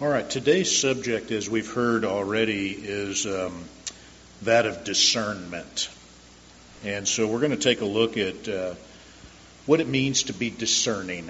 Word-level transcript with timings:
All 0.00 0.06
right, 0.06 0.30
today's 0.30 0.80
subject, 0.80 1.32
as 1.32 1.50
we've 1.50 1.72
heard 1.72 2.04
already, 2.04 2.70
is 2.70 3.26
um, 3.26 3.64
that 4.42 4.64
of 4.64 4.84
discernment. 4.84 5.90
And 6.84 7.08
so 7.08 7.26
we're 7.26 7.40
going 7.40 7.50
to 7.50 7.56
take 7.56 7.80
a 7.80 7.84
look 7.84 8.16
at 8.16 8.48
uh, 8.48 8.74
what 9.66 9.80
it 9.80 9.88
means 9.88 10.22
to 10.24 10.32
be 10.32 10.50
discerning. 10.50 11.28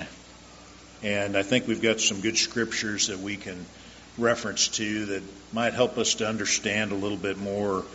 And 1.03 1.35
I 1.35 1.45
think 1.45 1.67
we've 1.67 1.81
got 1.81 1.99
some 1.99 2.21
good 2.21 2.37
scriptures 2.37 3.07
that 3.07 3.21
we 3.21 3.37
can 3.37 3.65
reference 4.19 4.69
to 4.69 5.07
that 5.07 5.23
might 5.55 5.73
help 5.73 5.97
us 5.97 6.17
to 6.17 6.29
understand 6.29 6.93
a 6.93 6.95
little 6.95 7.17
bit 7.17 7.39
more 7.39 7.87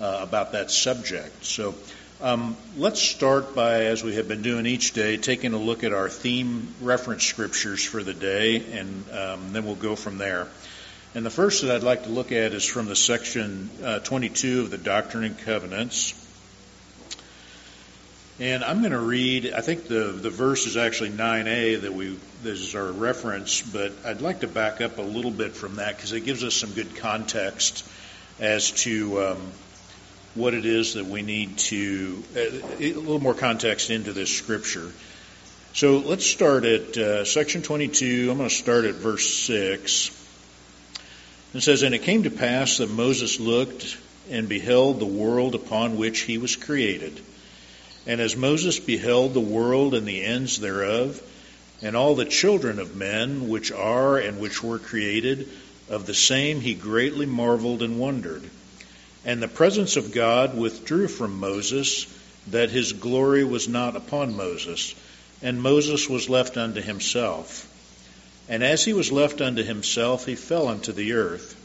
uh, 0.00 0.20
about 0.22 0.52
that 0.52 0.70
subject. 0.70 1.44
So 1.44 1.74
um, 2.20 2.56
let's 2.76 3.00
start 3.00 3.54
by, 3.54 3.84
as 3.84 4.02
we 4.04 4.14
have 4.14 4.28
been 4.28 4.42
doing 4.42 4.66
each 4.66 4.92
day, 4.92 5.16
taking 5.16 5.52
a 5.52 5.58
look 5.58 5.84
at 5.84 5.92
our 5.92 6.08
theme 6.08 6.68
reference 6.80 7.24
scriptures 7.24 7.84
for 7.84 8.02
the 8.02 8.14
day, 8.14 8.64
and 8.78 9.04
um, 9.10 9.52
then 9.52 9.64
we'll 9.64 9.74
go 9.74 9.96
from 9.96 10.18
there. 10.18 10.46
And 11.14 11.24
the 11.24 11.30
first 11.30 11.62
that 11.62 11.74
I'd 11.74 11.82
like 11.82 12.04
to 12.04 12.08
look 12.08 12.32
at 12.32 12.52
is 12.52 12.64
from 12.64 12.86
the 12.86 12.96
section 12.96 13.70
uh, 13.82 13.98
22 14.00 14.62
of 14.62 14.70
the 14.70 14.78
Doctrine 14.78 15.24
and 15.24 15.38
Covenants. 15.38 16.20
And 18.40 18.64
I'm 18.64 18.80
going 18.80 18.90
to 18.92 18.98
read, 18.98 19.52
I 19.52 19.60
think 19.60 19.86
the, 19.86 20.06
the 20.10 20.30
verse 20.30 20.66
is 20.66 20.76
actually 20.76 21.10
9a 21.10 21.82
that 21.82 21.94
we, 21.94 22.18
this 22.42 22.60
is 22.60 22.74
our 22.74 22.90
reference, 22.90 23.62
but 23.62 23.92
I'd 24.04 24.20
like 24.20 24.40
to 24.40 24.48
back 24.48 24.80
up 24.80 24.98
a 24.98 25.02
little 25.02 25.30
bit 25.30 25.54
from 25.54 25.76
that 25.76 25.96
because 25.96 26.12
it 26.12 26.22
gives 26.22 26.42
us 26.42 26.54
some 26.54 26.72
good 26.72 26.96
context 26.96 27.88
as 28.40 28.72
to 28.82 29.22
um, 29.22 29.52
what 30.34 30.54
it 30.54 30.66
is 30.66 30.94
that 30.94 31.06
we 31.06 31.22
need 31.22 31.58
to, 31.58 32.22
uh, 32.36 32.40
a 32.40 32.92
little 32.92 33.20
more 33.20 33.34
context 33.34 33.90
into 33.90 34.12
this 34.12 34.36
scripture. 34.36 34.90
So 35.74 35.98
let's 35.98 36.26
start 36.26 36.64
at 36.64 36.96
uh, 36.96 37.24
section 37.24 37.62
22. 37.62 38.28
I'm 38.30 38.36
going 38.36 38.48
to 38.48 38.54
start 38.54 38.84
at 38.84 38.94
verse 38.94 39.28
6. 39.46 40.10
It 41.54 41.60
says, 41.60 41.82
And 41.82 41.94
it 41.94 42.02
came 42.02 42.24
to 42.24 42.30
pass 42.30 42.78
that 42.78 42.90
Moses 42.90 43.38
looked 43.38 43.96
and 44.30 44.48
beheld 44.48 44.98
the 44.98 45.06
world 45.06 45.54
upon 45.54 45.96
which 45.96 46.20
he 46.20 46.38
was 46.38 46.56
created. 46.56 47.20
And 48.06 48.20
as 48.20 48.36
Moses 48.36 48.80
beheld 48.80 49.34
the 49.34 49.40
world 49.40 49.94
and 49.94 50.06
the 50.06 50.24
ends 50.24 50.58
thereof, 50.58 51.22
and 51.82 51.96
all 51.96 52.14
the 52.14 52.24
children 52.24 52.78
of 52.78 52.96
men 52.96 53.48
which 53.48 53.70
are 53.70 54.18
and 54.18 54.40
which 54.40 54.62
were 54.62 54.78
created, 54.78 55.48
of 55.88 56.06
the 56.06 56.14
same 56.14 56.60
he 56.60 56.74
greatly 56.74 57.26
marveled 57.26 57.82
and 57.82 57.98
wondered. 57.98 58.42
And 59.24 59.42
the 59.42 59.48
presence 59.48 59.96
of 59.96 60.12
God 60.12 60.56
withdrew 60.56 61.08
from 61.08 61.38
Moses, 61.38 62.06
that 62.48 62.70
his 62.70 62.92
glory 62.92 63.42
was 63.42 63.68
not 63.68 63.96
upon 63.96 64.36
Moses, 64.36 64.94
and 65.42 65.62
Moses 65.62 66.08
was 66.08 66.28
left 66.28 66.56
unto 66.56 66.80
himself. 66.80 67.66
And 68.48 68.62
as 68.62 68.84
he 68.84 68.92
was 68.92 69.10
left 69.10 69.40
unto 69.40 69.62
himself, 69.62 70.26
he 70.26 70.34
fell 70.34 70.68
unto 70.68 70.92
the 70.92 71.14
earth. 71.14 71.56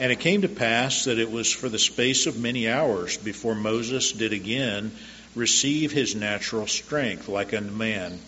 And 0.00 0.10
it 0.10 0.18
came 0.18 0.42
to 0.42 0.48
pass 0.48 1.04
that 1.04 1.18
it 1.18 1.30
was 1.30 1.52
for 1.52 1.68
the 1.68 1.78
space 1.78 2.26
of 2.26 2.38
many 2.40 2.68
hours 2.68 3.16
before 3.16 3.54
Moses 3.54 4.12
did 4.12 4.32
again 4.32 4.90
receive 5.36 5.92
his 5.92 6.16
natural 6.16 6.66
strength 6.66 7.28
like 7.28 7.54
unto 7.54 7.70
man. 7.70 8.18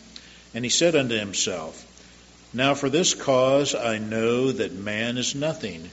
And 0.55 0.65
he 0.65 0.71
said 0.71 0.95
unto 0.95 1.19
himself, 1.19 1.85
Now 2.53 2.75
for 2.75 2.89
this 2.89 3.15
cause 3.15 3.75
I 3.75 3.99
know 3.99 4.53
that 4.53 4.73
man 4.73 5.19
is 5.19 5.35
nothing 5.35 5.91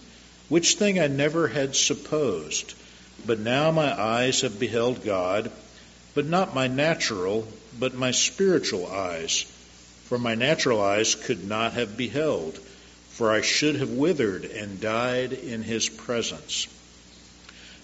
which 0.50 0.76
thing 0.76 1.00
I 1.00 1.08
never 1.08 1.48
had 1.48 1.76
supposed. 1.76 2.74
But 3.26 3.40
now 3.40 3.72
my 3.72 4.00
eyes 4.00 4.42
have 4.42 4.60
beheld 4.60 5.04
God, 5.04 5.52
but 6.14 6.26
not 6.26 6.56
my 6.56 6.68
natural, 6.68 7.48
but 7.78 7.94
my 7.94 8.12
spiritual 8.12 8.88
eyes. 8.88 9.46
For 10.06 10.18
my 10.18 10.36
natural 10.36 10.82
eyes 10.82 11.16
could 11.16 11.48
not 11.48 11.74
have 11.74 11.96
beheld, 11.96 12.60
for 13.12 13.32
I 13.32 13.42
should 13.42 13.76
have 13.76 13.92
withered 13.92 14.46
and 14.46 14.82
died 14.82 15.34
in 15.34 15.62
his 15.62 15.88
presence. 15.88 16.68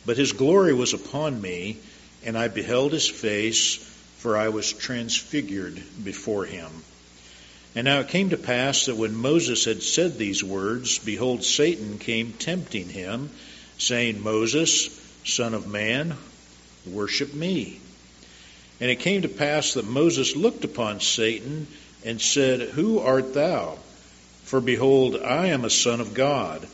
But 0.05 0.17
his 0.17 0.31
glory 0.31 0.73
was 0.73 0.93
upon 0.93 1.41
me, 1.41 1.77
and 2.23 2.37
I 2.37 2.47
beheld 2.47 2.93
his 2.93 3.07
face, 3.07 3.75
for 4.17 4.37
I 4.37 4.49
was 4.49 4.73
transfigured 4.73 5.79
before 6.03 6.45
him. 6.45 6.71
And 7.75 7.83
now 7.85 7.99
it 7.99 8.07
came 8.07 8.29
to 8.29 8.37
pass 8.37 8.85
that 8.85 8.95
when 8.95 9.15
Moses 9.15 9.65
had 9.65 9.83
said 9.83 10.17
these 10.17 10.41
words, 10.41 10.97
behold, 10.97 11.43
Satan 11.43 11.99
came 11.99 12.31
tempting 12.31 12.87
him, 12.87 13.29
saying, 13.77 14.23
Moses, 14.23 14.89
son 15.25 15.53
of 15.53 15.67
man, 15.67 16.15
worship 16.85 17.33
me. 17.33 17.81
And 18.79 18.89
it 18.89 19.01
came 19.01 19.23
to 19.23 19.27
pass 19.27 19.73
that 19.73 19.85
Moses 19.85 20.35
looked 20.37 20.63
upon 20.63 21.01
Satan 21.01 21.67
and 22.05 22.21
said, 22.21 22.61
Who 22.61 22.99
art 22.99 23.33
thou? 23.33 23.77
For 24.43 24.61
behold, 24.61 25.17
I 25.17 25.47
am 25.47 25.65
a 25.65 25.69
son 25.69 25.99
of 25.99 26.13
God, 26.13 26.65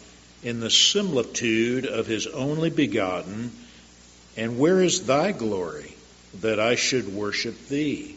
in 0.44 0.60
the 0.60 0.70
similitude 0.70 1.86
of 1.86 2.06
his 2.06 2.28
only 2.28 2.70
begotten. 2.70 3.52
And 4.38 4.60
where 4.60 4.82
is 4.82 5.06
thy 5.06 5.32
glory, 5.32 5.94
that 6.42 6.60
I 6.60 6.76
should 6.76 7.14
worship 7.14 7.68
thee? 7.68 8.11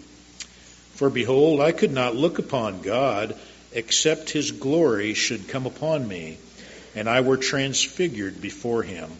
For 0.94 1.10
behold, 1.10 1.60
I 1.60 1.72
could 1.72 1.92
not 1.92 2.14
look 2.14 2.38
upon 2.38 2.82
God 2.82 3.36
except 3.72 4.30
his 4.30 4.52
glory 4.52 5.14
should 5.14 5.48
come 5.48 5.66
upon 5.66 6.06
me, 6.06 6.38
and 6.94 7.08
I 7.08 7.20
were 7.20 7.36
transfigured 7.36 8.40
before 8.40 8.84
him. 8.84 9.10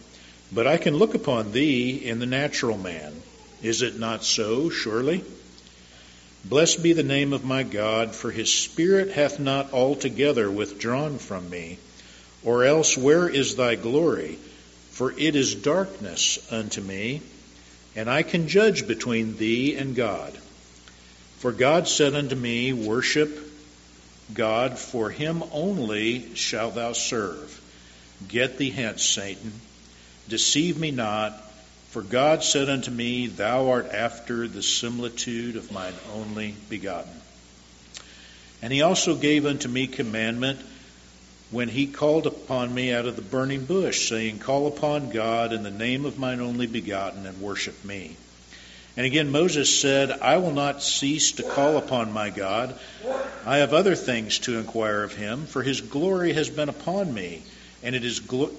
But 0.53 0.67
I 0.67 0.77
can 0.77 0.95
look 0.95 1.15
upon 1.15 1.51
thee 1.51 1.91
in 1.91 2.19
the 2.19 2.25
natural 2.25 2.77
man. 2.77 3.21
Is 3.61 3.81
it 3.81 3.99
not 3.99 4.23
so, 4.23 4.69
surely? 4.69 5.23
Blessed 6.45 6.81
be 6.83 6.93
the 6.93 7.03
name 7.03 7.33
of 7.33 7.43
my 7.43 7.63
God, 7.63 8.15
for 8.15 8.31
his 8.31 8.53
Spirit 8.53 9.11
hath 9.11 9.39
not 9.39 9.73
altogether 9.73 10.49
withdrawn 10.49 11.17
from 11.17 11.49
me. 11.49 11.79
Or 12.43 12.63
else, 12.63 12.95
where 12.95 13.27
is 13.27 13.55
thy 13.55 13.75
glory? 13.75 14.37
For 14.91 15.11
it 15.17 15.35
is 15.35 15.55
darkness 15.55 16.39
unto 16.51 16.79
me, 16.79 17.21
and 17.95 18.09
I 18.09 18.23
can 18.23 18.47
judge 18.47 18.87
between 18.87 19.37
thee 19.37 19.75
and 19.75 19.95
God. 19.95 20.37
For 21.39 21.51
God 21.51 21.87
said 21.87 22.15
unto 22.15 22.35
me, 22.35 22.73
Worship 22.73 23.39
God, 24.33 24.79
for 24.79 25.09
him 25.09 25.43
only 25.51 26.35
shalt 26.35 26.75
thou 26.75 26.93
serve. 26.93 27.61
Get 28.27 28.57
thee 28.57 28.71
hence, 28.71 29.03
Satan. 29.03 29.53
Deceive 30.27 30.79
me 30.79 30.91
not, 30.91 31.33
for 31.91 32.01
God 32.01 32.43
said 32.43 32.69
unto 32.69 32.89
me, 32.89 33.27
Thou 33.27 33.69
art 33.69 33.91
after 33.91 34.47
the 34.47 34.63
similitude 34.63 35.55
of 35.55 35.71
mine 35.71 35.93
only 36.13 36.55
begotten. 36.69 37.13
And 38.61 38.73
he 38.73 38.81
also 38.81 39.15
gave 39.15 39.45
unto 39.45 39.67
me 39.67 39.87
commandment 39.87 40.59
when 41.51 41.69
he 41.69 41.85
called 41.85 42.25
upon 42.25 42.73
me 42.73 42.91
out 42.91 43.05
of 43.05 43.15
the 43.15 43.21
burning 43.21 43.65
bush, 43.65 44.09
saying, 44.09 44.39
Call 44.39 44.67
upon 44.67 45.11
God 45.11 45.53
in 45.53 45.61
the 45.63 45.71
name 45.71 46.05
of 46.05 46.17
mine 46.17 46.41
only 46.41 46.65
begotten, 46.65 47.25
and 47.25 47.39
worship 47.39 47.85
me. 47.85 48.15
And 48.97 49.05
again, 49.05 49.29
Moses 49.29 49.81
said, 49.81 50.11
I 50.21 50.37
will 50.37 50.53
not 50.53 50.81
cease 50.81 51.33
to 51.33 51.43
call 51.43 51.77
upon 51.77 52.13
my 52.13 52.29
God. 52.29 52.75
I 53.45 53.57
have 53.57 53.73
other 53.73 53.95
things 53.95 54.39
to 54.39 54.57
inquire 54.57 55.03
of 55.03 55.13
him, 55.13 55.45
for 55.45 55.61
his 55.61 55.81
glory 55.81 56.33
has 56.33 56.49
been 56.49 56.69
upon 56.69 57.13
me, 57.13 57.43
and 57.83 57.93
it 57.93 58.05
is, 58.05 58.21
glo- 58.21 58.51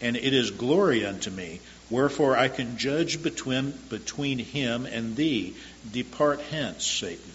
and 0.00 0.16
it 0.16 0.34
is 0.34 0.50
glory 0.50 1.06
unto 1.06 1.30
me. 1.30 1.60
Wherefore 1.90 2.36
I 2.36 2.48
can 2.48 2.76
judge 2.76 3.22
between, 3.22 3.72
between 3.88 4.38
him 4.38 4.86
and 4.86 5.14
thee. 5.14 5.54
Depart 5.92 6.40
hence, 6.50 6.84
Satan. 6.84 7.30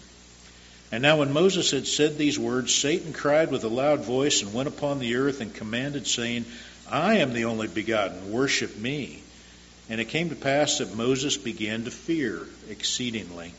And 0.92 1.02
now 1.02 1.18
when 1.18 1.32
Moses 1.32 1.70
had 1.70 1.86
said 1.86 2.18
these 2.18 2.38
words, 2.38 2.74
Satan 2.74 3.12
cried 3.12 3.50
with 3.50 3.64
a 3.64 3.68
loud 3.68 4.04
voice 4.04 4.42
and 4.42 4.52
went 4.52 4.68
upon 4.68 4.98
the 4.98 5.16
earth 5.16 5.40
and 5.40 5.54
commanded, 5.54 6.06
saying, 6.06 6.44
I 6.90 7.18
am 7.18 7.32
the 7.32 7.44
only 7.44 7.68
begotten, 7.68 8.32
worship 8.32 8.76
me. 8.76 9.22
And 9.90 10.00
it 10.00 10.06
came 10.06 10.30
to 10.30 10.36
pass 10.36 10.78
that 10.78 10.94
Moses 10.94 11.36
began 11.36 11.84
to 11.84 11.90
fear 11.90 12.46
exceedingly. 12.70 13.52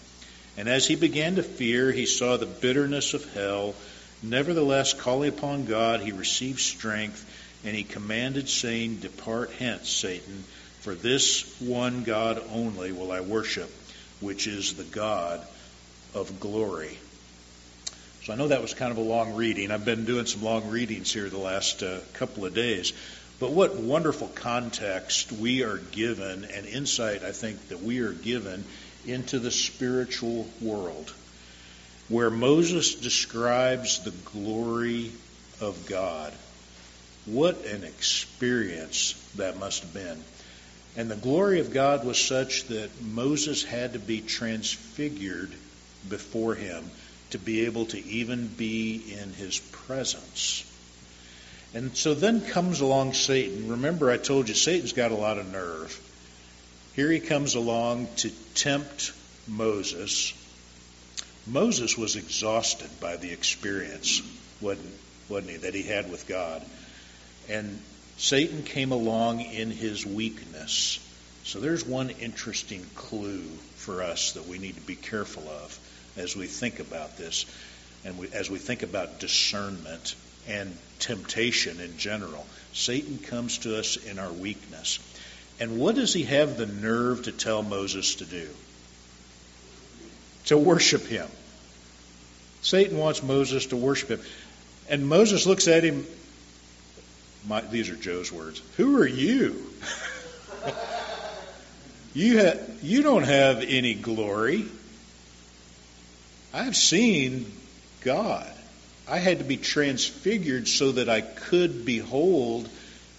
And 0.57 0.69
as 0.69 0.87
he 0.87 0.95
began 0.95 1.35
to 1.35 1.43
fear, 1.43 1.91
he 1.91 2.05
saw 2.05 2.37
the 2.37 2.45
bitterness 2.45 3.13
of 3.13 3.33
hell. 3.33 3.75
Nevertheless, 4.23 4.93
calling 4.93 5.29
upon 5.29 5.65
God, 5.65 5.99
he 5.99 6.13
received 6.13 6.61
strength, 6.61 7.25
and 7.65 7.75
he 7.75 7.83
commanded, 7.83 8.47
saying, 8.47 8.97
Depart 8.97 9.51
hence, 9.59 9.89
Satan, 9.89 10.45
for 10.79 10.95
this 10.95 11.59
one 11.59 12.03
God 12.03 12.41
only 12.53 12.93
will 12.93 13.11
I 13.11 13.19
worship, 13.19 13.69
which 14.21 14.47
is 14.47 14.73
the 14.73 14.83
God 14.83 15.45
of 16.15 16.39
glory. 16.39 16.97
So 18.23 18.33
I 18.33 18.35
know 18.35 18.49
that 18.49 18.61
was 18.61 18.73
kind 18.73 18.91
of 18.91 18.97
a 18.97 19.01
long 19.01 19.35
reading. 19.35 19.71
I've 19.71 19.83
been 19.83 20.05
doing 20.05 20.27
some 20.27 20.43
long 20.43 20.69
readings 20.69 21.11
here 21.11 21.27
the 21.27 21.37
last 21.37 21.81
uh, 21.81 21.99
couple 22.13 22.45
of 22.45 22.53
days. 22.53 22.93
But 23.41 23.53
what 23.53 23.75
wonderful 23.75 24.27
context 24.27 25.31
we 25.31 25.63
are 25.63 25.77
given 25.77 26.45
and 26.45 26.67
insight 26.67 27.23
I 27.23 27.31
think 27.31 27.69
that 27.69 27.81
we 27.81 28.01
are 28.01 28.13
given 28.13 28.63
into 29.07 29.39
the 29.39 29.49
spiritual 29.49 30.47
world, 30.61 31.11
where 32.07 32.29
Moses 32.29 32.93
describes 32.93 34.03
the 34.03 34.11
glory 34.11 35.11
of 35.59 35.87
God. 35.87 36.31
What 37.25 37.65
an 37.65 37.83
experience 37.83 39.15
that 39.37 39.57
must 39.57 39.81
have 39.81 39.93
been. 39.95 40.23
And 40.95 41.09
the 41.09 41.15
glory 41.15 41.61
of 41.61 41.73
God 41.73 42.05
was 42.05 42.19
such 42.23 42.65
that 42.67 43.01
Moses 43.01 43.63
had 43.63 43.93
to 43.93 43.99
be 43.99 44.21
transfigured 44.21 45.51
before 46.07 46.53
him 46.53 46.83
to 47.31 47.39
be 47.39 47.65
able 47.65 47.87
to 47.87 48.05
even 48.05 48.45
be 48.45 49.15
in 49.19 49.33
his 49.33 49.57
presence. 49.57 50.63
And 51.73 51.95
so 51.95 52.13
then 52.13 52.41
comes 52.41 52.81
along 52.81 53.13
Satan. 53.13 53.69
Remember, 53.69 54.11
I 54.11 54.17
told 54.17 54.49
you 54.49 54.55
Satan's 54.55 54.93
got 54.93 55.11
a 55.11 55.15
lot 55.15 55.37
of 55.37 55.51
nerve. 55.51 55.99
Here 56.95 57.09
he 57.09 57.21
comes 57.21 57.55
along 57.55 58.07
to 58.17 58.29
tempt 58.55 59.13
Moses. 59.47 60.33
Moses 61.47 61.97
was 61.97 62.17
exhausted 62.17 62.89
by 62.99 63.15
the 63.15 63.31
experience, 63.31 64.21
wasn't, 64.59 64.93
wasn't 65.29 65.51
he, 65.51 65.57
that 65.57 65.73
he 65.73 65.83
had 65.83 66.11
with 66.11 66.27
God. 66.27 66.61
And 67.49 67.79
Satan 68.17 68.63
came 68.63 68.91
along 68.91 69.39
in 69.41 69.71
his 69.71 70.05
weakness. 70.05 70.99
So 71.43 71.59
there's 71.59 71.85
one 71.85 72.09
interesting 72.09 72.85
clue 72.95 73.43
for 73.75 74.03
us 74.03 74.33
that 74.33 74.45
we 74.45 74.59
need 74.59 74.75
to 74.75 74.81
be 74.81 74.95
careful 74.95 75.47
of 75.47 75.79
as 76.17 76.35
we 76.35 76.47
think 76.47 76.79
about 76.79 77.17
this 77.17 77.45
and 78.03 78.17
we, 78.17 78.27
as 78.31 78.49
we 78.49 78.59
think 78.59 78.83
about 78.83 79.19
discernment 79.19 80.15
and 80.47 80.75
temptation 80.99 81.79
in 81.79 81.97
general. 81.97 82.45
Satan 82.73 83.17
comes 83.17 83.59
to 83.59 83.77
us 83.77 83.97
in 83.97 84.19
our 84.19 84.31
weakness. 84.31 84.99
And 85.59 85.79
what 85.79 85.95
does 85.95 86.13
he 86.13 86.23
have 86.23 86.57
the 86.57 86.65
nerve 86.65 87.23
to 87.23 87.31
tell 87.31 87.61
Moses 87.61 88.15
to 88.15 88.25
do? 88.25 88.49
To 90.45 90.57
worship 90.57 91.05
him. 91.05 91.27
Satan 92.61 92.97
wants 92.97 93.21
Moses 93.23 93.67
to 93.67 93.75
worship 93.75 94.09
him. 94.09 94.21
And 94.89 95.07
Moses 95.07 95.45
looks 95.45 95.67
at 95.67 95.83
him. 95.83 96.05
My, 97.47 97.61
these 97.61 97.89
are 97.89 97.95
Joe's 97.95 98.31
words. 98.31 98.61
Who 98.77 98.97
are 98.97 99.07
you? 99.07 99.65
you, 102.13 102.39
ha, 102.39 102.53
you 102.81 103.01
don't 103.01 103.23
have 103.23 103.63
any 103.67 103.93
glory. 103.93 104.65
I've 106.53 106.75
seen 106.75 107.51
God. 108.01 108.50
I 109.11 109.17
had 109.17 109.39
to 109.39 109.43
be 109.43 109.57
transfigured 109.57 110.69
so 110.69 110.93
that 110.93 111.09
I 111.09 111.19
could 111.19 111.83
behold 111.83 112.69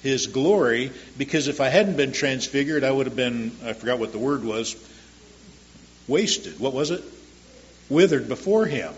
his 0.03 0.27
glory 0.27 0.91
because 1.19 1.49
if 1.49 1.61
I 1.61 1.69
hadn't 1.69 1.99
been 1.99 2.13
transfigured, 2.13 2.83
I 2.83 2.91
would 2.91 3.05
have 3.05 3.15
been, 3.15 3.53
I 3.63 3.75
forgot 3.75 3.99
what 3.99 4.11
the 4.11 4.19
word 4.19 4.43
was, 4.43 4.75
wasted. 6.09 6.59
What 6.59 6.73
was 6.73 6.91
it? 6.93 7.05
Withered 7.91 8.27
before 8.27 8.65
him. 8.65 8.95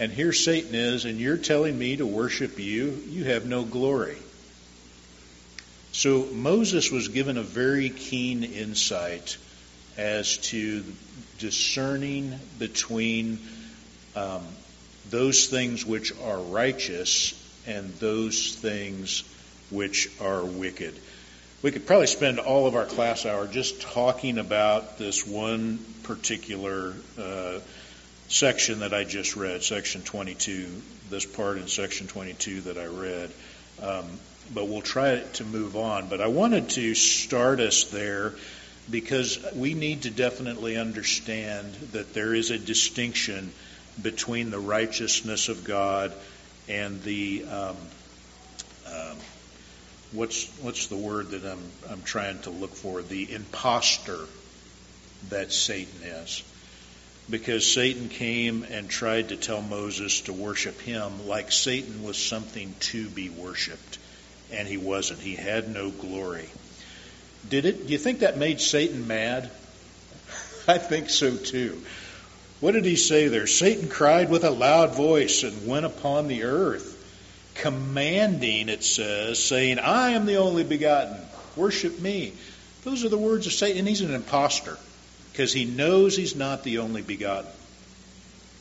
And 0.00 0.10
here 0.10 0.32
Satan 0.32 0.74
is, 0.74 1.04
and 1.04 1.20
you're 1.20 1.36
telling 1.36 1.78
me 1.78 1.96
to 1.98 2.04
worship 2.04 2.58
you. 2.58 3.00
You 3.10 3.22
have 3.26 3.46
no 3.46 3.62
glory. 3.62 4.16
So 5.92 6.24
Moses 6.32 6.90
was 6.90 7.06
given 7.06 7.36
a 7.36 7.44
very 7.44 7.90
keen 7.90 8.42
insight 8.42 9.36
as 9.96 10.38
to 10.48 10.82
discerning 11.38 12.40
between 12.58 13.38
um, 14.16 14.42
those 15.10 15.46
things 15.46 15.84
which 15.84 16.12
are 16.20 16.38
righteous 16.38 17.34
and 17.66 17.92
those 17.94 18.54
things 18.54 19.24
which 19.70 20.08
are 20.20 20.44
wicked. 20.44 20.98
We 21.62 21.70
could 21.70 21.86
probably 21.86 22.06
spend 22.06 22.38
all 22.38 22.66
of 22.66 22.74
our 22.74 22.86
class 22.86 23.26
hour 23.26 23.46
just 23.46 23.82
talking 23.82 24.38
about 24.38 24.96
this 24.96 25.26
one 25.26 25.78
particular 26.04 26.94
uh, 27.20 27.58
section 28.28 28.80
that 28.80 28.94
I 28.94 29.04
just 29.04 29.36
read, 29.36 29.62
section 29.62 30.02
22, 30.02 30.68
this 31.10 31.26
part 31.26 31.58
in 31.58 31.68
section 31.68 32.06
22 32.06 32.62
that 32.62 32.78
I 32.78 32.86
read. 32.86 33.30
Um, 33.82 34.06
but 34.54 34.68
we'll 34.68 34.80
try 34.80 35.18
to 35.18 35.44
move 35.44 35.76
on. 35.76 36.08
But 36.08 36.20
I 36.20 36.28
wanted 36.28 36.70
to 36.70 36.94
start 36.94 37.60
us 37.60 37.84
there 37.84 38.34
because 38.90 39.38
we 39.54 39.74
need 39.74 40.02
to 40.02 40.10
definitely 40.10 40.76
understand 40.76 41.74
that 41.92 42.14
there 42.14 42.34
is 42.34 42.50
a 42.50 42.58
distinction 42.58 43.52
between 44.02 44.50
the 44.50 44.58
righteousness 44.58 45.48
of 45.48 45.64
God 45.64 46.12
and 46.68 47.02
the 47.02 47.44
um, 47.44 47.76
um, 48.86 49.16
what's 50.12 50.48
what's 50.60 50.86
the 50.86 50.96
word 50.96 51.30
that 51.30 51.44
I'm 51.44 51.70
I'm 51.90 52.02
trying 52.02 52.38
to 52.40 52.50
look 52.50 52.74
for? 52.74 53.02
The 53.02 53.32
impostor 53.32 54.18
that 55.28 55.52
Satan 55.52 56.02
is. 56.02 56.42
Because 57.28 57.72
Satan 57.72 58.08
came 58.08 58.64
and 58.64 58.90
tried 58.90 59.28
to 59.28 59.36
tell 59.36 59.62
Moses 59.62 60.22
to 60.22 60.32
worship 60.32 60.80
him 60.80 61.28
like 61.28 61.52
Satan 61.52 62.02
was 62.02 62.18
something 62.18 62.74
to 62.80 63.08
be 63.08 63.28
worshiped 63.28 63.98
and 64.50 64.66
he 64.66 64.76
wasn't. 64.76 65.20
He 65.20 65.36
had 65.36 65.72
no 65.72 65.90
glory. 65.90 66.48
Did 67.48 67.66
it 67.66 67.86
do 67.86 67.92
you 67.92 67.98
think 67.98 68.20
that 68.20 68.36
made 68.36 68.60
Satan 68.60 69.06
mad? 69.06 69.50
I 70.68 70.78
think 70.78 71.08
so 71.08 71.36
too 71.36 71.80
what 72.60 72.72
did 72.72 72.84
he 72.84 72.96
say 72.96 73.28
there? 73.28 73.46
Satan 73.46 73.88
cried 73.88 74.30
with 74.30 74.44
a 74.44 74.50
loud 74.50 74.94
voice 74.94 75.42
and 75.42 75.66
went 75.66 75.86
upon 75.86 76.28
the 76.28 76.44
earth, 76.44 76.96
commanding, 77.54 78.68
it 78.68 78.84
says, 78.84 79.42
saying, 79.42 79.78
I 79.78 80.10
am 80.10 80.26
the 80.26 80.36
only 80.36 80.64
begotten. 80.64 81.16
Worship 81.56 82.00
me. 82.00 82.34
Those 82.84 83.04
are 83.04 83.08
the 83.08 83.18
words 83.18 83.46
of 83.46 83.52
Satan. 83.52 83.86
He's 83.86 84.02
an 84.02 84.14
impostor 84.14 84.76
because 85.32 85.52
he 85.52 85.64
knows 85.64 86.16
he's 86.16 86.36
not 86.36 86.62
the 86.62 86.78
only 86.78 87.02
begotten. 87.02 87.50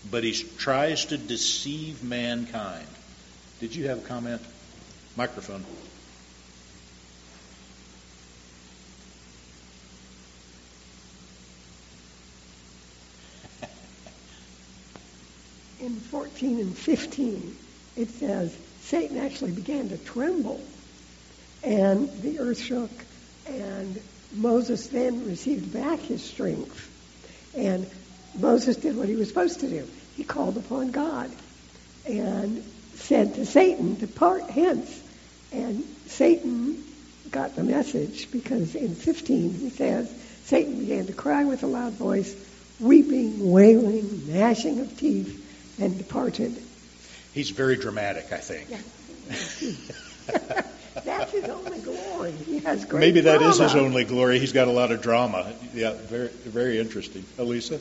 But 0.10 0.24
he 0.24 0.32
tries 0.34 1.06
to 1.06 1.18
deceive 1.18 2.04
mankind. 2.04 2.88
Did 3.60 3.76
you 3.76 3.88
have 3.90 4.00
a 4.00 4.08
comment? 4.08 4.42
Microphone. 5.18 5.66
14 16.00 16.60
and 16.60 16.78
15, 16.78 17.56
it 17.98 18.10
says 18.10 18.56
Satan 18.82 19.18
actually 19.18 19.52
began 19.52 19.90
to 19.90 19.98
tremble, 19.98 20.62
and 21.64 22.10
the 22.22 22.40
earth 22.40 22.60
shook, 22.60 22.92
and 23.46 24.00
Moses 24.34 24.88
then 24.88 25.28
received 25.28 25.74
back 25.74 26.00
his 26.00 26.24
strength. 26.24 26.88
And 27.58 27.90
Moses 28.38 28.78
did 28.78 28.96
what 28.96 29.10
he 29.10 29.16
was 29.16 29.28
supposed 29.28 29.60
to 29.62 29.70
do. 29.70 29.88
He 30.16 30.24
called 30.24 30.58
upon 30.58 30.92
God 30.92 31.32
and 32.08 32.64
said 32.96 33.36
to 33.36 33.46
Satan, 33.46 33.96
Depart 33.96 34.50
hence. 34.50 35.02
And 35.52 35.84
Satan 36.08 36.84
got 37.32 37.56
the 37.56 37.64
message 37.64 38.32
because 38.32 38.76
in 38.76 38.96
15 38.96 39.54
he 39.54 39.70
says, 39.70 40.10
Satan 40.46 40.80
began 40.80 41.08
to 41.08 41.14
cry 41.14 41.46
with 41.46 41.64
a 41.64 41.68
loud 41.68 41.94
voice, 41.94 42.36
weeping, 42.80 43.52
wailing, 43.52 44.24
gnashing 44.28 44.80
of 44.80 44.98
teeth 44.98 45.39
and 45.80 45.98
departed. 45.98 46.62
He's 47.34 47.50
very 47.52 47.76
dramatic, 47.78 48.32
I 48.32 48.38
think. 48.38 48.70
Yeah. 48.70 48.78
That's 51.06 51.32
his 51.32 51.46
only 51.46 51.80
glory. 51.80 52.32
He 52.32 52.60
has 52.60 52.86
great 52.86 53.00
Maybe 53.00 53.22
that 53.22 53.38
drama. 53.40 53.54
is 53.54 53.60
his 53.60 53.76
only 53.76 54.04
glory. 54.04 54.40
He's 54.40 54.52
got 54.54 54.68
a 54.68 54.72
lot 54.72 54.92
of 54.92 55.02
drama. 55.02 55.54
Yeah, 55.74 55.94
very, 55.94 56.28
very 56.28 56.80
interesting. 56.80 57.24
Elisa? 57.38 57.80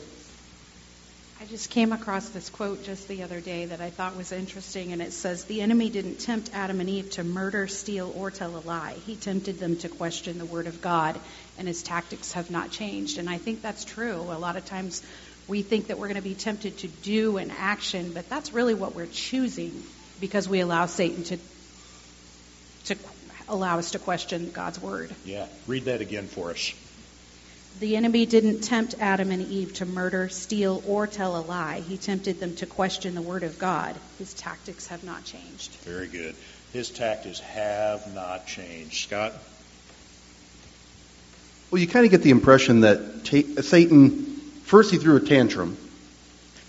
I 1.41 1.45
just 1.45 1.69
came 1.69 1.93
across 1.93 2.29
this 2.29 2.49
quote 2.49 2.83
just 2.83 3.07
the 3.07 3.23
other 3.23 3.39
day 3.39 3.65
that 3.65 3.81
I 3.81 3.89
thought 3.89 4.15
was 4.15 4.31
interesting, 4.31 4.91
and 4.91 5.01
it 5.01 5.13
says, 5.13 5.45
The 5.45 5.61
enemy 5.61 5.89
didn't 5.89 6.19
tempt 6.19 6.51
Adam 6.53 6.79
and 6.79 6.89
Eve 6.89 7.09
to 7.11 7.23
murder, 7.23 7.67
steal, 7.67 8.13
or 8.15 8.29
tell 8.29 8.55
a 8.55 8.59
lie. 8.59 8.95
He 9.05 9.15
tempted 9.15 9.57
them 9.59 9.77
to 9.77 9.89
question 9.89 10.37
the 10.37 10.45
Word 10.45 10.67
of 10.67 10.81
God, 10.81 11.19
and 11.57 11.67
his 11.67 11.81
tactics 11.81 12.33
have 12.33 12.51
not 12.51 12.71
changed. 12.71 13.17
And 13.17 13.29
I 13.29 13.37
think 13.37 13.61
that's 13.61 13.83
true. 13.85 14.15
A 14.17 14.37
lot 14.37 14.57
of 14.57 14.65
times 14.65 15.01
we 15.49 15.63
think 15.63 15.87
that 15.87 15.97
we're 15.97 16.07
going 16.07 16.15
to 16.15 16.21
be 16.21 16.35
tempted 16.35 16.77
to 16.79 16.87
do 16.87 17.37
an 17.37 17.51
action, 17.51 18.11
but 18.13 18.29
that's 18.29 18.53
really 18.53 18.75
what 18.75 18.95
we're 18.95 19.07
choosing 19.07 19.83
because 20.21 20.47
we 20.47 20.59
allow 20.59 20.85
Satan 20.85 21.23
to 21.23 21.37
to 22.85 22.95
allow 23.49 23.77
us 23.79 23.91
to 23.91 23.99
question 23.99 24.51
God's 24.51 24.79
word. 24.79 25.13
Yeah, 25.25 25.47
read 25.67 25.85
that 25.85 26.01
again 26.01 26.27
for 26.27 26.51
us. 26.51 26.73
The 27.79 27.95
enemy 27.95 28.25
didn't 28.25 28.61
tempt 28.61 28.95
Adam 28.99 29.31
and 29.31 29.41
Eve 29.41 29.73
to 29.75 29.85
murder, 29.85 30.29
steal, 30.29 30.83
or 30.87 31.07
tell 31.07 31.37
a 31.37 31.41
lie. 31.41 31.79
He 31.81 31.97
tempted 31.97 32.39
them 32.39 32.55
to 32.57 32.65
question 32.65 33.15
the 33.15 33.21
word 33.21 33.43
of 33.43 33.57
God. 33.57 33.95
His 34.17 34.33
tactics 34.33 34.87
have 34.87 35.03
not 35.03 35.23
changed. 35.23 35.71
Very 35.81 36.07
good. 36.07 36.35
His 36.73 36.89
tactics 36.89 37.39
have 37.39 38.13
not 38.13 38.47
changed. 38.47 39.07
Scott? 39.07 39.33
Well, 41.71 41.79
you 41.81 41.87
kind 41.87 42.05
of 42.05 42.11
get 42.11 42.21
the 42.21 42.31
impression 42.31 42.81
that 42.81 43.23
ta- 43.25 43.61
Satan 43.61 44.28
First, 44.69 44.91
he 44.91 44.97
threw 44.97 45.15
a 45.15 45.19
tantrum. 45.19 45.75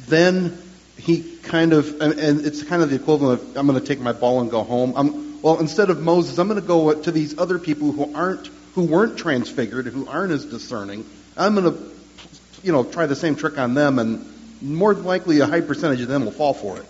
Then 0.08 0.56
he 0.96 1.36
kind 1.42 1.74
of, 1.74 2.00
and 2.00 2.46
it's 2.46 2.62
kind 2.62 2.82
of 2.82 2.88
the 2.88 2.96
equivalent 2.96 3.42
of, 3.42 3.56
I'm 3.58 3.66
going 3.66 3.78
to 3.78 3.86
take 3.86 4.00
my 4.00 4.14
ball 4.14 4.40
and 4.40 4.50
go 4.50 4.62
home. 4.62 4.94
I'm, 4.96 5.42
well, 5.42 5.60
instead 5.60 5.90
of 5.90 6.00
Moses, 6.00 6.38
I'm 6.38 6.48
going 6.48 6.58
to 6.58 6.66
go 6.66 6.94
to 6.94 7.12
these 7.12 7.38
other 7.38 7.58
people 7.58 7.92
who 7.92 8.14
aren't, 8.14 8.46
who 8.74 8.86
weren't 8.86 9.18
transfigured, 9.18 9.84
who 9.88 10.08
aren't 10.08 10.32
as 10.32 10.46
discerning. 10.46 11.04
I'm 11.36 11.54
going 11.54 11.74
to, 11.74 11.92
you 12.62 12.72
know, 12.72 12.84
try 12.84 13.04
the 13.04 13.14
same 13.14 13.36
trick 13.36 13.58
on 13.58 13.74
them, 13.74 13.98
and 13.98 14.24
more 14.62 14.94
likely 14.94 15.40
a 15.40 15.46
high 15.46 15.60
percentage 15.60 16.00
of 16.00 16.08
them 16.08 16.24
will 16.24 16.32
fall 16.32 16.54
for 16.54 16.78
it. 16.78 16.86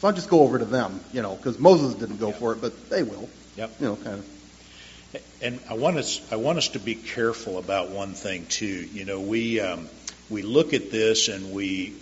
So 0.00 0.08
I'll 0.08 0.14
just 0.14 0.28
go 0.28 0.40
over 0.40 0.58
to 0.58 0.66
them, 0.66 1.00
you 1.14 1.22
know, 1.22 1.36
because 1.36 1.58
Moses 1.58 1.94
didn't 1.94 2.18
go 2.18 2.32
for 2.32 2.52
it, 2.52 2.60
but 2.60 2.90
they 2.90 3.02
will. 3.02 3.30
Yep. 3.56 3.70
You 3.80 3.86
know, 3.86 3.96
kind 3.96 4.18
of. 4.18 5.22
And 5.40 5.58
I 5.70 5.74
want 5.74 5.96
us, 5.96 6.20
I 6.30 6.36
want 6.36 6.58
us 6.58 6.68
to 6.68 6.78
be 6.78 6.96
careful 6.96 7.56
about 7.56 7.88
one 7.88 8.12
thing 8.12 8.44
too. 8.44 8.66
You 8.66 9.06
know, 9.06 9.20
we. 9.20 9.58
Um, 9.58 9.88
we 10.30 10.42
look 10.42 10.72
at 10.72 10.90
this 10.90 11.28
and 11.28 11.52
we 11.52 11.94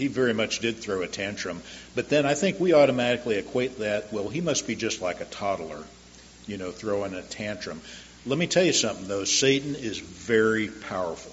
he 0.00 0.06
very 0.06 0.32
much 0.32 0.60
did 0.60 0.78
throw 0.78 1.02
a 1.02 1.06
tantrum. 1.06 1.60
But 1.94 2.08
then 2.08 2.24
I 2.24 2.34
think 2.34 2.58
we 2.58 2.72
automatically 2.72 3.36
equate 3.36 3.80
that, 3.80 4.10
well, 4.12 4.28
he 4.28 4.40
must 4.40 4.66
be 4.66 4.74
just 4.74 5.02
like 5.02 5.20
a 5.20 5.26
toddler, 5.26 5.82
you 6.46 6.56
know, 6.56 6.70
throwing 6.70 7.12
a 7.12 7.20
tantrum. 7.20 7.82
Let 8.24 8.38
me 8.38 8.46
tell 8.46 8.64
you 8.64 8.72
something, 8.72 9.08
though. 9.08 9.24
Satan 9.24 9.74
is 9.74 9.98
very 9.98 10.68
powerful. 10.68 11.32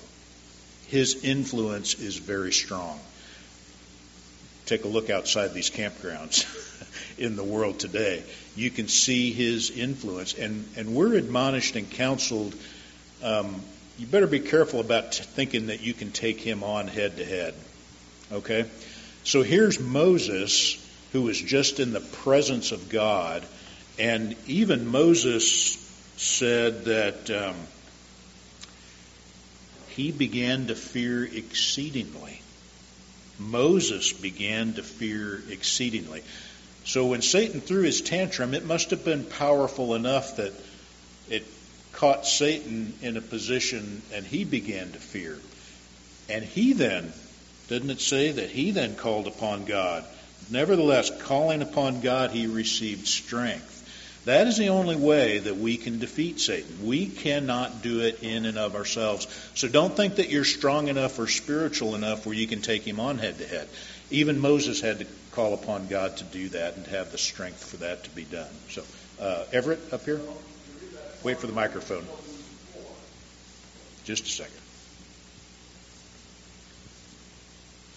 His 0.87 1.23
influence 1.23 1.93
is 1.93 2.17
very 2.17 2.51
strong. 2.51 2.99
Take 4.65 4.83
a 4.83 4.89
look 4.89 5.09
outside 5.09 5.53
these 5.53 5.69
campgrounds 5.69 6.45
in 7.17 7.37
the 7.37 7.43
world 7.45 7.79
today. 7.79 8.21
You 8.57 8.69
can 8.69 8.89
see 8.89 9.31
his 9.31 9.71
influence. 9.71 10.33
And, 10.33 10.67
and 10.75 10.93
we're 10.93 11.13
admonished 11.13 11.77
and 11.77 11.89
counseled 11.89 12.53
um, 13.23 13.61
you 13.97 14.05
better 14.05 14.27
be 14.27 14.39
careful 14.39 14.79
about 14.79 15.15
thinking 15.15 15.67
that 15.67 15.81
you 15.81 15.93
can 15.93 16.11
take 16.11 16.39
him 16.39 16.63
on 16.63 16.87
head 16.87 17.17
to 17.17 17.25
head. 17.25 17.53
Okay? 18.31 18.65
So 19.23 19.41
here's 19.41 19.79
Moses, 19.79 20.77
who 21.13 21.23
was 21.23 21.39
just 21.39 21.79
in 21.79 21.93
the 21.93 21.99
presence 21.99 22.71
of 22.71 22.89
God, 22.89 23.43
and 23.97 24.35
even 24.45 24.87
Moses 24.87 25.75
said 26.17 26.85
that 26.85 27.29
um, 27.31 27.55
he 29.89 30.11
began 30.11 30.67
to 30.67 30.75
fear 30.75 31.25
exceedingly. 31.25 32.41
Moses 33.39 34.13
began 34.13 34.73
to 34.73 34.83
fear 34.83 35.41
exceedingly. 35.49 36.23
So 36.85 37.07
when 37.07 37.21
Satan 37.21 37.61
threw 37.61 37.81
his 37.81 38.01
tantrum, 38.01 38.53
it 38.53 38.65
must 38.65 38.91
have 38.91 39.03
been 39.03 39.23
powerful 39.25 39.95
enough 39.95 40.37
that 40.37 40.53
caught 41.97 42.27
Satan 42.27 42.93
in 43.01 43.17
a 43.17 43.21
position 43.21 44.03
and 44.13 44.23
he 44.23 44.43
began 44.43 44.91
to 44.91 44.99
fear. 44.99 45.35
And 46.29 46.43
he 46.43 46.73
then, 46.73 47.11
didn't 47.69 47.89
it 47.89 47.99
say 47.99 48.31
that 48.31 48.51
he 48.51 48.71
then 48.71 48.95
called 48.95 49.25
upon 49.25 49.65
God? 49.65 50.05
Nevertheless, 50.51 51.11
calling 51.23 51.63
upon 51.63 52.01
God, 52.01 52.29
he 52.29 52.45
received 52.45 53.07
strength. 53.07 53.73
That 54.25 54.45
is 54.45 54.57
the 54.57 54.69
only 54.69 54.95
way 54.95 55.39
that 55.39 55.57
we 55.57 55.77
can 55.77 55.99
defeat 55.99 56.39
Satan. 56.39 56.85
We 56.85 57.07
cannot 57.07 57.81
do 57.81 58.01
it 58.01 58.21
in 58.21 58.45
and 58.45 58.59
of 58.59 58.75
ourselves. 58.75 59.25
So 59.55 59.67
don't 59.67 59.95
think 59.95 60.17
that 60.17 60.29
you're 60.29 60.43
strong 60.43 60.89
enough 60.89 61.17
or 61.17 61.27
spiritual 61.27 61.95
enough 61.95 62.25
where 62.25 62.35
you 62.35 62.45
can 62.45 62.61
take 62.61 62.83
him 62.83 62.99
on 62.99 63.17
head 63.17 63.39
to 63.39 63.47
head. 63.47 63.67
Even 64.11 64.39
Moses 64.39 64.81
had 64.81 64.99
to 64.99 65.07
call 65.31 65.55
upon 65.55 65.87
God 65.87 66.17
to 66.17 66.23
do 66.25 66.49
that 66.49 66.75
and 66.75 66.85
have 66.87 67.11
the 67.11 67.17
strength 67.17 67.63
for 67.63 67.77
that 67.77 68.03
to 68.03 68.09
be 68.11 68.23
done. 68.25 68.49
So, 68.69 68.83
uh, 69.19 69.45
Everett 69.51 69.91
up 69.91 70.05
here. 70.05 70.21
Wait 71.23 71.39
for 71.39 71.47
the 71.47 71.53
microphone. 71.53 72.05
Just 74.05 74.25
a 74.25 74.29
second. 74.29 74.53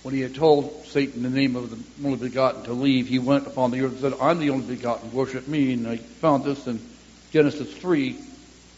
When 0.03 0.15
he 0.15 0.23
had 0.23 0.35
told 0.35 0.87
Satan 0.87 1.23
the 1.23 1.31
name 1.31 1.57
of 1.57 1.71
the 1.71 2.07
only 2.07 2.17
begotten 2.17 2.65
to 2.65 2.73
leave, 2.73 3.07
he 3.07 3.19
went 3.19 3.47
upon 3.47 3.71
the 3.71 3.83
earth 3.83 3.93
and 3.93 4.01
said, 4.01 4.15
I'm 4.21 4.39
the 4.39 4.51
only 4.51 4.75
begotten, 4.75 5.13
worship 5.13 5.47
me. 5.47 5.75
And 5.75 5.87
I 5.87 5.97
found 5.99 6.45
this 6.45 6.67
in 6.67 6.81
Genesis 7.33 7.73
3 7.75 8.17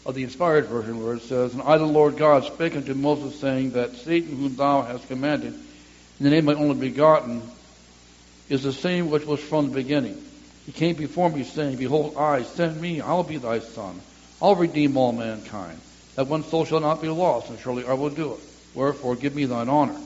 of 0.05 0.15
the 0.15 0.23
inspired 0.23 0.65
version 0.65 1.01
where 1.01 1.15
it 1.15 1.21
says, 1.21 1.53
And 1.53 1.63
I, 1.63 1.77
the 1.77 1.85
Lord 1.85 2.17
God, 2.17 2.43
spake 2.43 2.75
unto 2.75 2.93
Moses, 2.93 3.39
saying 3.39 3.71
that 3.71 3.95
Satan, 3.95 4.37
whom 4.37 4.55
thou 4.57 4.81
hast 4.81 5.07
commanded, 5.07 5.53
in 5.53 6.23
the 6.25 6.29
name 6.29 6.49
of 6.49 6.57
my 6.57 6.61
only 6.61 6.75
begotten, 6.75 7.41
is 8.49 8.63
the 8.63 8.73
same 8.73 9.09
which 9.09 9.25
was 9.25 9.39
from 9.39 9.69
the 9.69 9.75
beginning. 9.75 10.21
He 10.65 10.73
came 10.73 10.95
before 10.95 11.29
me, 11.29 11.45
saying, 11.45 11.77
Behold, 11.77 12.17
I, 12.17 12.43
send 12.43 12.79
me, 12.79 12.99
I'll 12.99 13.23
be 13.23 13.37
thy 13.37 13.59
son. 13.59 14.01
I'll 14.43 14.57
redeem 14.57 14.97
all 14.97 15.13
mankind. 15.13 15.79
That 16.15 16.27
one 16.27 16.43
soul 16.43 16.65
shall 16.65 16.81
not 16.81 17.01
be 17.01 17.07
lost, 17.07 17.49
and 17.49 17.57
surely 17.57 17.85
I 17.85 17.93
will 17.93 18.09
do 18.09 18.33
it. 18.33 18.39
Wherefore, 18.75 19.15
give 19.15 19.33
me 19.33 19.45
thine 19.45 19.69
honor. 19.69 19.99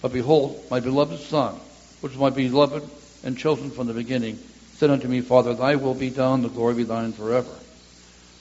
But 0.00 0.14
behold, 0.14 0.66
my 0.70 0.80
beloved 0.80 1.20
Son, 1.20 1.60
which 2.00 2.12
is 2.12 2.18
my 2.18 2.30
beloved 2.30 2.82
and 3.22 3.36
chosen 3.36 3.70
from 3.70 3.86
the 3.86 3.92
beginning, 3.92 4.38
said 4.78 4.88
unto 4.88 5.08
me, 5.08 5.20
Father, 5.20 5.52
thy 5.52 5.74
will 5.76 5.92
be 5.92 6.08
done, 6.08 6.40
the 6.40 6.48
glory 6.48 6.72
be 6.72 6.84
thine 6.84 7.12
forever. 7.12 7.54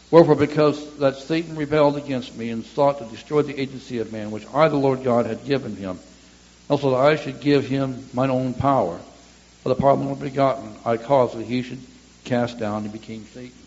Wherefore, 0.10 0.36
because 0.36 0.98
that 1.00 1.17
Satan 1.17 1.57
rebelled 1.57 1.98
against 1.98 2.36
me 2.36 2.50
and 2.50 2.63
sought 2.63 3.00
to 3.00 3.05
destroy 3.05 3.41
the 3.41 3.60
agency 3.60 3.98
of 3.98 4.13
man, 4.13 4.31
which 4.31 4.48
I, 4.53 4.69
the 4.69 4.77
Lord 4.77 5.03
God, 5.03 5.25
had 5.25 5.43
given 5.43 5.75
him, 5.75 6.00
also 6.69 6.91
that 6.91 6.98
I 6.98 7.17
should 7.17 7.41
give 7.41 7.67
him 7.67 8.10
mine 8.13 8.31
own 8.31 8.53
power, 8.53 9.01
for 9.63 9.69
the 9.69 9.75
power 9.75 9.91
of 9.91 10.00
my 10.00 10.13
begotten, 10.13 10.77
I 10.86 10.95
caused 10.95 11.38
that 11.38 11.45
he 11.45 11.62
should 11.62 11.86
cast 12.24 12.57
down 12.57 12.83
and 12.83 12.93
became 12.93 13.27
Satan. 13.33 13.62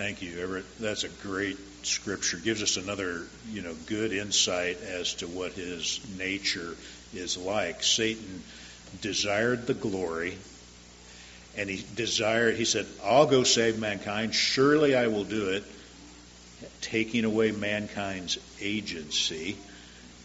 Thank 0.00 0.22
you, 0.22 0.40
Everett. 0.40 0.64
That's 0.78 1.04
a 1.04 1.10
great 1.10 1.58
scripture. 1.82 2.38
Gives 2.38 2.62
us 2.62 2.78
another, 2.78 3.20
you 3.52 3.60
know, 3.60 3.74
good 3.84 4.14
insight 4.14 4.78
as 4.80 5.12
to 5.16 5.26
what 5.26 5.52
his 5.52 6.00
nature 6.16 6.74
is 7.12 7.36
like. 7.36 7.82
Satan 7.82 8.42
desired 9.02 9.66
the 9.66 9.74
glory, 9.74 10.38
and 11.54 11.68
he 11.68 11.84
desired. 11.96 12.56
He 12.56 12.64
said, 12.64 12.86
"I'll 13.04 13.26
go 13.26 13.44
save 13.44 13.78
mankind. 13.78 14.34
Surely 14.34 14.94
I 14.94 15.08
will 15.08 15.24
do 15.24 15.50
it." 15.50 15.64
Taking 16.80 17.26
away 17.26 17.50
mankind's 17.50 18.38
agency. 18.58 19.58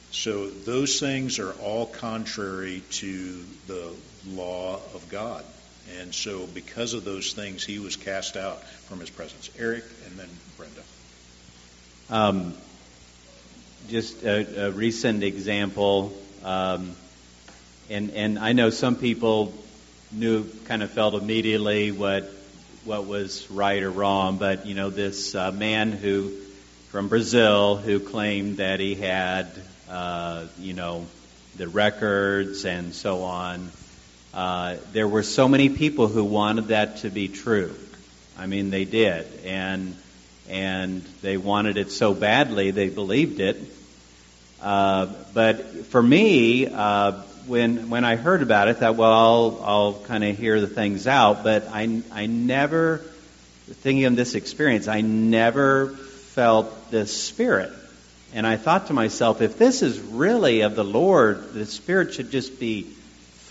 So 0.10 0.50
those 0.50 1.02
things 1.02 1.38
are 1.38 1.52
all 1.52 1.86
contrary 1.86 2.82
to 2.92 3.46
the 3.68 3.94
law 4.26 4.80
of 4.94 5.10
God. 5.10 5.44
And 6.00 6.14
so, 6.14 6.48
because 6.48 6.94
of 6.94 7.04
those 7.04 7.34
things, 7.34 7.64
he 7.64 7.80
was 7.80 7.96
cast 7.96 8.38
out 8.38 8.64
from 8.64 9.00
his 9.00 9.10
presence. 9.10 9.50
Eric 9.58 9.84
and 10.08 10.18
then 10.18 10.30
Brenda. 10.58 10.82
Um, 12.10 12.54
just 13.88 14.24
a, 14.24 14.68
a, 14.68 14.72
recent 14.72 15.24
example, 15.24 16.12
um, 16.44 16.96
and 17.90 18.12
and 18.12 18.40
I 18.40 18.54
know 18.54 18.72
some 18.72 18.96
people 18.96 19.54
knew, 20.12 20.46
kind 20.66 20.82
of 20.82 20.92
felt 20.92 21.14
immediately 21.14 21.92
what 21.92 22.32
what 22.84 23.06
was 23.06 23.50
right 23.50 23.82
or 23.82 23.92
wrong, 23.92 24.38
but 24.38 24.66
you 24.66 24.76
know 24.76 24.90
this 24.90 25.36
uh, 25.36 25.52
man 25.52 25.92
who 25.92 26.32
from 26.90 27.10
Brazil 27.10 27.76
who 27.76 28.00
claimed 28.00 28.58
that 28.58 28.80
he 28.80 28.96
had, 28.96 29.48
uh, 29.90 30.46
you 30.58 30.74
know, 30.74 31.06
the 31.58 31.68
records 31.68 32.64
and 32.64 32.94
so 32.94 33.24
on. 33.24 33.70
Uh, 34.36 34.76
there 34.92 35.08
were 35.08 35.24
so 35.24 35.48
many 35.48 35.70
people 35.70 36.10
who 36.10 36.26
wanted 36.26 36.68
that 36.68 36.98
to 36.98 37.10
be 37.10 37.30
true. 37.30 37.74
I 38.38 38.48
mean, 38.48 38.70
they 38.70 38.84
did, 38.84 39.26
and 39.46 39.96
and 40.50 41.02
they 41.22 41.38
wanted 41.38 41.78
it 41.78 41.90
so 41.90 42.14
badly 42.14 42.72
they 42.72 42.90
believed 42.90 43.40
it. 43.40 43.58
Uh, 44.62 45.08
but 45.34 45.86
for 45.88 46.04
me, 46.04 46.68
uh, 46.68 47.14
when 47.48 47.90
when 47.90 48.04
I 48.04 48.18
heard 48.18 48.42
about 48.42 48.68
it, 48.68 48.72
I 48.72 48.80
thought, 48.82 48.96
well, 48.98 49.14
I'll 49.14 49.62
I'll 49.64 49.94
kind 49.94 50.24
of 50.26 50.38
hear 50.38 50.60
the 50.60 50.68
things 50.68 51.08
out. 51.08 51.46
But 51.46 51.70
I 51.72 52.02
I 52.12 52.26
never 52.26 52.98
thinking 53.68 54.04
of 54.04 54.18
this 54.18 54.36
experience, 54.36 54.90
I 54.90 55.00
never 55.00 55.88
felt 55.88 56.92
this 56.92 57.16
spirit. 57.16 57.72
And 58.34 58.46
I 58.46 58.58
thought 58.58 58.88
to 58.88 58.94
myself, 58.94 59.42
if 59.42 59.58
this 59.58 59.82
is 59.82 59.98
really 59.98 60.62
of 60.62 60.76
the 60.76 60.84
Lord, 60.84 61.54
the 61.54 61.66
Spirit 61.66 62.14
should 62.14 62.32
just 62.32 62.60
be 62.60 62.84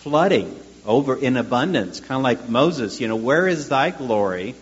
flooding 0.02 0.54
over 0.86 1.16
in 1.16 1.36
abundance, 1.36 2.00
kind 2.00 2.18
of 2.18 2.22
like 2.22 2.48
Moses, 2.48 3.00
you 3.00 3.08
know, 3.08 3.16
where 3.16 3.48
is 3.48 3.68
thy 3.68 3.90
glory? 3.90 4.54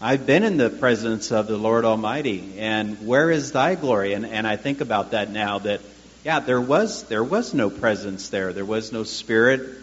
I've 0.00 0.26
been 0.26 0.44
in 0.44 0.58
the 0.58 0.68
presence 0.68 1.32
of 1.32 1.46
the 1.46 1.56
Lord 1.56 1.86
Almighty, 1.86 2.58
and 2.58 3.06
where 3.06 3.30
is 3.30 3.52
thy 3.52 3.74
glory? 3.76 4.12
And, 4.12 4.26
and 4.26 4.46
I 4.46 4.56
think 4.56 4.82
about 4.82 5.12
that 5.12 5.30
now 5.30 5.60
that, 5.60 5.80
yeah, 6.24 6.40
there 6.40 6.60
was, 6.60 7.04
there 7.04 7.24
was 7.24 7.54
no 7.54 7.70
presence 7.70 8.28
there. 8.28 8.52
There 8.52 8.64
was 8.64 8.92
no 8.92 9.04
spirit. 9.04 9.78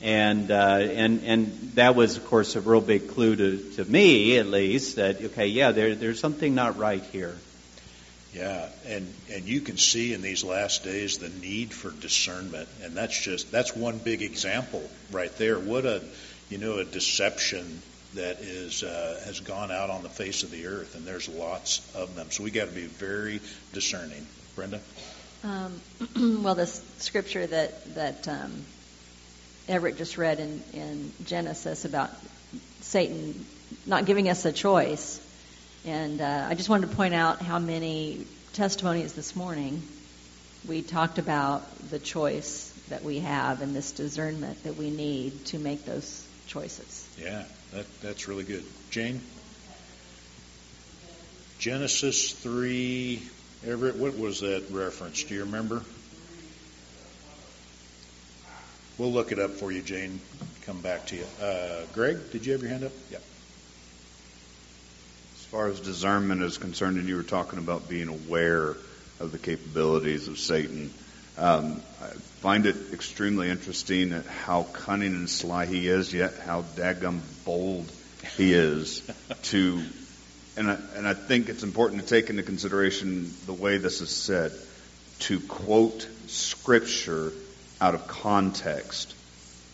And, 0.00 0.50
uh, 0.50 0.54
and, 0.54 1.22
and 1.24 1.72
that 1.74 1.94
was, 1.94 2.16
of 2.16 2.26
course, 2.26 2.56
a 2.56 2.60
real 2.60 2.80
big 2.80 3.08
clue 3.08 3.36
to, 3.36 3.70
to 3.76 3.84
me, 3.84 4.36
at 4.38 4.46
least, 4.46 4.96
that, 4.96 5.22
okay, 5.22 5.46
yeah, 5.46 5.72
there, 5.72 5.94
there's 5.94 6.20
something 6.20 6.54
not 6.54 6.76
right 6.76 7.02
here. 7.12 7.36
Yeah, 8.34 8.66
and 8.86 9.12
and 9.30 9.44
you 9.44 9.60
can 9.60 9.76
see 9.76 10.14
in 10.14 10.22
these 10.22 10.42
last 10.42 10.84
days 10.84 11.18
the 11.18 11.28
need 11.28 11.72
for 11.72 11.90
discernment, 11.90 12.68
and 12.82 12.94
that's 12.94 13.18
just 13.18 13.52
that's 13.52 13.76
one 13.76 13.98
big 13.98 14.22
example 14.22 14.82
right 15.10 15.34
there. 15.36 15.58
What 15.58 15.84
a 15.84 16.02
you 16.48 16.56
know 16.56 16.78
a 16.78 16.84
deception 16.84 17.82
that 18.14 18.40
is 18.40 18.82
uh, 18.82 19.20
has 19.26 19.40
gone 19.40 19.70
out 19.70 19.90
on 19.90 20.02
the 20.02 20.08
face 20.08 20.44
of 20.44 20.50
the 20.50 20.66
earth, 20.66 20.94
and 20.94 21.04
there's 21.04 21.28
lots 21.28 21.82
of 21.94 22.14
them. 22.16 22.30
So 22.30 22.42
we 22.42 22.50
got 22.50 22.68
to 22.68 22.74
be 22.74 22.86
very 22.86 23.40
discerning. 23.74 24.26
Brenda. 24.56 24.80
Um, 25.44 25.80
well, 26.42 26.54
the 26.54 26.66
scripture 26.66 27.46
that 27.46 27.94
that 27.94 28.28
um, 28.28 28.64
Everett 29.68 29.98
just 29.98 30.16
read 30.16 30.40
in 30.40 30.62
in 30.72 31.12
Genesis 31.26 31.84
about 31.84 32.10
Satan 32.80 33.44
not 33.86 34.06
giving 34.06 34.28
us 34.28 34.44
a 34.46 34.52
choice 34.52 35.21
and 35.84 36.20
uh, 36.20 36.46
I 36.48 36.54
just 36.54 36.68
wanted 36.68 36.90
to 36.90 36.96
point 36.96 37.14
out 37.14 37.42
how 37.42 37.58
many 37.58 38.26
testimonies 38.52 39.14
this 39.14 39.34
morning 39.34 39.82
we 40.66 40.82
talked 40.82 41.18
about 41.18 41.90
the 41.90 41.98
choice 41.98 42.72
that 42.88 43.02
we 43.02 43.20
have 43.20 43.62
and 43.62 43.74
this 43.74 43.92
discernment 43.92 44.62
that 44.64 44.76
we 44.76 44.90
need 44.90 45.44
to 45.46 45.58
make 45.58 45.84
those 45.84 46.26
choices. 46.46 47.08
Yeah, 47.18 47.44
that, 47.72 47.86
that's 48.00 48.28
really 48.28 48.44
good. 48.44 48.64
Jane? 48.90 49.20
Genesis 51.58 52.32
3, 52.32 53.22
Everett, 53.66 53.96
what 53.96 54.18
was 54.18 54.40
that 54.40 54.64
reference? 54.70 55.24
Do 55.24 55.34
you 55.34 55.44
remember? 55.44 55.82
we'll 58.98 59.12
look 59.12 59.32
it 59.32 59.38
up 59.38 59.50
for 59.50 59.72
you, 59.72 59.82
Jane. 59.82 60.20
Come 60.64 60.80
back 60.80 61.06
to 61.06 61.16
you. 61.16 61.24
Uh, 61.40 61.82
Greg, 61.92 62.30
did 62.30 62.46
you 62.46 62.52
have 62.52 62.62
your 62.62 62.70
hand 62.70 62.84
up? 62.84 62.92
Yeah. 63.10 63.18
As 65.52 65.54
far 65.54 65.68
as 65.68 65.80
discernment 65.80 66.42
is 66.42 66.56
concerned, 66.56 66.96
and 66.96 67.06
you 67.06 67.14
were 67.14 67.22
talking 67.22 67.58
about 67.58 67.86
being 67.86 68.08
aware 68.08 68.74
of 69.20 69.32
the 69.32 69.38
capabilities 69.38 70.26
of 70.26 70.38
Satan, 70.38 70.90
um, 71.36 71.82
I 72.00 72.06
find 72.40 72.64
it 72.64 72.74
extremely 72.94 73.50
interesting 73.50 74.14
at 74.14 74.24
how 74.24 74.62
cunning 74.62 75.14
and 75.14 75.28
sly 75.28 75.66
he 75.66 75.88
is, 75.88 76.10
yet 76.10 76.38
how 76.38 76.62
daggum 76.62 77.20
bold 77.44 77.92
he 78.38 78.54
is 78.54 79.02
to, 79.42 79.82
and 80.56 80.70
I, 80.70 80.78
and 80.96 81.06
I 81.06 81.12
think 81.12 81.50
it's 81.50 81.62
important 81.62 82.00
to 82.00 82.08
take 82.08 82.30
into 82.30 82.42
consideration 82.42 83.30
the 83.44 83.52
way 83.52 83.76
this 83.76 84.00
is 84.00 84.08
said, 84.08 84.52
to 85.18 85.38
quote 85.38 86.08
scripture 86.28 87.30
out 87.78 87.94
of 87.94 88.06
context 88.06 89.14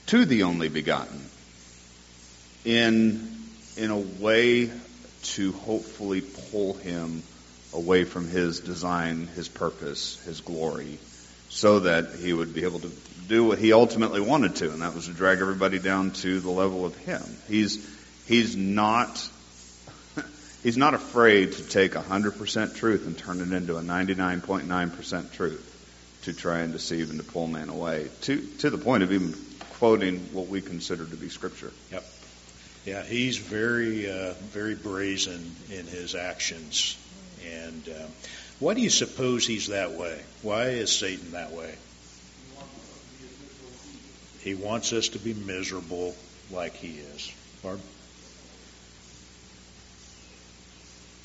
to 0.07 0.25
the 0.25 0.43
only 0.43 0.71
begotten 0.71 1.25
in, 2.65 3.33
in 3.77 3.93
a 3.93 3.99
way 3.99 4.73
to 5.35 5.53
hopefully 5.53 6.21
pull 6.21 6.75
him 6.75 7.23
away 7.73 8.05
from 8.05 8.29
his 8.29 8.61
design, 8.61 9.27
his 9.35 9.49
purpose, 9.49 10.19
his 10.25 10.41
glory, 10.41 10.99
so 11.51 11.81
that 11.81 12.15
he 12.15 12.33
would 12.33 12.55
be 12.55 12.65
able 12.65 12.81
to 12.81 12.91
do 13.29 13.45
what 13.45 13.59
he 13.59 13.73
ultimately 13.73 14.21
wanted 14.21 14.57
to, 14.57 14.71
and 14.71 14.83
that 14.83 14.95
was 14.95 15.07
to 15.07 15.13
drag 15.13 15.41
everybody 15.41 15.79
down 15.79 16.11
to 16.13 16.41
the 16.41 16.51
level 16.51 16.85
of 16.85 16.97
him. 16.97 17.23
He's, 17.47 17.87
he's 18.27 18.57
not, 18.57 19.29
he's 20.63 20.77
not 20.77 20.95
afraid 20.95 21.53
to 21.53 21.63
take 21.63 21.95
a 21.95 22.01
100% 22.01 22.75
truth 22.75 23.07
and 23.07 23.17
turn 23.17 23.41
it 23.41 23.53
into 23.53 23.77
a 23.77 23.83
99.9% 23.83 25.33
truth 25.33 25.75
to 26.23 26.33
try 26.33 26.61
and 26.61 26.73
deceive 26.73 27.11
and 27.11 27.19
to 27.19 27.25
pull 27.25 27.47
man 27.47 27.69
away, 27.69 28.09
to, 28.23 28.41
to 28.59 28.71
the 28.71 28.79
point 28.79 29.03
of 29.03 29.13
even 29.13 29.35
quoting 29.79 30.19
what 30.33 30.49
we 30.49 30.61
consider 30.61 31.05
to 31.05 31.17
be 31.17 31.29
scripture. 31.29 31.73
Yep. 31.93 32.05
Yeah, 32.89 33.03
he's 33.03 33.37
very, 33.37 34.11
uh, 34.11 34.33
very 34.49 34.75
brazen 34.75 35.55
in 35.71 35.85
his 35.85 36.15
actions. 36.15 36.97
And 37.47 37.87
uh, 37.87 38.07
why 38.61 38.73
do 38.73 38.81
you 38.81 38.89
suppose 38.89 39.47
he's 39.47 39.67
that 39.67 39.93
way? 39.93 40.19
Why 40.41 40.69
is 40.69 40.91
Satan 40.91 41.33
that 41.33 41.53
way? 41.53 41.75
He 44.41 44.55
wants 44.55 44.95
us 44.95 45.09
to 45.09 45.19
be 45.19 45.35
miserable 45.35 46.17
like 46.51 46.77
he 46.77 46.97
is. 46.97 47.31
Barb? 47.63 47.79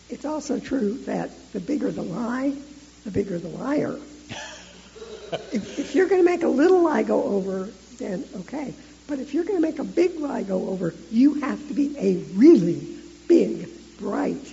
It's 0.10 0.26
also 0.26 0.60
true 0.60 0.96
that 1.06 1.30
the 1.54 1.62
bigger 1.62 1.92
the 1.92 2.02
lie, 2.02 2.54
the 3.06 3.12
bigger 3.12 3.40
the 3.40 3.48
liar. 3.48 3.98
if, 5.54 5.80
if 5.80 5.96
you're 5.96 6.10
going 6.10 6.20
to 6.20 6.30
make 6.30 6.44
a 6.44 6.50
little 6.50 6.84
lie 6.84 7.04
go 7.04 7.24
over, 7.24 7.70
then 8.00 8.26
okay. 8.42 8.74
But 9.14 9.20
if 9.20 9.36
you're 9.36 9.44
going 9.44 9.62
to 9.62 9.62
make 9.62 9.78
a 9.78 9.84
big 9.84 10.20
lie 10.20 10.42
go 10.42 10.70
over, 10.70 10.96
you 11.12 11.36
have 11.36 11.68
to 11.68 11.76
be 11.76 11.96
a 12.00 12.18
really 12.34 12.80
big, 13.28 13.70
bright, 14.00 14.52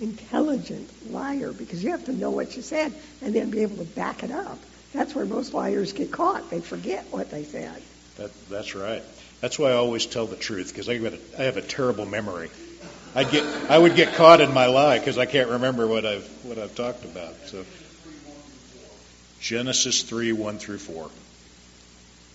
intelligent 0.00 1.12
liar 1.12 1.52
because 1.52 1.84
you 1.84 1.90
have 1.90 2.06
to 2.06 2.12
know 2.14 2.30
what 2.30 2.56
you 2.56 2.62
said 2.62 2.94
and 3.20 3.34
then 3.34 3.50
be 3.50 3.60
able 3.60 3.76
to 3.76 3.84
back 3.84 4.22
it 4.22 4.30
up. 4.30 4.58
That's 4.94 5.14
where 5.14 5.26
most 5.26 5.52
liars 5.52 5.92
get 5.92 6.10
caught. 6.12 6.48
They 6.48 6.60
forget 6.60 7.08
what 7.10 7.30
they 7.30 7.44
said. 7.44 7.82
That, 8.16 8.30
that's 8.48 8.74
right. 8.74 9.02
That's 9.42 9.58
why 9.58 9.68
I 9.68 9.74
always 9.74 10.06
tell 10.06 10.24
the 10.24 10.34
truth 10.36 10.68
because 10.68 10.88
I, 10.88 10.94
I 11.38 11.42
have 11.42 11.58
a 11.58 11.60
terrible 11.60 12.06
memory. 12.06 12.48
I 13.14 13.24
get 13.24 13.44
I 13.70 13.76
would 13.76 13.96
get 13.96 14.14
caught 14.14 14.40
in 14.40 14.54
my 14.54 14.64
lie 14.64 14.98
because 14.98 15.18
I 15.18 15.26
can't 15.26 15.50
remember 15.50 15.86
what 15.86 16.06
I've 16.06 16.26
what 16.42 16.58
I've 16.58 16.74
talked 16.74 17.04
about. 17.04 17.34
So 17.48 17.66
Genesis 19.42 20.04
three 20.04 20.32
one 20.32 20.58
through 20.58 20.78
four. 20.78 21.10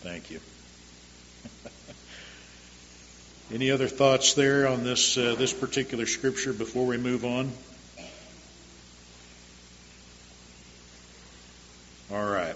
Thank 0.02 0.30
you. 0.30 0.40
Any 3.54 3.70
other 3.70 3.88
thoughts 3.88 4.34
there 4.34 4.68
on 4.68 4.84
this 4.84 5.20
uh, 5.20 5.36
this 5.38 5.54
particular 5.54 6.08
scripture 6.08 6.52
before 6.52 6.88
we 6.88 6.98
move 6.98 7.24
on? 7.24 7.52
All 12.12 12.26
right. 12.26 12.56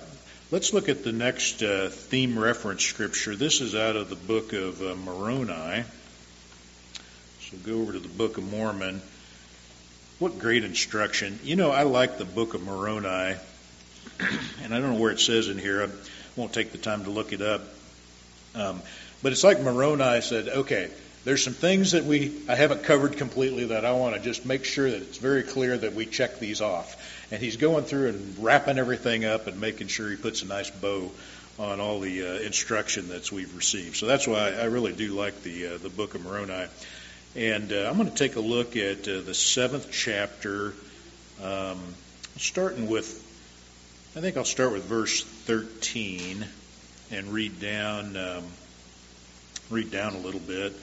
Let's 0.50 0.74
look 0.74 0.90
at 0.90 1.04
the 1.04 1.12
next 1.12 1.62
uh, 1.62 1.90
theme 1.90 2.40
reference 2.40 2.84
scripture. 2.84 3.36
This 3.36 3.62
is 3.62 3.76
out 3.76 3.98
of 3.98 4.10
the 4.10 4.16
book 4.16 4.52
of 4.54 4.82
uh, 4.82 4.96
Moroni. 4.96 5.84
So 7.42 7.58
go 7.58 7.82
over 7.82 7.94
to 7.94 8.00
the 8.00 8.08
Book 8.08 8.40
of 8.40 8.52
Mormon. 8.52 9.00
What 10.18 10.40
great 10.40 10.64
instruction. 10.64 11.40
You 11.44 11.56
know, 11.56 11.70
I 11.70 11.84
like 11.84 12.18
the 12.18 12.26
Book 12.26 12.56
of 12.56 12.64
Moroni, 12.64 13.36
and 14.64 14.74
I 14.74 14.80
don't 14.80 14.94
know 14.94 15.00
where 15.00 15.12
it 15.12 15.20
says 15.20 15.50
in 15.50 15.60
here. 15.60 15.84
I 15.84 15.90
won't 16.36 16.52
take 16.52 16.72
the 16.72 16.80
time 16.80 17.04
to 17.04 17.12
look 17.12 17.32
it 17.32 17.44
up. 17.44 17.62
Um, 18.56 18.82
but 19.22 19.32
it's 19.32 19.44
like 19.44 19.62
Moroni 19.62 20.22
said, 20.22 20.48
okay, 20.48 20.90
there's 21.26 21.44
some 21.44 21.54
things 21.54 21.92
that 21.92 22.06
we 22.06 22.34
I 22.48 22.56
haven't 22.56 22.84
covered 22.84 23.18
completely 23.18 23.66
that 23.66 23.86
I 23.86 23.92
want 23.94 24.16
to 24.16 24.22
just 24.22 24.46
make 24.46 24.66
sure 24.66 24.90
that 24.90 25.02
it's 25.02 25.18
very 25.18 25.44
clear 25.44 25.78
that 25.78 25.94
we 25.94 26.06
check 26.06 26.40
these 26.40 26.62
off. 26.62 26.96
And 27.32 27.42
he's 27.42 27.58
going 27.58 27.84
through 27.84 28.10
and 28.10 28.36
wrapping 28.40 28.80
everything 28.80 29.26
up 29.26 29.48
and 29.48 29.60
making 29.60 29.88
sure 29.88 30.10
he 30.10 30.16
puts 30.16 30.42
a 30.42 30.48
nice 30.48 30.70
bow 30.70 31.12
on 31.60 31.80
all 31.80 32.00
the 32.00 32.26
uh, 32.26 32.34
instruction 32.40 33.10
that 33.10 33.32
we've 33.32 33.56
received. 33.56 33.98
So 33.98 34.06
that's 34.06 34.26
why 34.26 34.52
I 34.52 34.66
really 34.66 34.94
do 34.94 35.14
like 35.14 35.44
the 35.44 35.68
uh, 35.68 35.78
the 35.78 35.90
book 35.90 36.16
of 36.16 36.24
Moroni. 36.24 36.68
And 37.36 37.72
uh, 37.72 37.88
I'm 37.90 37.98
going 37.98 38.10
to 38.10 38.16
take 38.16 38.38
a 38.38 38.42
look 38.42 38.76
at 38.76 39.08
uh, 39.08 39.22
the 39.22 39.36
seventh 39.36 39.92
chapter, 39.92 40.74
um, 41.44 41.80
starting 42.38 42.90
with, 42.90 43.08
I 44.16 44.22
think 44.22 44.36
I'll 44.36 44.46
start 44.46 44.74
with 44.74 44.86
verse 44.86 45.24
13 45.24 46.44
and 47.12 47.28
read 47.28 47.60
down, 47.60 48.18
um, 48.18 48.44
read 49.70 49.92
down 49.92 50.16
a 50.16 50.20
little 50.20 50.40
bit. 50.40 50.74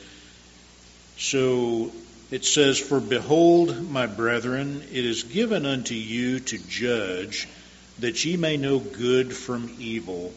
So 1.19 1.93
it 2.31 2.45
says, 2.45 2.79
For 2.79 3.01
behold, 3.01 3.91
my 3.91 4.07
brethren, 4.07 4.83
it 4.93 5.05
is 5.05 5.23
given 5.23 5.67
unto 5.67 5.95
you 5.95 6.41
to 6.41 6.59
judge, 6.59 7.49
that 7.99 8.25
ye 8.25 8.37
may 8.37 8.57
know 8.57 8.79
good 8.79 9.33
from 9.35 9.75
evil. 9.79 10.33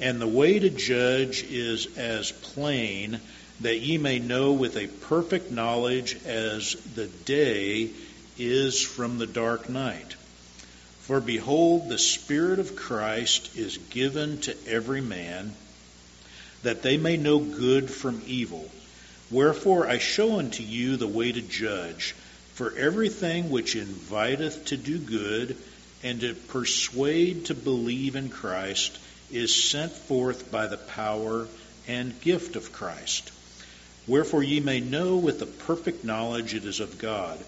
And 0.00 0.20
the 0.20 0.26
way 0.26 0.58
to 0.58 0.70
judge 0.70 1.42
is 1.44 1.96
as 1.96 2.32
plain 2.32 3.20
that 3.60 3.80
ye 3.80 3.96
may 3.96 4.18
know 4.18 4.52
with 4.52 4.76
a 4.76 4.86
perfect 4.86 5.50
knowledge 5.50 6.16
as 6.26 6.74
the 6.94 7.06
day 7.06 7.90
is 8.38 8.82
from 8.82 9.18
the 9.18 9.26
dark 9.26 9.68
night. 9.68 10.14
For 11.00 11.20
behold, 11.20 11.88
the 11.88 11.98
Spirit 11.98 12.58
of 12.58 12.76
Christ 12.76 13.56
is 13.56 13.78
given 13.78 14.38
to 14.42 14.56
every 14.66 15.00
man, 15.00 15.54
that 16.62 16.82
they 16.82 16.96
may 16.96 17.16
know 17.16 17.38
good 17.38 17.90
from 17.90 18.22
evil. 18.26 18.70
Wherefore 19.30 19.88
I 19.88 19.98
show 19.98 20.38
unto 20.38 20.62
you 20.62 20.96
the 20.96 21.06
way 21.06 21.32
to 21.32 21.40
judge. 21.40 22.14
For 22.54 22.74
everything 22.76 23.50
which 23.50 23.76
inviteth 23.76 24.66
to 24.66 24.76
do 24.76 24.98
good 24.98 25.56
and 26.02 26.20
to 26.20 26.34
persuade 26.34 27.46
to 27.46 27.54
believe 27.54 28.16
in 28.16 28.30
Christ 28.30 28.98
is 29.30 29.70
sent 29.70 29.92
forth 29.92 30.50
by 30.50 30.66
the 30.66 30.76
power 30.76 31.48
and 31.86 32.20
gift 32.20 32.56
of 32.56 32.72
Christ. 32.72 33.30
Wherefore 34.06 34.42
ye 34.42 34.60
may 34.60 34.80
know 34.80 35.16
with 35.16 35.42
a 35.42 35.46
perfect 35.46 36.04
knowledge 36.04 36.54
it 36.54 36.64
is 36.64 36.80
of 36.80 36.98
God. 36.98 37.38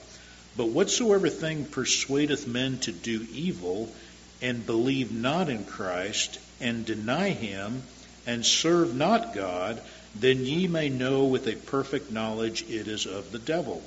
But 0.57 0.71
whatsoever 0.71 1.29
thing 1.29 1.65
persuadeth 1.67 2.49
men 2.49 2.79
to 2.81 2.93
do 2.93 3.27
evil, 3.33 3.95
and 4.43 4.67
believe 4.67 5.13
not 5.13 5.49
in 5.49 5.65
Christ, 5.65 6.39
and 6.61 6.85
deny 6.85 7.31
him, 7.31 7.83
and 8.29 8.47
serve 8.47 8.95
not 8.95 9.35
God, 9.35 9.81
then 10.15 10.45
ye 10.45 10.69
may 10.69 10.89
know 10.89 11.25
with 11.25 11.49
a 11.49 11.57
perfect 11.57 12.13
knowledge 12.13 12.63
it 12.69 12.87
is 12.87 13.07
of 13.07 13.33
the 13.33 13.39
devil. 13.39 13.83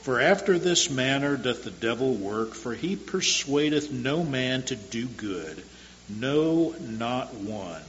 For 0.00 0.20
after 0.20 0.58
this 0.58 0.90
manner 0.90 1.36
doth 1.36 1.62
the 1.62 1.70
devil 1.70 2.14
work, 2.14 2.54
for 2.54 2.74
he 2.74 2.96
persuadeth 2.96 3.92
no 3.92 4.24
man 4.24 4.62
to 4.64 4.74
do 4.74 5.06
good, 5.06 5.62
no, 6.08 6.74
not 6.80 7.34
one. 7.34 7.82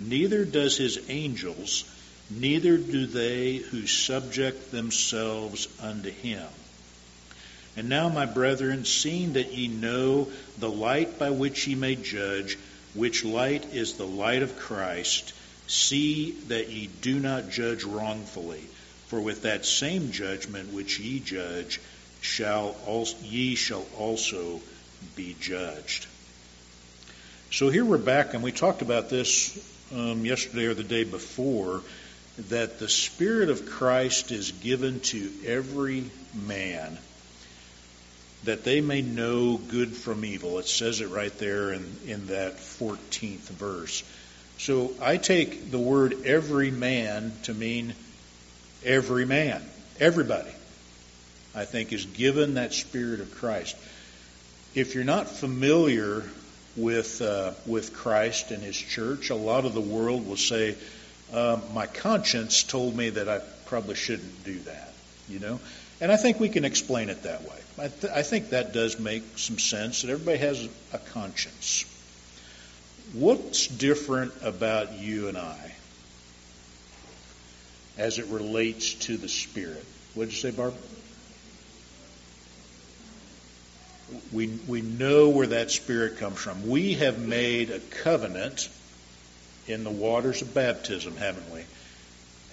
Neither 0.00 0.44
does 0.44 0.76
his 0.76 0.98
angels 1.08 1.84
neither 2.30 2.76
do 2.76 3.06
they 3.06 3.56
who 3.56 3.86
subject 3.86 4.70
themselves 4.70 5.68
unto 5.80 6.10
him. 6.10 6.46
And 7.76 7.88
now, 7.88 8.08
my 8.08 8.24
brethren, 8.24 8.84
seeing 8.84 9.34
that 9.34 9.52
ye 9.52 9.68
know 9.68 10.28
the 10.58 10.70
light 10.70 11.18
by 11.18 11.30
which 11.30 11.66
ye 11.66 11.74
may 11.74 11.94
judge, 11.94 12.56
which 12.96 13.24
light 13.24 13.74
is 13.74 13.94
the 13.94 14.06
light 14.06 14.42
of 14.42 14.58
Christ, 14.58 15.32
see 15.66 16.32
that 16.48 16.68
ye 16.68 16.88
do 17.02 17.20
not 17.20 17.50
judge 17.50 17.84
wrongfully. 17.84 18.64
For 19.08 19.20
with 19.20 19.42
that 19.42 19.64
same 19.64 20.10
judgment 20.10 20.72
which 20.72 20.98
ye 20.98 21.20
judge, 21.20 21.80
shall 22.20 22.74
also, 22.86 23.16
ye 23.22 23.54
shall 23.54 23.86
also 23.98 24.60
be 25.14 25.36
judged. 25.40 26.06
So 27.52 27.68
here 27.68 27.84
we're 27.84 27.98
back, 27.98 28.34
and 28.34 28.42
we 28.42 28.50
talked 28.50 28.82
about 28.82 29.08
this 29.08 29.56
um, 29.94 30.24
yesterday 30.24 30.66
or 30.66 30.74
the 30.74 30.82
day 30.82 31.04
before 31.04 31.82
that 32.48 32.78
the 32.78 32.88
Spirit 32.88 33.48
of 33.48 33.66
Christ 33.66 34.32
is 34.32 34.50
given 34.50 35.00
to 35.00 35.30
every 35.46 36.04
man 36.34 36.98
that 38.46 38.64
they 38.64 38.80
may 38.80 39.02
know 39.02 39.58
good 39.58 39.94
from 39.94 40.24
evil. 40.24 40.58
It 40.58 40.66
says 40.66 41.00
it 41.00 41.10
right 41.10 41.36
there 41.38 41.72
in, 41.72 41.84
in 42.06 42.26
that 42.28 42.56
14th 42.56 43.48
verse. 43.50 44.02
So 44.58 44.92
I 45.02 45.18
take 45.18 45.70
the 45.70 45.78
word 45.78 46.24
every 46.24 46.70
man 46.70 47.32
to 47.42 47.52
mean 47.52 47.94
every 48.84 49.26
man, 49.26 49.62
everybody, 50.00 50.50
I 51.54 51.64
think, 51.64 51.92
is 51.92 52.06
given 52.06 52.54
that 52.54 52.72
Spirit 52.72 53.20
of 53.20 53.34
Christ. 53.34 53.76
If 54.74 54.94
you're 54.94 55.04
not 55.04 55.28
familiar 55.28 56.22
with 56.76 57.20
uh, 57.22 57.52
with 57.66 57.94
Christ 57.94 58.50
and 58.50 58.62
His 58.62 58.76
church, 58.76 59.30
a 59.30 59.34
lot 59.34 59.64
of 59.64 59.74
the 59.74 59.80
world 59.80 60.26
will 60.26 60.36
say, 60.36 60.76
uh, 61.32 61.58
"My 61.74 61.86
conscience 61.86 62.62
told 62.62 62.96
me 62.96 63.10
that 63.10 63.28
I 63.28 63.40
probably 63.66 63.94
shouldn't 63.94 64.44
do 64.44 64.58
that," 64.60 64.92
you 65.28 65.38
know. 65.38 65.60
And 66.00 66.12
I 66.12 66.16
think 66.16 66.38
we 66.40 66.48
can 66.48 66.64
explain 66.64 67.08
it 67.08 67.22
that 67.22 67.42
way. 67.42 67.58
I, 67.78 67.88
th- 67.88 68.12
I 68.12 68.22
think 68.22 68.50
that 68.50 68.72
does 68.72 68.98
make 68.98 69.38
some 69.38 69.58
sense. 69.58 70.02
That 70.02 70.10
everybody 70.10 70.38
has 70.38 70.68
a 70.92 70.98
conscience. 70.98 71.84
What's 73.12 73.66
different 73.66 74.32
about 74.42 74.92
you 74.98 75.28
and 75.28 75.38
I 75.38 75.72
as 77.96 78.18
it 78.18 78.26
relates 78.26 78.94
to 78.94 79.16
the 79.16 79.28
Spirit? 79.28 79.84
What 80.14 80.24
did 80.24 80.32
you 80.32 80.38
say, 80.38 80.50
Barb? 80.50 80.74
We, 84.32 84.48
we 84.68 84.82
know 84.82 85.30
where 85.30 85.48
that 85.48 85.70
Spirit 85.70 86.18
comes 86.18 86.38
from. 86.38 86.68
We 86.68 86.94
have 86.94 87.18
made 87.18 87.70
a 87.70 87.80
covenant 87.80 88.68
in 89.66 89.82
the 89.82 89.90
waters 89.90 90.42
of 90.42 90.54
baptism, 90.54 91.16
haven't 91.16 91.50
we? 91.52 91.64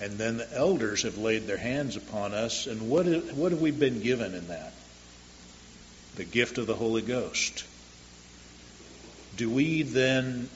And 0.01 0.17
then 0.17 0.37
the 0.37 0.53
elders 0.53 1.03
have 1.03 1.17
laid 1.17 1.47
their 1.47 1.57
hands 1.57 1.95
upon 1.95 2.33
us. 2.33 2.67
And 2.67 2.89
what, 2.89 3.05
what 3.05 3.51
have 3.51 3.61
we 3.61 3.71
been 3.71 4.01
given 4.01 4.33
in 4.33 4.47
that? 4.47 4.73
The 6.15 6.25
gift 6.25 6.57
of 6.57 6.67
the 6.67 6.75
Holy 6.75 7.01
Ghost. 7.01 7.65
Do 9.37 9.49
we 9.49 9.83
then, 9.83 10.49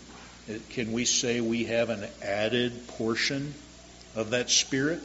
eh, 0.49 0.57
can 0.69 0.91
we 0.91 1.05
say 1.05 1.41
we 1.41 1.65
have 1.65 1.89
an 1.89 2.07
added 2.21 2.87
portion 2.87 3.53
of 4.15 4.31
that 4.31 4.49
Spirit? 4.49 5.01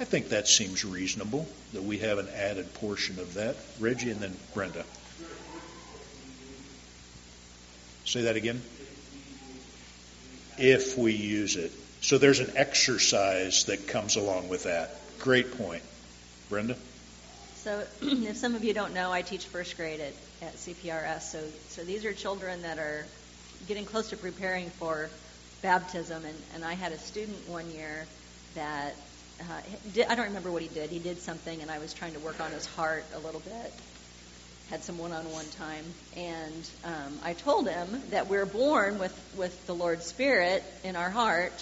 I 0.00 0.04
think 0.04 0.30
that 0.30 0.48
seems 0.48 0.84
reasonable 0.84 1.46
that 1.74 1.82
we 1.82 1.98
have 1.98 2.18
an 2.18 2.28
added 2.34 2.74
portion 2.74 3.18
of 3.18 3.34
that. 3.34 3.56
Reggie 3.78 4.10
and 4.10 4.20
then 4.20 4.36
Brenda. 4.52 4.84
Say 8.04 8.22
that 8.22 8.36
again. 8.36 8.60
If 10.58 10.98
we 10.98 11.12
use 11.12 11.56
it. 11.56 11.72
So 12.02 12.18
there's 12.18 12.40
an 12.40 12.52
exercise 12.56 13.64
that 13.66 13.86
comes 13.86 14.16
along 14.16 14.48
with 14.48 14.64
that. 14.64 14.90
Great 15.20 15.56
point. 15.56 15.82
Brenda? 16.50 16.76
So, 17.54 17.84
if 18.02 18.36
some 18.36 18.56
of 18.56 18.64
you 18.64 18.74
don't 18.74 18.92
know, 18.92 19.12
I 19.12 19.22
teach 19.22 19.46
first 19.46 19.76
grade 19.76 20.00
at, 20.00 20.12
at 20.42 20.54
CPRS. 20.56 21.22
So, 21.22 21.40
so 21.68 21.84
these 21.84 22.04
are 22.04 22.12
children 22.12 22.62
that 22.62 22.78
are 22.78 23.06
getting 23.68 23.84
close 23.84 24.10
to 24.10 24.16
preparing 24.16 24.68
for 24.70 25.08
baptism. 25.62 26.24
And, 26.24 26.34
and 26.56 26.64
I 26.64 26.74
had 26.74 26.90
a 26.90 26.98
student 26.98 27.48
one 27.48 27.70
year 27.70 28.04
that 28.56 28.94
uh, 29.40 29.44
did, 29.94 30.08
I 30.08 30.16
don't 30.16 30.26
remember 30.26 30.50
what 30.50 30.62
he 30.62 30.68
did. 30.68 30.90
He 30.90 30.98
did 30.98 31.18
something, 31.18 31.62
and 31.62 31.70
I 31.70 31.78
was 31.78 31.94
trying 31.94 32.14
to 32.14 32.18
work 32.18 32.40
on 32.40 32.50
his 32.50 32.66
heart 32.66 33.04
a 33.14 33.20
little 33.20 33.40
bit. 33.40 33.72
Had 34.70 34.82
some 34.82 34.98
one-on-one 34.98 35.46
time, 35.56 35.84
and 36.16 36.70
um, 36.84 37.18
I 37.22 37.34
told 37.34 37.68
him 37.68 38.02
that 38.10 38.28
we're 38.28 38.46
born 38.46 38.98
with 38.98 39.16
with 39.36 39.66
the 39.66 39.74
Lord's 39.74 40.06
Spirit 40.06 40.64
in 40.82 40.96
our 40.96 41.10
heart, 41.10 41.52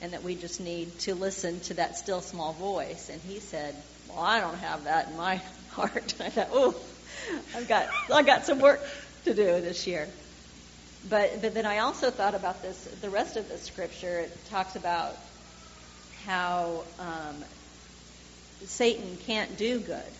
and 0.00 0.12
that 0.12 0.22
we 0.22 0.34
just 0.34 0.60
need 0.60 0.98
to 1.00 1.14
listen 1.14 1.60
to 1.60 1.74
that 1.74 1.96
still 1.96 2.20
small 2.20 2.52
voice. 2.52 3.08
And 3.08 3.20
he 3.22 3.40
said, 3.40 3.74
"Well, 4.08 4.20
I 4.20 4.40
don't 4.40 4.58
have 4.58 4.84
that 4.84 5.08
in 5.08 5.16
my 5.16 5.40
heart." 5.70 6.14
I 6.20 6.30
thought, 6.30 6.48
"Oh, 6.52 6.74
I've 7.56 7.68
got 7.68 7.88
I've 8.12 8.26
got 8.26 8.46
some 8.46 8.60
work 8.60 8.86
to 9.24 9.34
do 9.34 9.60
this 9.60 9.86
year." 9.86 10.08
But 11.08 11.42
but 11.42 11.54
then 11.54 11.66
I 11.66 11.78
also 11.78 12.10
thought 12.10 12.34
about 12.34 12.62
this. 12.62 12.88
The 13.00 13.10
rest 13.10 13.36
of 13.36 13.48
the 13.48 13.58
scripture 13.58 14.20
it 14.20 14.44
talks 14.50 14.76
about 14.76 15.16
how 16.26 16.84
um, 16.98 17.44
Satan 18.66 19.16
can't 19.26 19.56
do 19.56 19.80
good. 19.80 20.12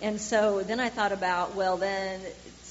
And 0.00 0.20
so 0.20 0.62
then 0.62 0.78
I 0.78 0.90
thought 0.90 1.12
about, 1.12 1.56
well, 1.56 1.76
then, 1.76 2.20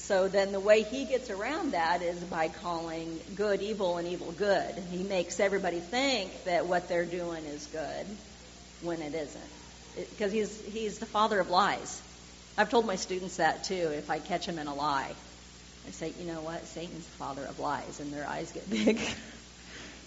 so 0.08 0.26
then 0.26 0.52
the 0.52 0.60
way 0.60 0.84
he 0.84 1.04
gets 1.04 1.28
around 1.28 1.72
that 1.72 2.00
is 2.00 2.18
by 2.24 2.48
calling 2.48 3.20
good 3.36 3.60
evil 3.60 3.98
and 3.98 4.08
evil 4.08 4.32
good. 4.32 4.74
He 4.90 5.02
makes 5.02 5.38
everybody 5.38 5.80
think 5.80 6.44
that 6.44 6.64
what 6.66 6.88
they're 6.88 7.04
doing 7.04 7.44
is 7.44 7.66
good 7.66 8.06
when 8.80 9.02
it 9.02 9.14
isn't. 9.14 9.44
Because 9.96 10.32
he's, 10.32 10.64
he's 10.64 10.98
the 10.98 11.04
father 11.04 11.38
of 11.38 11.50
lies. 11.50 12.00
I've 12.56 12.70
told 12.70 12.86
my 12.86 12.96
students 12.96 13.36
that 13.36 13.64
too, 13.64 13.74
if 13.74 14.08
I 14.10 14.18
catch 14.18 14.46
him 14.46 14.58
in 14.58 14.66
a 14.66 14.74
lie. 14.74 15.14
I 15.86 15.90
say, 15.90 16.14
you 16.18 16.24
know 16.26 16.40
what? 16.40 16.64
Satan's 16.66 17.04
the 17.04 17.12
father 17.12 17.44
of 17.44 17.58
lies, 17.58 18.00
and 18.00 18.10
their 18.10 18.26
eyes 18.26 18.50
get 18.52 18.68
big. 18.70 18.98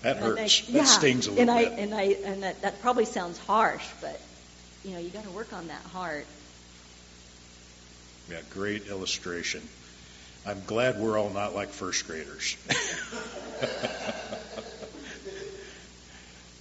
That 0.01 0.17
And 0.17 0.25
hurts. 0.25 0.67
yeah, 0.67 0.81
That 0.81 0.87
stings 0.87 1.27
a 1.27 1.31
and 1.31 1.37
little 1.49 1.55
I, 1.55 1.63
bit. 1.65 1.79
And 1.79 1.93
I 1.93 2.01
and 2.25 2.43
that, 2.43 2.61
that 2.63 2.81
probably 2.81 3.05
sounds 3.05 3.37
harsh, 3.37 3.85
but 4.01 4.19
you 4.83 4.91
know 4.93 4.99
you 4.99 5.09
got 5.09 5.23
to 5.25 5.29
work 5.29 5.53
on 5.53 5.67
that 5.67 5.83
heart. 5.83 6.25
Yeah, 8.29 8.41
great 8.49 8.87
illustration. 8.87 9.61
I'm 10.45 10.63
glad 10.65 10.99
we're 10.99 11.19
all 11.19 11.29
not 11.29 11.53
like 11.53 11.69
first 11.69 12.07
graders. 12.07 12.57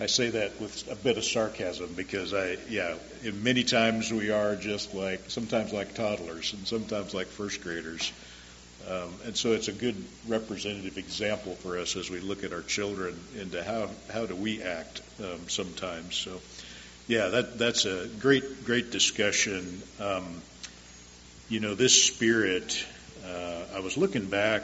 I 0.01 0.07
say 0.07 0.31
that 0.31 0.61
with 0.61 0.91
a 0.91 0.95
bit 0.95 1.19
of 1.19 1.25
sarcasm 1.25 1.93
because 1.95 2.33
I, 2.33 2.57
yeah, 2.69 2.95
many 3.43 3.65
times 3.65 4.11
we 4.11 4.31
are 4.31 4.57
just 4.57 4.95
like, 4.95 5.29
sometimes 5.29 5.73
like 5.73 5.95
toddlers 5.95 6.55
and 6.55 6.67
sometimes 6.67 7.13
like 7.13 7.27
first 7.27 7.63
graders. 7.63 8.13
Um, 8.89 9.15
and 9.27 9.37
so 9.37 9.53
it's 9.53 9.69
a 9.69 9.73
good 9.73 9.97
representative 10.27 10.97
example 10.97 11.55
for 11.55 11.79
us 11.79 11.97
as 11.97 12.11
we 12.11 12.21
look 12.21 12.45
at 12.45 12.53
our 12.55 12.63
children 12.63 13.19
into 13.39 13.63
how, 13.63 13.91
how 14.11 14.25
do 14.25 14.35
we 14.35 14.63
act 14.63 15.03
um, 15.21 15.49
sometimes. 15.49 16.17
So, 16.17 16.41
yeah, 17.07 17.29
that, 17.29 17.59
that's 17.59 17.85
a 17.85 18.09
great, 18.21 18.65
great 18.65 18.91
discussion. 18.91 19.83
Um, 20.01 20.41
you 21.51 21.61
know, 21.61 21.75
this 21.75 22.07
spirit, 22.07 22.87
uh, 23.31 23.77
I 23.77 23.81
was 23.81 23.97
looking 23.97 24.27
back 24.27 24.63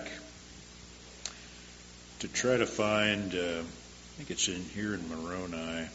to 2.21 2.29
try 2.29 2.57
to 2.57 2.67
find, 2.67 3.35
uh, 3.35 3.61
I 3.61 4.17
think 4.17 4.31
it's 4.31 4.49
in 4.49 4.63
here 4.75 4.95
in 4.95 5.09
Moroni. 5.09 5.89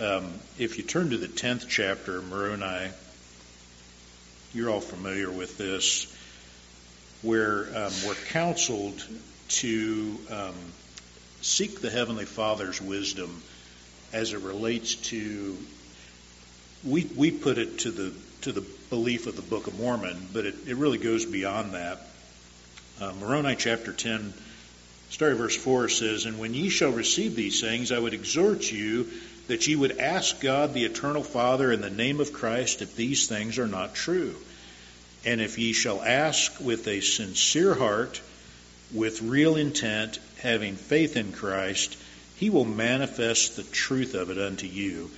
Um, 0.00 0.32
if 0.58 0.78
you 0.78 0.84
turn 0.84 1.10
to 1.10 1.18
the 1.18 1.28
10th 1.28 1.68
chapter, 1.68 2.20
Moroni, 2.22 2.90
you're 4.52 4.68
all 4.68 4.80
familiar 4.80 5.30
with 5.30 5.56
this, 5.56 6.12
where 7.22 7.66
um, 7.74 7.92
we're 8.06 8.14
counseled 8.30 9.02
to 9.48 10.18
um, 10.30 10.54
seek 11.40 11.80
the 11.80 11.90
Heavenly 11.90 12.24
Father's 12.24 12.80
wisdom 12.80 13.42
as 14.12 14.32
it 14.32 14.40
relates 14.40 14.94
to 14.94 15.56
we 16.84 17.04
we 17.16 17.30
put 17.30 17.58
it 17.58 17.80
to 17.80 17.90
the 17.90 18.12
to 18.42 18.52
the 18.52 18.64
belief 18.90 19.26
of 19.26 19.36
the 19.36 19.42
Book 19.42 19.68
of 19.68 19.78
Mormon, 19.78 20.28
but 20.32 20.46
it, 20.46 20.54
it 20.66 20.76
really 20.76 20.98
goes 20.98 21.24
beyond 21.24 21.74
that. 21.74 22.00
Uh, 23.00 23.12
Moroni 23.20 23.54
chapter 23.56 23.92
10, 23.92 24.32
starting 25.10 25.38
verse 25.38 25.56
4 25.56 25.88
says, 25.88 26.26
And 26.26 26.38
when 26.38 26.52
ye 26.52 26.68
shall 26.68 26.90
receive 26.90 27.36
these 27.36 27.60
things, 27.60 27.92
I 27.92 27.98
would 27.98 28.14
exhort 28.14 28.70
you 28.70 29.08
that 29.46 29.66
ye 29.66 29.76
would 29.76 29.98
ask 29.98 30.40
God 30.40 30.74
the 30.74 30.84
eternal 30.84 31.22
Father 31.22 31.70
in 31.70 31.80
the 31.80 31.90
name 31.90 32.20
of 32.20 32.32
Christ 32.32 32.82
if 32.82 32.96
these 32.96 33.28
things 33.28 33.58
are 33.58 33.68
not 33.68 33.94
true. 33.94 34.34
And 35.24 35.40
if 35.40 35.56
ye 35.58 35.72
shall 35.72 36.02
ask 36.02 36.60
with 36.60 36.88
a 36.88 37.00
sincere 37.00 37.74
heart, 37.74 38.20
with 38.92 39.22
real 39.22 39.54
intent, 39.54 40.18
having 40.40 40.74
faith 40.74 41.16
in 41.16 41.32
Christ, 41.32 41.96
he 42.36 42.50
will 42.50 42.64
manifest 42.64 43.54
the 43.54 43.62
truth 43.62 44.14
of 44.14 44.30
it 44.30 44.38
unto 44.38 44.66
you 44.66 45.10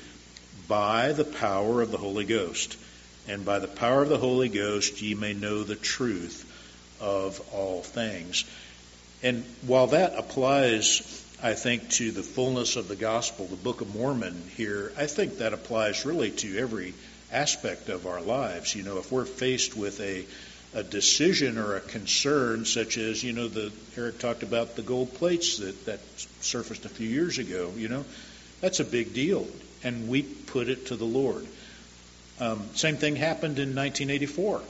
by 0.69 1.13
the 1.13 1.25
power 1.25 1.81
of 1.81 1.91
the 1.91 1.97
Holy 1.97 2.25
Ghost. 2.25 2.77
And 3.29 3.45
by 3.45 3.59
the 3.59 3.69
power 3.69 4.03
of 4.03 4.09
the 4.09 4.19
Holy 4.19 4.49
Ghost 4.49 5.01
ye 5.01 5.15
may 5.15 5.33
know 5.33 5.63
the 5.63 5.77
truth 5.77 6.51
of 7.01 7.41
all 7.53 7.83
things. 7.83 8.45
And 9.23 9.45
while 9.67 9.89
that 9.89 10.19
applies, 10.19 11.01
I 11.43 11.55
think, 11.55 11.89
to 11.93 12.11
the 12.11 12.23
fullness 12.23 12.77
of 12.77 12.89
the 12.89 12.97
gospel, 12.97 13.47
the 13.47 13.57
Book 13.57 13.81
of 13.81 13.95
Mormon 13.95 14.51
here, 14.57 14.93
I 14.99 15.07
think 15.07 15.39
that 15.39 15.55
applies 15.55 16.05
really 16.05 16.31
to 16.33 16.59
every 16.59 16.93
aspect 17.33 17.89
of 17.89 18.07
our 18.07 18.21
lives. 18.21 18.75
You 18.75 18.83
know, 18.83 18.99
if 18.99 19.11
we're 19.11 19.25
faced 19.25 19.77
with 19.77 20.01
a 20.01 20.25
a 20.75 20.83
decision 20.83 21.57
or 21.57 21.77
a 21.77 21.81
concern, 21.81 22.65
such 22.65 22.99
as 22.99 23.23
you 23.23 23.33
know, 23.33 23.47
the 23.47 23.73
Eric 23.97 24.19
talked 24.19 24.43
about 24.43 24.75
the 24.75 24.83
gold 24.83 25.15
plates 25.15 25.59
that 25.59 25.87
that 25.87 26.01
surfaced 26.41 26.85
a 26.85 26.89
few 26.89 27.09
years 27.09 27.39
ago. 27.39 27.73
You 27.77 27.89
know, 27.89 28.05
that's 28.61 28.81
a 28.81 28.85
big 28.85 29.15
deal, 29.15 29.47
and 29.85 30.09
we 30.09 30.23
put 30.23 30.69
it 30.69 30.87
to 30.87 30.97
the 30.97 31.05
Lord. 31.05 31.47
Um, 32.41 32.63
same 32.75 32.97
thing 32.97 33.17
happened 33.17 33.59
in 33.59 33.75
1984. 33.75 34.61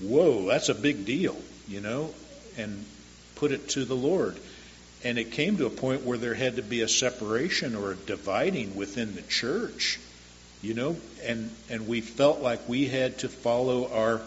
Whoa, 0.00 0.46
that's 0.46 0.68
a 0.68 0.74
big 0.74 1.04
deal, 1.04 1.36
you 1.68 1.80
know, 1.80 2.12
and 2.56 2.84
put 3.36 3.52
it 3.52 3.68
to 3.70 3.84
the 3.84 3.94
Lord. 3.94 4.36
And 5.04 5.18
it 5.18 5.32
came 5.32 5.58
to 5.58 5.66
a 5.66 5.70
point 5.70 6.04
where 6.04 6.16
there 6.16 6.34
had 6.34 6.56
to 6.56 6.62
be 6.62 6.80
a 6.80 6.88
separation 6.88 7.74
or 7.74 7.92
a 7.92 7.96
dividing 7.96 8.76
within 8.76 9.14
the 9.14 9.22
church, 9.22 9.98
you 10.62 10.74
know, 10.74 10.96
and 11.24 11.50
and 11.68 11.88
we 11.88 12.00
felt 12.00 12.40
like 12.40 12.68
we 12.68 12.86
had 12.86 13.18
to 13.18 13.28
follow 13.28 13.92
our 13.92 14.20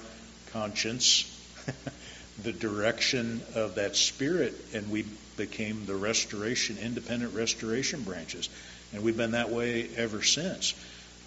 conscience, 0.52 1.26
the 2.43 2.52
direction 2.52 3.41
of 3.56 3.76
that 3.76 3.95
spirit, 3.95 4.54
and 4.74 4.91
we 4.91 5.06
became 5.38 5.86
the 5.86 5.95
restoration, 5.95 6.78
independent 6.78 7.34
restoration 7.34 8.04
branches. 8.04 8.50
And 8.93 9.04
we've 9.04 9.17
been 9.17 9.32
that 9.32 9.50
way 9.50 9.89
ever 9.98 10.21
since. 10.21 10.74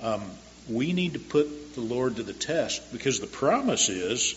Um, 0.03 0.23
we 0.68 0.92
need 0.92 1.14
to 1.14 1.18
put 1.18 1.74
the 1.74 1.81
Lord 1.81 2.16
to 2.16 2.22
the 2.22 2.33
test 2.33 2.92
because 2.92 3.20
the 3.20 3.26
promise 3.26 3.88
is 3.88 4.35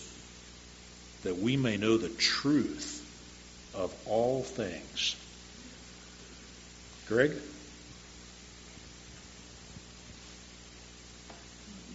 that 1.22 1.38
we 1.38 1.56
may 1.56 1.76
know 1.76 1.98
the 1.98 2.08
truth 2.08 2.98
of 3.74 3.94
all 4.06 4.42
things. 4.42 5.16
Greg? 7.08 7.32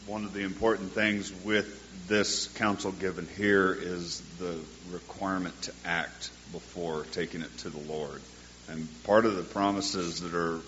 One 0.05 0.23
of 0.23 0.33
the 0.33 0.41
important 0.41 0.91
things 0.91 1.33
with 1.43 1.83
this 2.07 2.47
counsel 2.47 2.91
given 2.93 3.27
here 3.35 3.73
is 3.73 4.21
the 4.39 4.57
requirement 4.91 5.59
to 5.63 5.73
act 5.83 6.29
before 6.51 7.05
taking 7.11 7.41
it 7.41 7.57
to 7.59 7.69
the 7.69 7.91
Lord. 7.91 8.21
And 8.69 8.87
part 9.03 9.25
of 9.25 9.35
the 9.35 9.43
promises 9.43 10.21
that 10.21 10.33
are 10.33 10.59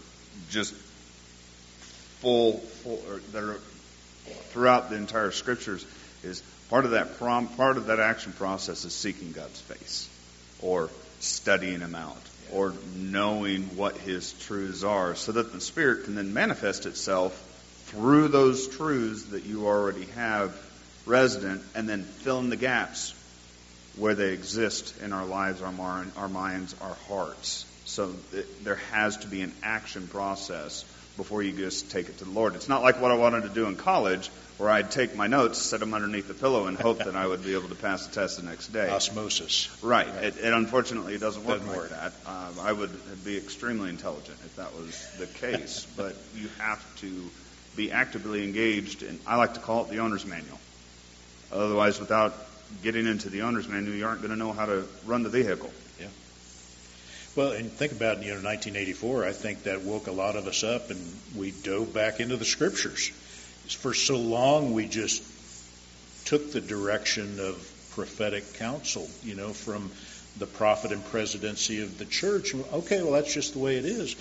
just 0.50 0.74
full, 2.22 2.58
full 2.58 3.02
that 3.32 3.44
are 3.44 3.60
throughout 4.50 4.90
the 4.90 4.96
entire 4.96 5.32
scriptures 5.32 5.86
is 6.24 6.42
part 6.70 6.86
of 6.86 6.92
that 6.92 7.18
prom, 7.18 7.48
part 7.48 7.78
of 7.78 7.88
that 7.88 8.00
action 8.00 8.34
process 8.34 8.86
is 8.86 8.94
seeking 8.94 9.32
God's 9.32 9.60
face 9.62 10.10
or 10.62 10.90
studying 11.20 11.80
him 11.80 11.96
out 11.96 12.18
or 12.52 12.74
knowing 12.96 13.64
what 13.76 13.98
his 13.98 14.34
truths 14.34 14.84
are 14.84 15.16
so 15.16 15.32
that 15.32 15.54
the 15.54 15.62
spirit 15.62 16.06
can 16.06 16.16
then 16.16 16.34
manifest 16.34 16.86
itself 16.86 17.34
through 17.86 18.28
those 18.28 18.68
truths 18.68 19.24
that 19.26 19.46
you 19.46 19.68
already 19.68 20.06
have 20.16 20.56
resident 21.06 21.62
and 21.76 21.88
then 21.88 22.04
fill 22.04 22.40
in 22.40 22.50
the 22.50 22.56
gaps 22.56 23.14
where 23.98 24.16
they 24.16 24.34
exist 24.34 25.00
in 25.02 25.14
our 25.14 25.26
lives, 25.26 25.62
our, 25.62 26.06
our 26.18 26.30
minds, 26.30 26.76
our 26.82 26.96
hearts. 27.08 27.66
So 27.86 28.14
there 28.64 28.80
has 28.92 29.18
to 29.18 29.28
be 29.28 29.42
an 29.42 29.52
action 29.64 30.08
process 30.08 30.86
before 31.20 31.44
you 31.44 31.52
just 31.52 31.92
take 31.92 32.08
it 32.08 32.18
to 32.20 32.24
the 32.24 32.32
Lord. 32.32 32.56
It's 32.56 32.70
not 32.70 32.82
like 32.82 33.02
what 33.02 33.12
I 33.12 33.16
wanted 33.16 33.44
to 33.44 33.50
do 33.50 33.66
in 33.66 33.76
college, 33.76 34.30
where 34.58 34.70
I'd 34.70 34.90
take 34.90 35.18
my 35.18 35.28
notes, 35.28 35.58
set 35.62 35.82
them 35.82 35.94
underneath 35.94 36.30
the 36.30 36.34
pillow, 36.34 36.68
and 36.68 36.78
hope 36.78 37.00
that 37.00 37.14
I 37.14 37.28
would 37.28 37.44
be 37.44 37.56
able 37.56 37.68
to 37.68 37.76
pass 37.76 38.08
the 38.08 38.16
test 38.16 38.38
the 38.38 38.44
next 38.44 38.70
day. 38.70 38.90
Osmosis. 38.90 39.70
Right. 39.84 40.08
It, 40.08 40.38
it 40.38 40.54
unfortunately 40.54 41.16
it 41.16 41.20
doesn't 41.20 41.44
work 41.44 41.60
Doesn't 41.60 41.78
like 41.78 41.90
that. 41.90 42.14
Uh, 42.26 42.52
I 42.62 42.72
would 42.72 42.92
be 43.26 43.36
extremely 43.36 43.90
intelligent 43.90 44.38
if 44.46 44.56
that 44.56 44.74
was 44.74 45.06
the 45.18 45.28
case, 45.28 45.86
but 45.98 46.16
you 46.36 46.48
have 46.58 46.84
to 47.02 47.30
be 47.76 47.92
actively 47.92 48.46
engaged, 48.46 49.04
and 49.04 49.20
I 49.28 49.36
like 49.36 49.56
to 49.56 49.60
call 49.60 49.84
it 49.84 49.90
the 49.90 50.00
owner's 50.00 50.26
manual. 50.26 50.58
Otherwise, 51.52 52.00
without 52.00 52.34
getting 52.82 53.08
into 53.08 53.30
the 53.30 53.42
owner's 53.42 53.68
manual, 53.68 53.94
you 53.94 54.06
aren't 54.06 54.22
going 54.22 54.32
to 54.32 54.40
know 54.40 54.54
how 54.54 54.66
to 54.66 54.86
run 55.06 55.24
the 55.24 55.30
vehicle. 55.30 55.72
Well, 57.36 57.52
and 57.52 57.72
think 57.72 57.92
about 57.92 58.24
you 58.24 58.30
know 58.30 58.42
1984. 58.42 59.26
I 59.26 59.32
think 59.32 59.64
that 59.64 59.84
woke 59.84 60.08
a 60.08 60.12
lot 60.12 60.36
of 60.36 60.48
us 60.48 60.64
up, 60.64 60.90
and 60.90 61.00
we 61.36 61.52
dove 61.52 61.94
back 61.94 62.20
into 62.20 62.38
the 62.38 62.46
scriptures. 62.46 63.10
For 63.68 63.94
so 63.94 64.18
long, 64.18 64.74
we 64.74 64.88
just 64.88 65.24
took 66.26 66.52
the 66.52 66.62
direction 66.62 67.40
of 67.40 67.56
prophetic 67.92 68.56
counsel, 68.56 69.08
you 69.24 69.36
know, 69.36 69.50
from 69.50 69.92
the 70.38 70.48
prophet 70.48 70.92
and 70.92 71.06
presidency 71.06 71.84
of 71.84 71.98
the 72.00 72.06
church. 72.06 72.56
Okay, 72.74 73.02
well, 73.04 73.12
that's 73.12 73.34
just 73.34 73.54
the 73.54 73.60
way 73.60 73.78
it 73.78 73.86
is, 73.86 74.16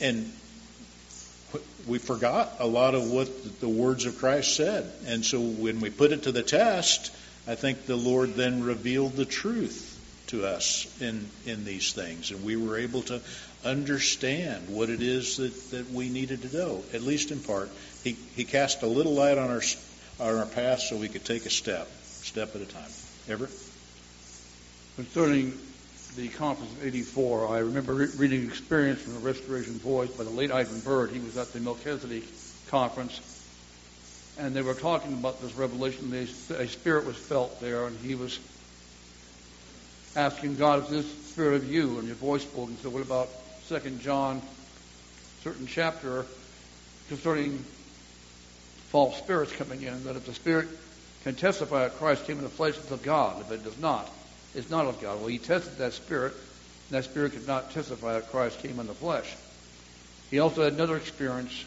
and 0.00 0.32
we 1.86 1.98
forgot 1.98 2.54
a 2.60 2.66
lot 2.66 2.94
of 2.94 3.10
what 3.10 3.60
the 3.60 3.68
words 3.68 4.06
of 4.06 4.18
Christ 4.18 4.56
said. 4.56 4.90
And 5.06 5.24
so 5.24 5.40
when 5.40 5.80
we 5.80 5.90
put 5.90 6.12
it 6.12 6.22
to 6.24 6.32
the 6.32 6.42
test, 6.42 7.14
I 7.46 7.54
think 7.54 7.84
the 7.86 7.96
Lord 7.96 8.34
then 8.34 8.62
revealed 8.62 9.16
the 9.16 9.24
truth 9.24 9.87
to 10.28 10.46
us 10.46 10.86
in, 11.00 11.28
in 11.46 11.64
these 11.64 11.92
things. 11.92 12.30
And 12.30 12.44
we 12.44 12.56
were 12.56 12.78
able 12.78 13.02
to 13.02 13.20
understand 13.64 14.68
what 14.68 14.90
it 14.90 15.02
is 15.02 15.38
that, 15.38 15.70
that 15.70 15.90
we 15.90 16.08
needed 16.08 16.42
to 16.42 16.56
know, 16.56 16.82
at 16.92 17.02
least 17.02 17.30
in 17.30 17.40
part. 17.40 17.70
He, 18.04 18.12
he 18.12 18.44
cast 18.44 18.82
a 18.82 18.86
little 18.86 19.14
light 19.14 19.38
on 19.38 19.50
our, 19.50 19.62
on 20.20 20.38
our 20.38 20.46
path 20.46 20.80
so 20.80 20.96
we 20.96 21.08
could 21.08 21.24
take 21.24 21.46
a 21.46 21.50
step, 21.50 21.88
step 22.22 22.54
at 22.54 22.62
a 22.62 22.66
time. 22.66 22.90
Everett? 23.28 23.50
Concerning 24.96 25.58
the 26.16 26.28
conference 26.28 26.72
of 26.72 26.86
84, 26.86 27.48
I 27.48 27.58
remember 27.58 27.94
re- 27.94 28.06
reading 28.16 28.42
an 28.42 28.48
experience 28.48 29.00
from 29.00 29.14
the 29.14 29.20
Restoration 29.20 29.74
Voice 29.74 30.10
by 30.10 30.24
the 30.24 30.30
late 30.30 30.50
Ivan 30.50 30.80
Bird. 30.80 31.10
He 31.10 31.20
was 31.20 31.36
at 31.36 31.52
the 31.52 31.60
Melchizedek 31.60 32.24
conference, 32.68 33.20
and 34.38 34.54
they 34.54 34.62
were 34.62 34.74
talking 34.74 35.12
about 35.12 35.40
this 35.40 35.54
revelation. 35.54 36.12
A 36.50 36.68
spirit 36.68 37.06
was 37.06 37.16
felt 37.16 37.60
there, 37.60 37.86
and 37.86 37.96
he 38.00 38.14
was 38.14 38.38
asking 40.16 40.56
God, 40.56 40.84
is 40.84 40.90
this 40.90 41.28
spirit 41.30 41.56
of 41.56 41.70
you? 41.70 41.98
And 41.98 42.06
your 42.06 42.16
voice 42.16 42.42
spoke 42.42 42.68
and 42.68 42.78
said, 42.78 42.92
what 42.92 43.02
about 43.02 43.28
Second 43.64 44.00
John, 44.00 44.40
certain 45.42 45.66
chapter 45.66 46.24
concerning 47.08 47.64
false 48.88 49.18
spirits 49.18 49.52
coming 49.52 49.82
in, 49.82 50.04
that 50.04 50.16
if 50.16 50.24
the 50.24 50.34
spirit 50.34 50.68
can 51.24 51.34
testify 51.34 51.80
that 51.80 51.96
Christ 51.96 52.24
came 52.26 52.38
in 52.38 52.44
the 52.44 52.48
flesh, 52.48 52.76
it's 52.78 52.90
of 52.90 53.02
God. 53.02 53.40
If 53.42 53.52
it 53.52 53.64
does 53.64 53.78
not, 53.78 54.10
it's 54.54 54.70
not 54.70 54.86
of 54.86 55.00
God. 55.00 55.18
Well, 55.18 55.28
he 55.28 55.38
tested 55.38 55.76
that 55.78 55.92
spirit, 55.92 56.32
and 56.32 56.96
that 56.96 57.04
spirit 57.04 57.32
could 57.32 57.46
not 57.46 57.70
testify 57.72 58.14
that 58.14 58.30
Christ 58.30 58.60
came 58.60 58.80
in 58.80 58.86
the 58.86 58.94
flesh. 58.94 59.36
He 60.30 60.38
also 60.38 60.64
had 60.64 60.72
another 60.72 60.96
experience 60.96 61.64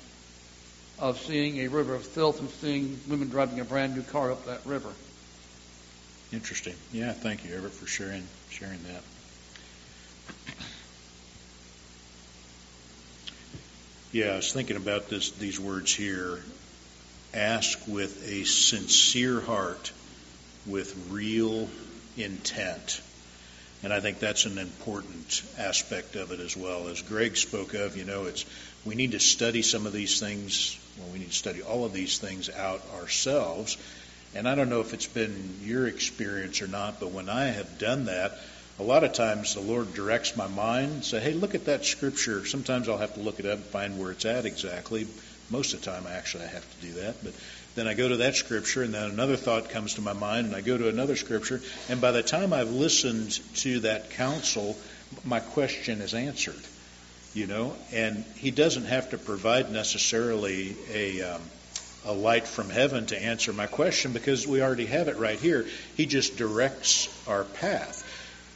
of 0.98 1.20
seeing 1.20 1.60
a 1.60 1.68
river 1.68 1.96
of 1.96 2.06
filth 2.06 2.40
and 2.40 2.50
seeing 2.50 3.00
women 3.08 3.30
driving 3.30 3.60
a 3.60 3.64
brand 3.64 3.96
new 3.96 4.04
car 4.04 4.32
up 4.32 4.46
that 4.46 4.66
river. 4.66 4.92
Interesting. 6.34 6.76
Yeah, 6.94 7.12
thank 7.12 7.44
you, 7.44 7.54
Everett, 7.56 7.74
for 7.74 7.88
sharing 7.88 8.26
sharing 8.50 8.82
that. 8.84 9.04
Yeah, 14.14 14.34
I 14.34 14.36
was 14.38 14.52
thinking 14.52 14.78
about 14.78 15.10
this 15.10 15.32
these 15.32 15.60
words 15.60 15.94
here. 15.94 16.42
Ask 17.34 17.80
with 17.88 18.28
a 18.28 18.44
sincere 18.44 19.40
heart, 19.42 19.92
with 20.66 21.08
real 21.10 21.70
intent. 22.18 23.02
And 23.84 23.92
I 23.92 24.00
think 24.00 24.20
that's 24.20 24.46
an 24.46 24.58
important 24.58 25.42
aspect 25.58 26.16
of 26.16 26.32
it 26.32 26.40
as 26.40 26.56
well. 26.56 26.88
As 26.88 27.02
Greg 27.02 27.36
spoke 27.36 27.74
of, 27.74 27.98
you 27.98 28.04
know, 28.06 28.26
it's 28.26 28.46
we 28.86 28.96
need 28.96 29.12
to 29.12 29.20
study 29.20 29.62
some 29.62 29.86
of 29.86 29.94
these 29.94 30.20
things, 30.20 30.78
well, 30.98 31.10
we 31.12 31.20
need 31.20 31.30
to 31.30 31.36
study 31.36 31.62
all 31.62 31.84
of 31.84 31.94
these 31.94 32.20
things 32.20 32.50
out 32.50 32.82
ourselves. 32.96 33.78
And 34.34 34.48
I 34.48 34.56
don't 34.56 34.70
know 34.70 34.80
if 34.80 34.94
it's 34.94 35.08
been 35.08 35.60
your 35.62 35.88
experience 35.88 36.62
or 36.62 36.68
not, 36.68 37.00
but 37.00 37.12
when 37.12 37.28
I 37.28 37.46
have 37.48 37.78
done 37.78 38.06
that, 38.06 38.40
a 38.80 38.84
lot 38.84 39.04
of 39.04 39.14
times 39.14 39.54
the 39.54 39.62
Lord 39.62 39.94
directs 39.94 40.36
my 40.36 40.48
mind 40.48 41.04
say, 41.04 41.20
hey, 41.20 41.34
look 41.34 41.54
at 41.54 41.66
that 41.66 41.86
scripture. 41.86 42.46
Sometimes 42.46 42.88
I'll 42.88 42.98
have 42.98 43.14
to 43.16 43.20
look 43.20 43.40
it 43.40 43.46
up 43.46 43.60
and 43.60 43.66
find 43.66 44.00
where 44.00 44.12
it's 44.12 44.26
at 44.26 44.46
exactly. 44.46 45.08
Most 45.50 45.74
of 45.74 45.82
the 45.82 45.92
time, 45.92 46.08
actually, 46.08 46.46
I 46.46 46.48
have 46.48 46.80
to 46.80 46.88
do 46.88 46.94
that. 47.02 47.24
But 47.24 47.34
then 47.76 47.88
I 47.88 47.94
go 47.94 48.08
to 48.08 48.18
that 48.18 48.36
scripture, 48.36 48.84
and 48.84 48.94
then 48.94 49.12
another 49.12 49.36
thought 49.36 49.70
comes 49.70 49.96
to 49.96 50.02
my 50.02 50.14
mind, 50.14 50.48
and 50.48 50.56
I 50.56 50.62
go 50.62 50.78
to 50.78 50.88
another 50.88 51.18
scripture. 51.18 51.62
And 51.90 52.00
by 52.00 52.12
the 52.12 52.24
time 52.24 52.54
I've 52.54 52.72
listened 52.72 53.38
to 53.58 53.82
that 53.82 54.12
counsel, 54.12 54.78
my 55.26 55.42
question 55.42 56.02
is 56.02 56.14
answered. 56.14 56.62
You 57.34 57.48
know, 57.48 57.76
and 57.92 58.26
He 58.36 58.52
doesn't 58.52 58.86
have 58.86 59.10
to 59.10 59.18
provide 59.18 59.72
necessarily 59.72 60.76
a. 60.92 61.22
Um, 61.22 61.42
a 62.06 62.14
light 62.14 62.48
from 62.48 62.70
heaven 62.70 63.06
to 63.08 63.22
answer 63.22 63.54
my 63.54 63.68
question 63.68 64.14
because 64.14 64.48
we 64.48 64.62
already 64.62 64.88
have 64.88 65.08
it 65.08 65.18
right 65.18 65.40
here. 65.40 65.68
He 65.96 66.06
just 66.06 66.38
directs 66.38 67.08
our 67.28 67.44
path. 67.44 68.08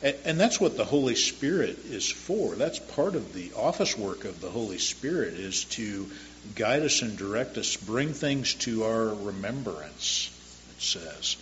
And 0.02 0.40
that's 0.40 0.60
what 0.60 0.78
the 0.78 0.86
Holy 0.86 1.16
Spirit 1.16 1.80
is 1.86 2.10
for. 2.12 2.56
That's 2.56 2.80
part 2.80 3.16
of 3.16 3.34
the 3.34 3.54
office 3.54 3.98
work 3.98 4.26
of 4.26 4.42
the 4.42 4.50
Holy 4.50 4.78
Spirit 4.78 5.34
is 5.34 5.64
to 5.66 6.10
guide 6.54 6.84
us 6.84 7.02
and 7.02 7.18
direct 7.18 7.58
us, 7.58 7.76
bring 7.76 8.14
things 8.14 8.54
to 8.56 8.84
our 8.84 9.16
remembrance, 9.16 10.30
it 10.76 10.82
says, 10.82 11.38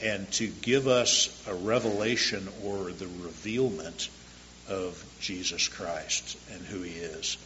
and 0.00 0.30
to 0.32 0.46
give 0.46 0.86
us 0.86 1.28
a 1.48 1.54
revelation 1.54 2.46
or 2.64 2.92
the 2.92 3.08
revealment 3.22 4.08
of 4.68 5.04
Jesus 5.20 5.66
Christ 5.66 6.36
and 6.52 6.60
who 6.66 6.82
he 6.82 6.92
is. 6.92 7.36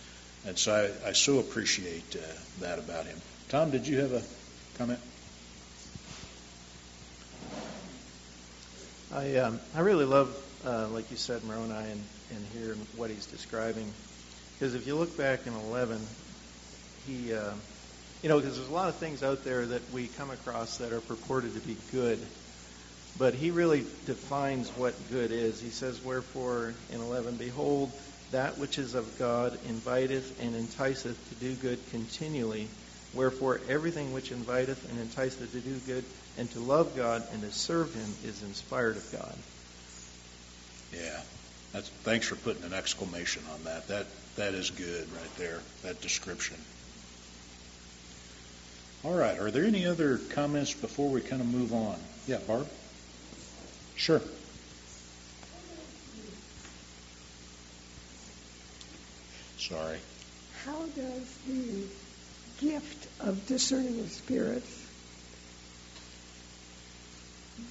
And 0.46 0.58
so 0.58 0.92
I, 1.04 1.08
I 1.08 1.12
so 1.12 1.38
appreciate 1.38 2.16
uh, 2.16 2.26
that 2.60 2.78
about 2.78 3.06
him. 3.06 3.20
Tom, 3.52 3.70
did 3.70 3.86
you 3.86 4.00
have 4.00 4.12
a 4.14 4.22
comment? 4.78 4.98
I 9.14 9.36
um, 9.36 9.60
I 9.74 9.80
really 9.80 10.06
love, 10.06 10.34
uh, 10.64 10.88
like 10.88 11.10
you 11.10 11.18
said, 11.18 11.44
Moroni, 11.44 11.74
and, 11.74 12.02
and 12.30 12.46
hear 12.54 12.74
what 12.96 13.10
he's 13.10 13.26
describing. 13.26 13.92
Because 14.58 14.74
if 14.74 14.86
you 14.86 14.94
look 14.94 15.18
back 15.18 15.46
in 15.46 15.52
11, 15.52 16.00
he, 17.06 17.34
uh, 17.34 17.50
you 18.22 18.30
know, 18.30 18.40
because 18.40 18.56
there's 18.56 18.70
a 18.70 18.72
lot 18.72 18.88
of 18.88 18.96
things 18.96 19.22
out 19.22 19.44
there 19.44 19.66
that 19.66 19.82
we 19.92 20.06
come 20.06 20.30
across 20.30 20.78
that 20.78 20.90
are 20.90 21.02
purported 21.02 21.52
to 21.52 21.60
be 21.60 21.76
good, 21.92 22.18
but 23.18 23.34
he 23.34 23.50
really 23.50 23.84
defines 24.06 24.70
what 24.78 24.94
good 25.10 25.30
is. 25.30 25.60
He 25.60 25.68
says, 25.68 26.00
Wherefore, 26.02 26.72
in 26.90 27.02
11, 27.02 27.36
Behold, 27.36 27.92
that 28.30 28.56
which 28.56 28.78
is 28.78 28.94
of 28.94 29.18
God 29.18 29.58
inviteth 29.68 30.40
and 30.40 30.56
enticeth 30.56 31.16
to 31.28 31.34
do 31.34 31.52
good 31.52 31.78
continually. 31.90 32.70
Wherefore, 33.14 33.60
everything 33.68 34.12
which 34.12 34.30
inviteth 34.30 34.88
and 34.90 34.98
enticeth 34.98 35.52
to 35.52 35.60
do 35.60 35.74
good 35.86 36.04
And 36.38 36.50
to 36.52 36.60
love 36.60 36.96
God 36.96 37.22
and 37.32 37.42
to 37.42 37.52
serve 37.52 37.94
Him 37.94 38.14
is 38.24 38.42
inspired 38.42 38.96
of 38.96 39.12
God. 39.12 39.36
Yeah. 40.92 41.20
That's, 41.72 41.88
thanks 41.88 42.26
for 42.26 42.36
putting 42.36 42.64
an 42.64 42.72
exclamation 42.72 43.42
on 43.52 43.64
that. 43.64 43.88
That 43.88 44.06
that 44.36 44.54
is 44.54 44.70
good 44.70 45.12
right 45.12 45.36
there. 45.36 45.60
That 45.82 46.00
description. 46.00 46.56
All 49.04 49.14
right. 49.14 49.38
Are 49.38 49.50
there 49.50 49.64
any 49.64 49.84
other 49.86 50.18
comments 50.18 50.72
before 50.72 51.10
we 51.10 51.20
kind 51.20 51.42
of 51.42 51.48
move 51.52 51.74
on? 51.74 51.98
Yeah, 52.26 52.38
Barb. 52.46 52.66
Sure. 53.96 54.22
Sorry. 59.58 59.98
How 60.64 60.86
does 60.96 61.36
the 61.46 61.84
gift 62.62 63.08
of 63.20 63.46
discerning 63.46 64.00
of 64.00 64.10
spirits 64.10 64.82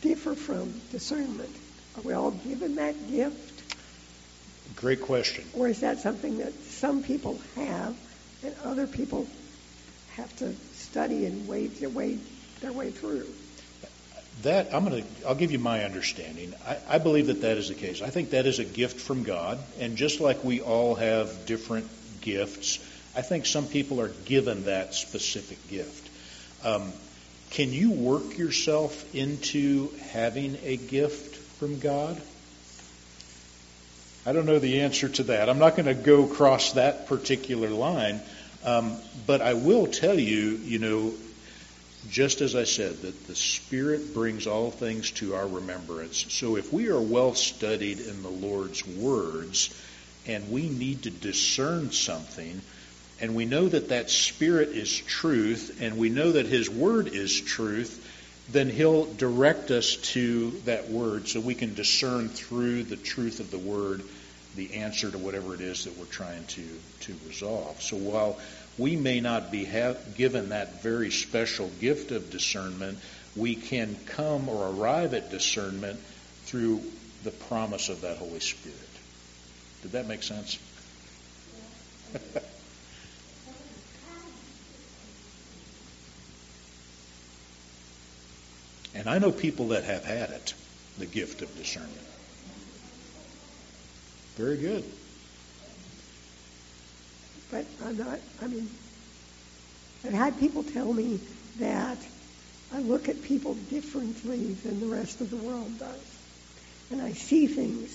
differ 0.02 0.36
from 0.36 0.74
discernment? 0.92 1.56
Are 1.98 2.02
we 2.02 2.14
all 2.14 2.32
given 2.32 2.76
that 2.76 3.10
gift? 3.10 3.76
Great 4.76 5.02
question. 5.02 5.46
Or 5.54 5.68
is 5.68 5.82
that 5.82 6.00
something 6.00 6.40
that 6.40 6.54
some 6.64 7.04
people 7.04 7.40
have 7.56 7.96
and 8.44 8.56
other 8.64 8.88
people 8.88 9.28
have 10.16 10.36
to 10.38 10.54
study 10.74 11.26
and 11.26 11.48
wade 11.48 11.76
their 11.78 11.90
way, 11.90 12.20
their 12.62 12.74
way 12.74 12.92
through? 12.92 13.28
That 14.44 14.74
I'm 14.74 14.88
going 14.88 15.04
to. 15.04 15.28
I'll 15.28 15.36
give 15.36 15.52
you 15.52 15.60
my 15.60 15.84
understanding. 15.84 16.56
I, 16.66 16.78
I 16.88 16.98
believe 16.98 17.28
that 17.28 17.42
that 17.42 17.58
is 17.58 17.68
the 17.68 17.76
case. 17.76 18.02
I 18.02 18.10
think 18.10 18.32
that 18.32 18.48
is 18.48 18.58
a 18.58 18.66
gift 18.66 19.00
from 19.00 19.24
God, 19.24 19.60
and 19.80 19.98
just 19.98 20.20
like 20.20 20.44
we 20.44 20.62
all 20.62 20.96
have 20.96 21.46
different 21.46 21.88
gifts, 22.22 22.80
I 23.16 23.22
think 23.22 23.46
some 23.46 23.68
people 23.68 24.00
are 24.00 24.12
given 24.26 24.66
that 24.66 24.94
specific 24.94 25.68
gift. 25.70 26.10
Um, 26.66 26.94
can 27.52 27.74
you 27.74 27.92
work 27.92 28.38
yourself 28.38 29.14
into 29.14 29.90
having 30.12 30.58
a 30.64 30.78
gift 30.78 31.36
from 31.60 31.80
God? 31.80 32.22
I 34.26 34.34
don't 34.34 34.46
know 34.46 34.60
the 34.60 34.82
answer 34.82 35.10
to 35.10 35.24
that. 35.24 35.50
I'm 35.50 35.60
not 35.60 35.76
going 35.76 35.88
to 35.88 35.94
go 35.94 36.24
across 36.24 36.74
that 36.74 37.08
particular 37.08 37.70
line, 37.70 38.22
um, 38.64 38.96
but 39.26 39.42
I 39.42 39.56
will 39.56 39.88
tell 39.88 40.18
you, 40.18 40.60
you 40.64 40.80
know, 40.80 41.14
just 42.10 42.42
as 42.42 42.56
I 42.56 42.64
said, 42.64 43.02
that 43.02 43.28
the 43.28 43.36
Spirit 43.36 44.14
brings 44.14 44.48
all 44.48 44.72
things 44.72 45.12
to 45.12 45.36
our 45.36 45.48
remembrance. 45.48 46.32
So 46.32 46.56
if 46.56 46.72
we 46.72 46.90
are 46.90 47.02
well 47.02 47.36
studied 47.36 48.00
in 48.00 48.24
the 48.24 48.30
Lord's 48.30 48.86
words 48.88 49.76
and 50.26 50.52
we 50.52 50.70
need 50.70 51.04
to 51.04 51.10
discern 51.10 51.92
something, 51.92 52.62
and 53.22 53.36
we 53.36 53.46
know 53.46 53.68
that 53.68 53.90
that 53.90 54.10
Spirit 54.10 54.70
is 54.70 54.94
truth, 54.94 55.78
and 55.82 55.98
we 55.98 56.10
know 56.10 56.34
that 56.34 56.48
His 56.48 56.70
Word 56.70 57.08
is 57.08 57.40
truth, 57.40 58.08
then 58.52 58.70
He'll 58.70 59.06
direct 59.06 59.72
us 59.72 59.96
to 60.14 60.52
that 60.66 60.90
Word 60.90 61.28
so 61.28 61.40
we 61.40 61.56
can 61.56 61.74
discern 61.74 62.30
through 62.30 62.84
the 62.84 62.98
truth 62.98 63.40
of 63.40 63.52
the 63.52 63.60
Word 63.60 64.04
the 64.56 64.74
answer 64.74 65.10
to 65.10 65.18
whatever 65.18 65.54
it 65.54 65.62
is 65.62 65.86
that 65.86 65.98
we're 65.98 66.06
trying 66.06 66.46
to, 66.46 66.68
to 67.02 67.16
resolve. 67.26 67.82
So 67.82 67.96
while 67.96 68.38
we 68.78 68.96
may 68.96 69.20
not 69.20 69.52
be 69.52 69.70
given 70.16 70.50
that 70.50 70.82
very 70.82 71.12
special 71.12 71.70
gift 71.80 72.12
of 72.12 72.30
discernment. 72.32 72.98
We 73.36 73.56
can 73.56 73.96
come 74.08 74.50
or 74.50 74.70
arrive 74.70 75.14
at 75.14 75.30
discernment 75.30 76.00
through 76.46 76.82
the 77.24 77.32
promise 77.32 77.90
of 77.90 78.02
that 78.02 78.18
Holy 78.18 78.40
Spirit. 78.40 78.78
Did 79.84 79.92
that 79.94 80.08
make 80.08 80.24
sense? 80.24 80.58
and 88.96 89.08
I 89.08 89.20
know 89.20 89.32
people 89.32 89.70
that 89.70 89.84
have 89.84 90.04
had 90.04 90.30
it, 90.32 90.54
the 90.98 91.06
gift 91.06 91.42
of 91.42 91.56
discernment. 91.56 91.98
Very 94.36 94.58
good. 94.58 94.84
But 97.52 97.66
I'm 97.84 97.98
not, 97.98 98.20
I 98.42 98.48
mean, 98.48 98.70
I've 100.06 100.14
had 100.14 100.40
people 100.40 100.64
tell 100.64 100.92
me 100.92 101.20
that 101.60 101.98
I 102.74 102.80
look 102.80 103.10
at 103.10 103.22
people 103.24 103.56
differently 103.70 104.54
than 104.54 104.80
the 104.80 104.88
rest 104.88 105.22
of 105.22 105.30
the 105.30 105.38
world 105.38 105.78
does. 105.78 106.20
And 106.90 107.02
I 107.02 107.12
see 107.12 107.48
things 107.48 107.92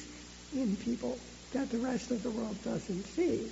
in 0.54 0.76
people 0.76 1.18
that 1.52 1.70
the 1.70 1.78
rest 1.78 2.11
of 2.11 2.22
the 2.22 2.30
world 2.30 2.62
doesn't 2.62 3.04
see. 3.06 3.50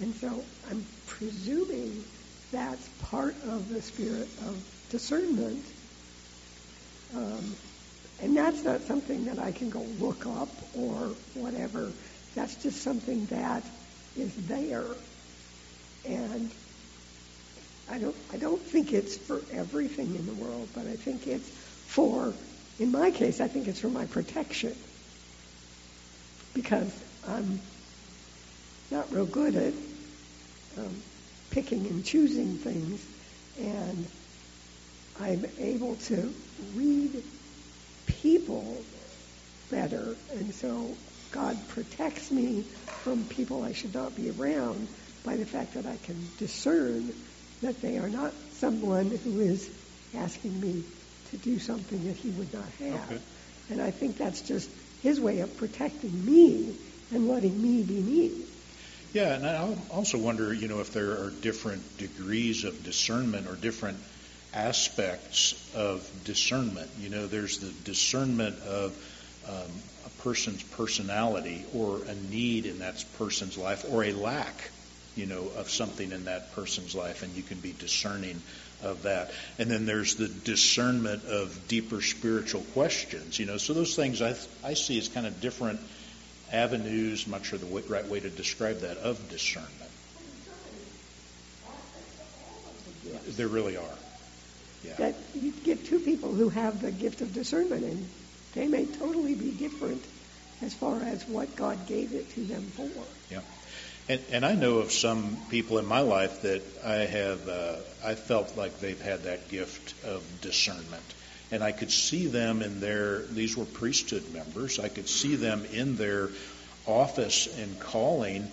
And 0.00 0.14
so 0.14 0.44
I'm 0.70 0.84
presuming 1.06 2.04
that's 2.52 2.88
part 3.02 3.34
of 3.44 3.68
the 3.68 3.82
spirit 3.82 4.28
of 4.46 4.62
discernment. 4.90 5.64
Um, 7.14 7.56
and 8.20 8.36
that's 8.36 8.62
not 8.64 8.82
something 8.82 9.24
that 9.26 9.38
I 9.38 9.52
can 9.52 9.70
go 9.70 9.80
look 9.98 10.26
up 10.26 10.48
or 10.74 11.14
whatever. 11.34 11.92
That's 12.34 12.54
just 12.56 12.82
something 12.82 13.26
that 13.26 13.64
is 14.16 14.34
there 14.46 14.86
and 16.04 16.50
I 17.90 17.98
don't, 17.98 18.16
I 18.32 18.36
don't 18.36 18.62
think 18.62 18.92
it's 18.92 19.16
for 19.16 19.42
everything 19.52 20.14
in 20.14 20.26
the 20.26 20.32
world, 20.32 20.68
but 20.74 20.86
I 20.86 20.96
think 20.96 21.26
it's 21.26 21.48
for, 21.48 22.34
in 22.78 22.90
my 22.90 23.10
case, 23.10 23.40
I 23.40 23.48
think 23.48 23.68
it's 23.68 23.80
for 23.80 23.88
my 23.88 24.06
protection. 24.06 24.74
Because 26.54 26.92
I'm 27.28 27.60
not 28.90 29.12
real 29.12 29.26
good 29.26 29.56
at 29.56 29.74
um, 30.78 31.02
picking 31.50 31.86
and 31.86 32.04
choosing 32.04 32.56
things, 32.56 33.04
and 33.58 34.06
I'm 35.22 35.46
able 35.58 35.94
to 35.94 36.34
read 36.74 37.22
people 38.06 38.84
better, 39.70 40.16
and 40.32 40.52
so 40.52 40.96
God 41.30 41.68
protects 41.68 42.32
me 42.32 42.64
from 43.04 43.24
people 43.26 43.62
I 43.62 43.72
should 43.72 43.94
not 43.94 44.16
be 44.16 44.30
around 44.30 44.88
by 45.22 45.36
the 45.36 45.46
fact 45.46 45.74
that 45.74 45.86
I 45.86 45.96
can 45.96 46.28
discern 46.38 47.14
that 47.62 47.80
they 47.80 47.98
are 47.98 48.08
not 48.08 48.34
someone 48.54 49.16
who 49.16 49.38
is 49.38 49.70
asking 50.12 50.60
me 50.60 50.82
to 51.30 51.36
do 51.36 51.60
something 51.60 52.08
that 52.08 52.16
he 52.16 52.30
would 52.30 52.52
not 52.52 52.68
have. 52.80 53.12
Okay. 53.12 53.20
And 53.70 53.80
I 53.80 53.92
think 53.92 54.16
that's 54.16 54.40
just 54.40 54.68
his 55.02 55.20
way 55.20 55.38
of 55.38 55.56
protecting 55.56 56.26
me 56.26 56.74
and 57.12 57.28
letting 57.28 57.62
me 57.62 57.84
be 57.84 58.00
me. 58.00 58.44
Yeah, 59.12 59.34
and 59.34 59.46
I 59.46 59.76
also 59.90 60.18
wonder, 60.18 60.52
you 60.52 60.68
know, 60.68 60.80
if 60.80 60.92
there 60.92 61.22
are 61.22 61.30
different 61.30 61.98
degrees 61.98 62.64
of 62.64 62.82
discernment 62.82 63.46
or 63.46 63.54
different 63.54 63.98
aspects 64.54 65.54
of 65.74 66.08
discernment. 66.24 66.90
You 66.98 67.08
know, 67.08 67.26
there's 67.26 67.58
the 67.58 67.70
discernment 67.84 68.58
of 68.60 68.92
um, 69.48 69.70
a 70.06 70.22
person's 70.22 70.62
personality 70.62 71.64
or 71.74 72.02
a 72.04 72.14
need 72.14 72.66
in 72.66 72.80
that 72.80 73.04
person's 73.18 73.56
life 73.56 73.84
or 73.90 74.04
a 74.04 74.12
lack 74.12 74.70
you 75.14 75.26
know, 75.26 75.50
of 75.56 75.70
something 75.70 76.12
in 76.12 76.24
that 76.24 76.52
person's 76.54 76.94
life, 76.94 77.22
and 77.22 77.34
you 77.34 77.42
can 77.42 77.58
be 77.58 77.74
discerning 77.78 78.40
of 78.82 79.02
that. 79.02 79.30
And 79.58 79.70
then 79.70 79.84
there's 79.86 80.16
the 80.16 80.28
discernment 80.28 81.24
of 81.24 81.68
deeper 81.68 82.00
spiritual 82.00 82.62
questions, 82.72 83.38
you 83.38 83.46
know. 83.46 83.58
So 83.58 83.74
those 83.74 83.94
things 83.94 84.22
I, 84.22 84.34
I 84.64 84.74
see 84.74 84.98
as 84.98 85.08
kind 85.08 85.26
of 85.26 85.40
different 85.40 85.80
avenues, 86.50 87.26
I'm 87.26 87.32
not 87.32 87.44
sure 87.44 87.58
the 87.58 87.66
way, 87.66 87.82
right 87.88 88.06
way 88.06 88.20
to 88.20 88.30
describe 88.30 88.80
that, 88.80 88.96
of 88.98 89.28
discernment. 89.28 89.70
There 93.36 93.48
really 93.48 93.76
are. 93.76 93.98
Yeah. 94.84 94.94
That 94.98 95.14
you 95.34 95.52
get 95.52 95.86
two 95.86 96.00
people 96.00 96.32
who 96.32 96.48
have 96.48 96.82
the 96.82 96.90
gift 96.90 97.20
of 97.20 97.32
discernment, 97.32 97.84
and 97.84 98.08
they 98.54 98.66
may 98.66 98.86
totally 98.86 99.34
be 99.34 99.50
different 99.50 100.02
as 100.60 100.74
far 100.74 101.00
as 101.00 101.26
what 101.26 101.56
God 101.56 101.86
gave 101.86 102.14
it 102.14 102.30
to 102.34 102.40
them 102.44 102.62
for. 102.62 102.88
Yeah. 103.30 103.40
And, 104.08 104.20
and 104.30 104.44
I 104.44 104.54
know 104.54 104.78
of 104.78 104.92
some 104.92 105.36
people 105.48 105.78
in 105.78 105.86
my 105.86 106.00
life 106.00 106.42
that 106.42 106.62
I 106.84 106.96
have, 106.96 107.48
uh, 107.48 107.76
I 108.04 108.14
felt 108.14 108.56
like 108.56 108.80
they've 108.80 109.00
had 109.00 109.24
that 109.24 109.48
gift 109.48 109.94
of 110.04 110.22
discernment. 110.40 111.02
And 111.52 111.62
I 111.62 111.72
could 111.72 111.90
see 111.90 112.26
them 112.26 112.62
in 112.62 112.80
their, 112.80 113.20
these 113.20 113.56
were 113.56 113.64
priesthood 113.64 114.32
members, 114.32 114.78
I 114.78 114.88
could 114.88 115.08
see 115.08 115.36
them 115.36 115.64
in 115.66 115.96
their 115.96 116.30
office 116.86 117.46
and 117.58 117.78
calling, 117.78 118.50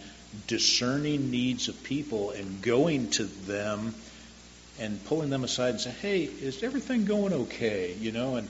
discerning 0.48 1.32
needs 1.32 1.68
of 1.68 1.82
people 1.84 2.32
and 2.32 2.62
going 2.62 3.10
to 3.12 3.24
them 3.24 3.96
and 4.80 5.04
pulling 5.06 5.30
them 5.30 5.44
aside 5.44 5.72
and 5.72 5.82
say, 5.82 5.92
hey, 5.92 6.24
is 6.24 6.64
everything 6.64 7.06
going 7.06 7.34
okay? 7.34 7.94
You 8.00 8.12
know, 8.12 8.36
and 8.36 8.48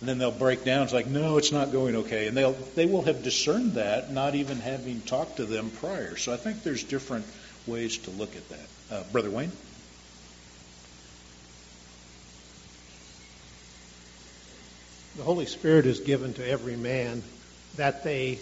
and 0.00 0.08
then 0.08 0.18
they'll 0.18 0.30
break 0.30 0.64
down. 0.64 0.84
It's 0.84 0.92
like, 0.92 1.08
no, 1.08 1.38
it's 1.38 1.50
not 1.50 1.72
going 1.72 1.96
okay. 1.96 2.28
And 2.28 2.36
they'll, 2.36 2.52
they 2.52 2.86
will 2.86 3.02
have 3.02 3.22
discerned 3.24 3.74
that, 3.74 4.12
not 4.12 4.36
even 4.36 4.58
having 4.58 5.00
talked 5.00 5.38
to 5.38 5.44
them 5.44 5.70
prior. 5.70 6.16
So 6.16 6.32
I 6.32 6.36
think 6.36 6.62
there's 6.62 6.84
different 6.84 7.26
ways 7.66 7.98
to 7.98 8.10
look 8.10 8.36
at 8.36 8.48
that. 8.48 8.66
Uh, 8.92 9.02
Brother 9.10 9.30
Wayne? 9.30 9.50
The 15.16 15.24
Holy 15.24 15.46
Spirit 15.46 15.86
is 15.86 15.98
given 15.98 16.32
to 16.34 16.48
every 16.48 16.76
man 16.76 17.24
that 17.74 18.04
they, 18.04 18.38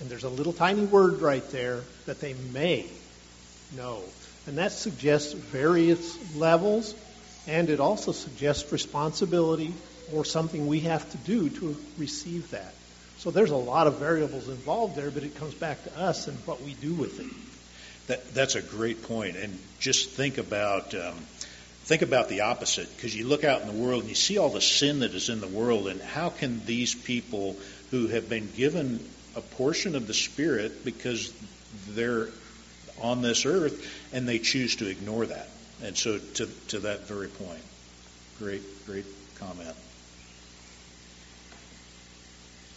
and 0.00 0.08
there's 0.08 0.24
a 0.24 0.30
little 0.30 0.54
tiny 0.54 0.86
word 0.86 1.20
right 1.20 1.46
there, 1.50 1.82
that 2.06 2.20
they 2.22 2.32
may 2.54 2.86
know. 3.76 4.00
And 4.46 4.58
that 4.58 4.72
suggests 4.72 5.32
various 5.32 6.36
levels, 6.36 6.94
and 7.46 7.70
it 7.70 7.80
also 7.80 8.12
suggests 8.12 8.70
responsibility 8.72 9.72
or 10.12 10.24
something 10.24 10.66
we 10.66 10.80
have 10.80 11.08
to 11.10 11.16
do 11.18 11.48
to 11.48 11.76
receive 11.96 12.50
that. 12.50 12.72
So 13.18 13.30
there's 13.30 13.52
a 13.52 13.56
lot 13.56 13.86
of 13.86 13.98
variables 13.98 14.48
involved 14.48 14.96
there, 14.96 15.10
but 15.10 15.22
it 15.22 15.36
comes 15.36 15.54
back 15.54 15.82
to 15.84 15.98
us 15.98 16.28
and 16.28 16.36
what 16.46 16.60
we 16.60 16.74
do 16.74 16.92
with 16.92 17.20
it. 17.20 17.26
That, 18.06 18.34
that's 18.34 18.54
a 18.54 18.60
great 18.60 19.02
point. 19.04 19.36
And 19.36 19.58
just 19.80 20.10
think 20.10 20.36
about 20.36 20.94
um, 20.94 21.14
think 21.84 22.02
about 22.02 22.28
the 22.28 22.42
opposite, 22.42 22.94
because 22.96 23.16
you 23.16 23.26
look 23.26 23.44
out 23.44 23.62
in 23.62 23.68
the 23.68 23.82
world 23.82 24.00
and 24.00 24.08
you 24.08 24.14
see 24.14 24.36
all 24.36 24.50
the 24.50 24.60
sin 24.60 25.00
that 25.00 25.14
is 25.14 25.28
in 25.28 25.40
the 25.40 25.48
world, 25.48 25.88
and 25.88 26.02
how 26.02 26.28
can 26.28 26.64
these 26.66 26.94
people 26.94 27.56
who 27.90 28.08
have 28.08 28.28
been 28.28 28.50
given 28.56 29.00
a 29.36 29.40
portion 29.40 29.94
of 29.94 30.06
the 30.06 30.14
Spirit 30.14 30.84
because 30.84 31.32
they're 31.88 32.28
on 33.00 33.22
this 33.22 33.46
earth 33.46 33.86
and 34.12 34.28
they 34.28 34.38
choose 34.38 34.76
to 34.76 34.88
ignore 34.88 35.26
that? 35.26 35.48
And 35.82 35.96
so, 35.96 36.18
to 36.18 36.46
to 36.68 36.78
that 36.80 37.06
very 37.06 37.28
point, 37.28 37.62
great 38.38 38.62
great 38.86 39.06
comment. 39.38 39.74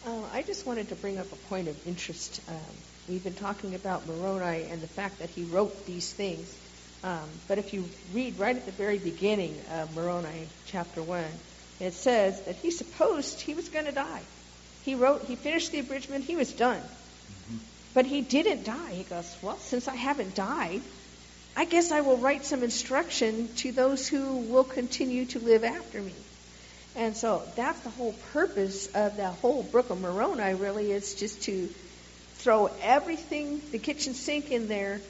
Uh, 0.06 0.22
I 0.32 0.42
just 0.42 0.66
wanted 0.66 0.90
to 0.90 0.96
bring 0.96 1.18
up 1.18 1.32
a 1.32 1.36
point 1.36 1.68
of 1.68 1.88
interest. 1.88 2.42
Um, 2.48 2.56
we've 3.10 3.24
been 3.24 3.34
talking 3.34 3.76
about 3.76 4.08
Moroni 4.08 4.64
and 4.64 4.82
the 4.82 4.88
fact 4.88 5.20
that 5.20 5.30
he 5.30 5.44
wrote 5.44 5.86
these 5.86 6.12
things. 6.12 6.56
Um, 7.04 7.28
but 7.48 7.58
if 7.58 7.74
you 7.74 7.88
read 8.14 8.40
right 8.40 8.56
at 8.56 8.66
the 8.66 8.72
very 8.72 8.98
beginning 8.98 9.60
of 9.72 9.96
Moroni, 9.96 10.48
chapter 10.66 11.02
1, 11.04 11.24
it 11.80 11.94
says 11.94 12.42
that 12.44 12.56
he 12.56 12.72
supposed 12.72 13.42
he 13.42 13.54
was 13.54 13.70
going 13.70 13.86
to 13.86 13.92
die. 13.92 14.22
He 14.84 14.96
wrote, 14.96 15.26
he 15.26 15.36
finished 15.36 15.72
the 15.72 15.80
abridgment, 15.80 16.24
he 16.24 16.36
was 16.36 16.52
done. 16.52 16.82
But 17.98 18.06
he 18.06 18.22
didn't 18.22 18.64
die. 18.64 18.92
He 18.92 19.02
goes, 19.02 19.36
Well, 19.42 19.58
since 19.58 19.88
I 19.88 19.96
haven't 19.96 20.36
died, 20.36 20.84
I 21.56 21.66
guess 21.66 21.92
I 21.92 22.02
will 22.02 22.18
write 22.18 22.46
some 22.46 22.62
instruction 22.62 23.50
to 23.56 23.72
those 23.72 24.08
who 24.08 24.38
will 24.38 24.64
continue 24.64 25.26
to 25.26 25.40
live 25.40 25.64
after 25.64 26.00
me. 26.00 26.14
And 26.96 27.18
so 27.18 27.42
that's 27.56 27.80
the 27.80 27.90
whole 27.90 28.14
purpose 28.34 28.86
of 28.94 29.18
that 29.18 29.34
whole 29.42 29.64
Book 29.64 29.90
of 29.90 30.00
Moroni, 30.00 30.54
really, 30.54 30.92
is 30.92 31.16
just 31.16 31.42
to 31.46 31.68
throw 32.36 32.70
everything, 32.84 33.64
the 33.72 33.80
kitchen 33.80 34.14
sink 34.14 34.52
in 34.52 34.68
there, 34.68 35.02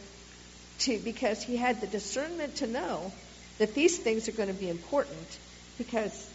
to 0.80 0.98
because 0.98 1.44
he 1.44 1.58
had 1.58 1.82
the 1.82 1.88
discernment 1.88 2.56
to 2.56 2.68
know 2.68 3.12
that 3.58 3.74
these 3.74 3.98
things 3.98 4.30
are 4.30 4.32
going 4.32 4.48
to 4.48 4.56
be 4.58 4.70
important 4.70 5.40
because 5.78 6.30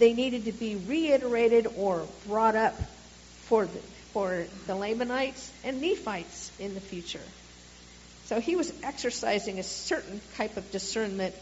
they 0.00 0.14
needed 0.14 0.46
to 0.46 0.52
be 0.52 0.74
reiterated 0.74 1.68
or 1.76 2.08
brought 2.26 2.56
up 2.56 2.74
for 3.42 3.66
the, 3.66 3.78
for 4.14 4.46
the 4.66 4.74
Lamanites 4.74 5.52
and 5.64 5.82
Nephites 5.82 6.50
in 6.58 6.74
the 6.74 6.80
future. 6.80 7.20
So 8.26 8.40
he 8.40 8.56
was 8.56 8.72
exercising 8.82 9.58
a 9.58 9.62
certain 9.62 10.20
type 10.36 10.56
of 10.56 10.70
discernment 10.70 11.34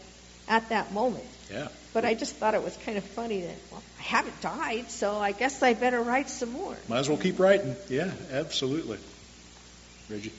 at 0.49 0.67
that 0.69 0.91
moment. 0.91 1.23
Yeah. 1.49 1.69
But 1.93 2.03
I 2.03 2.15
just 2.15 2.35
thought 2.35 2.55
it 2.55 2.63
was 2.63 2.75
kind 2.77 2.97
of 2.97 3.03
funny 3.03 3.41
that, 3.41 3.55
well, 3.71 3.83
I 3.99 4.01
haven't 4.01 4.41
died, 4.41 4.91
so 4.91 5.15
I 5.15 5.31
guess 5.31 5.61
I 5.61 5.75
better 5.75 6.01
write 6.01 6.29
some 6.29 6.51
more. 6.51 6.75
Might 6.89 6.99
as 6.99 7.09
well 7.09 7.19
keep 7.19 7.39
writing. 7.39 7.75
Yeah, 7.89 8.11
absolutely. 8.31 8.97
Reggie? 10.09 10.33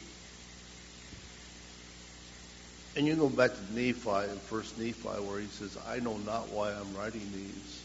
And 2.96 3.06
you 3.06 3.14
go 3.14 3.28
back 3.28 3.52
to 3.52 3.74
Nephi 3.74 4.30
in 4.30 4.36
First 4.50 4.76
Nephi 4.78 5.08
where 5.08 5.40
he 5.40 5.46
says, 5.46 5.78
I 5.88 6.00
know 6.00 6.16
not 6.18 6.48
why 6.48 6.72
I'm 6.72 6.96
writing 6.96 7.26
these, 7.32 7.82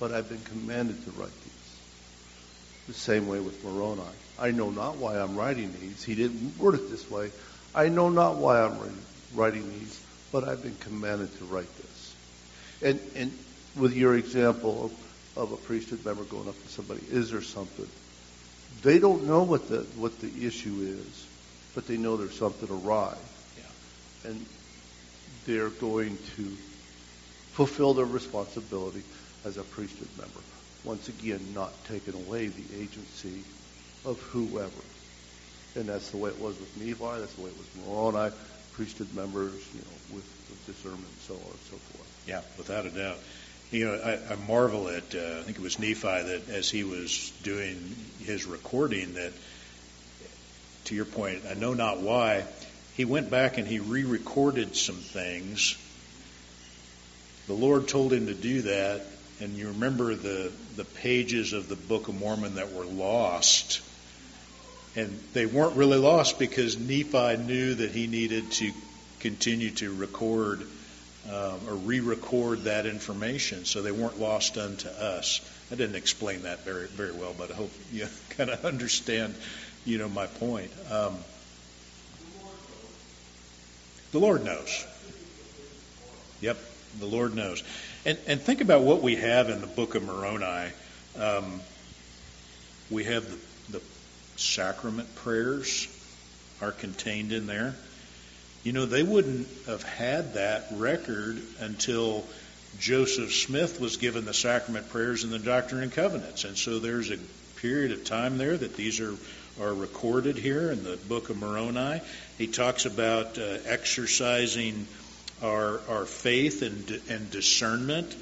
but 0.00 0.12
I've 0.12 0.28
been 0.28 0.40
commanded 0.40 1.04
to 1.04 1.10
write 1.12 1.28
these. 1.44 1.47
The 2.88 2.94
same 2.94 3.28
way 3.28 3.38
with 3.38 3.62
Moroni. 3.64 4.02
I 4.38 4.50
know 4.50 4.70
not 4.70 4.96
why 4.96 5.18
I'm 5.18 5.36
writing 5.36 5.72
these. 5.80 6.02
He 6.02 6.14
didn't 6.14 6.58
word 6.58 6.74
it 6.74 6.90
this 6.90 7.08
way. 7.10 7.30
I 7.74 7.88
know 7.88 8.08
not 8.08 8.36
why 8.36 8.62
I'm 8.62 8.78
writing 9.34 9.68
these, 9.78 10.00
but 10.32 10.44
I've 10.44 10.62
been 10.62 10.76
commanded 10.76 11.36
to 11.38 11.44
write 11.44 11.68
this. 11.76 12.14
And, 12.82 13.00
and 13.14 13.38
with 13.76 13.94
your 13.94 14.16
example 14.16 14.86
of, 14.86 15.42
of 15.42 15.52
a 15.52 15.56
priesthood 15.56 16.04
member 16.04 16.24
going 16.24 16.48
up 16.48 16.60
to 16.60 16.68
somebody, 16.68 17.02
is 17.10 17.30
there 17.30 17.42
something? 17.42 17.88
They 18.82 18.98
don't 18.98 19.26
know 19.26 19.42
what 19.42 19.68
the, 19.68 19.80
what 19.96 20.18
the 20.20 20.46
issue 20.46 20.78
is, 20.80 21.26
but 21.74 21.86
they 21.86 21.96
know 21.96 22.16
there's 22.16 22.38
something 22.38 22.70
awry. 22.70 23.16
Yeah. 23.56 24.30
And 24.30 24.46
they're 25.46 25.70
going 25.70 26.16
to 26.36 26.44
fulfill 27.52 27.94
their 27.94 28.06
responsibility 28.06 29.02
as 29.44 29.56
a 29.56 29.62
priesthood 29.62 30.08
member. 30.16 30.40
Once 30.84 31.08
again, 31.08 31.40
not 31.54 31.72
taking 31.84 32.14
away 32.14 32.46
the 32.46 32.80
agency 32.80 33.42
of 34.04 34.20
whoever. 34.32 34.70
And 35.74 35.88
that's 35.88 36.10
the 36.10 36.16
way 36.16 36.30
it 36.30 36.40
was 36.40 36.58
with 36.58 36.76
Nephi, 36.76 37.20
that's 37.20 37.34
the 37.34 37.42
way 37.42 37.50
it 37.50 37.56
was 37.56 37.66
with 37.74 37.86
Moroni, 37.86 38.34
priesthood 38.72 39.14
members, 39.14 39.52
you 39.74 39.80
know, 39.80 40.16
with, 40.16 40.24
with 40.48 40.66
discernment 40.66 41.04
and 41.04 41.20
so 41.20 41.34
on 41.34 41.40
and 41.40 41.60
so 41.70 41.76
forth. 41.76 42.24
Yeah, 42.26 42.40
without 42.56 42.86
a 42.86 42.90
doubt. 42.90 43.18
You 43.70 43.84
know, 43.86 43.94
I, 43.94 44.32
I 44.32 44.36
marvel 44.48 44.88
at, 44.88 45.14
uh, 45.14 45.40
I 45.40 45.42
think 45.42 45.58
it 45.58 45.62
was 45.62 45.78
Nephi 45.78 46.00
that 46.02 46.48
as 46.48 46.70
he 46.70 46.84
was 46.84 47.30
doing 47.42 47.94
his 48.20 48.46
recording 48.46 49.14
that, 49.14 49.32
to 50.84 50.94
your 50.94 51.04
point, 51.04 51.42
I 51.50 51.54
know 51.54 51.74
not 51.74 52.00
why, 52.00 52.44
he 52.94 53.04
went 53.04 53.30
back 53.30 53.58
and 53.58 53.66
he 53.66 53.78
re-recorded 53.78 54.74
some 54.74 54.96
things. 54.96 55.76
The 57.46 57.52
Lord 57.52 57.88
told 57.88 58.12
him 58.12 58.26
to 58.26 58.34
do 58.34 58.62
that, 58.62 59.04
and 59.40 59.54
you 59.54 59.68
remember 59.68 60.14
the, 60.14 60.52
the 60.76 60.84
pages 60.84 61.52
of 61.52 61.68
the 61.68 61.76
Book 61.76 62.08
of 62.08 62.14
Mormon 62.14 62.56
that 62.56 62.72
were 62.72 62.84
lost 62.84 63.80
and 64.98 65.16
they 65.32 65.46
weren't 65.46 65.76
really 65.76 65.98
lost 65.98 66.38
because 66.38 66.76
Nephi 66.76 67.36
knew 67.36 67.74
that 67.74 67.92
he 67.92 68.08
needed 68.08 68.50
to 68.52 68.72
continue 69.20 69.70
to 69.70 69.94
record 69.94 70.66
um, 71.28 71.60
or 71.68 71.74
re-record 71.74 72.64
that 72.64 72.86
information, 72.86 73.64
so 73.64 73.82
they 73.82 73.92
weren't 73.92 74.18
lost 74.18 74.56
unto 74.56 74.88
us. 74.88 75.40
I 75.70 75.74
didn't 75.74 75.96
explain 75.96 76.42
that 76.42 76.64
very 76.64 76.86
very 76.86 77.12
well, 77.12 77.34
but 77.36 77.50
I 77.50 77.54
hope 77.54 77.70
you 77.92 78.08
kind 78.30 78.50
of 78.50 78.64
understand, 78.64 79.34
you 79.84 79.98
know, 79.98 80.08
my 80.08 80.26
point. 80.26 80.72
Um, 80.90 81.16
the 84.10 84.18
Lord 84.18 84.44
knows. 84.44 84.86
Yep, 86.40 86.58
the 86.98 87.06
Lord 87.06 87.34
knows. 87.34 87.62
And 88.08 88.16
and 88.26 88.40
think 88.40 88.62
about 88.62 88.84
what 88.84 89.02
we 89.02 89.16
have 89.16 89.50
in 89.50 89.60
the 89.60 89.66
Book 89.66 89.94
of 89.94 90.02
Moroni. 90.02 90.72
Um, 91.20 91.60
we 92.88 93.04
have 93.04 93.22
the 93.68 93.82
sacrament 94.36 95.14
prayers 95.16 95.86
are 96.62 96.72
contained 96.72 97.34
in 97.34 97.46
there. 97.46 97.74
You 98.64 98.72
know, 98.72 98.86
they 98.86 99.02
wouldn't 99.02 99.46
have 99.66 99.82
had 99.82 100.34
that 100.34 100.68
record 100.72 101.42
until 101.60 102.24
Joseph 102.78 103.30
Smith 103.30 103.78
was 103.78 103.98
given 103.98 104.24
the 104.24 104.32
sacrament 104.32 104.88
prayers 104.88 105.22
and 105.22 105.30
the 105.30 105.38
Doctrine 105.38 105.82
and 105.82 105.92
Covenants. 105.92 106.44
And 106.44 106.56
so 106.56 106.78
there's 106.78 107.10
a 107.10 107.18
period 107.56 107.92
of 107.92 108.06
time 108.06 108.38
there 108.38 108.56
that 108.56 108.74
these 108.74 109.00
are, 109.00 109.14
are 109.60 109.74
recorded 109.74 110.38
here 110.38 110.70
in 110.70 110.82
the 110.82 110.96
book 110.96 111.28
of 111.28 111.36
Moroni. 111.36 112.00
He 112.38 112.46
talks 112.46 112.86
about 112.86 113.36
uh, 113.36 113.58
exercising 113.66 114.86
our, 115.42 115.80
our 115.88 116.04
faith 116.04 116.62
and, 116.62 117.00
and 117.08 117.30
discernment. 117.30 118.14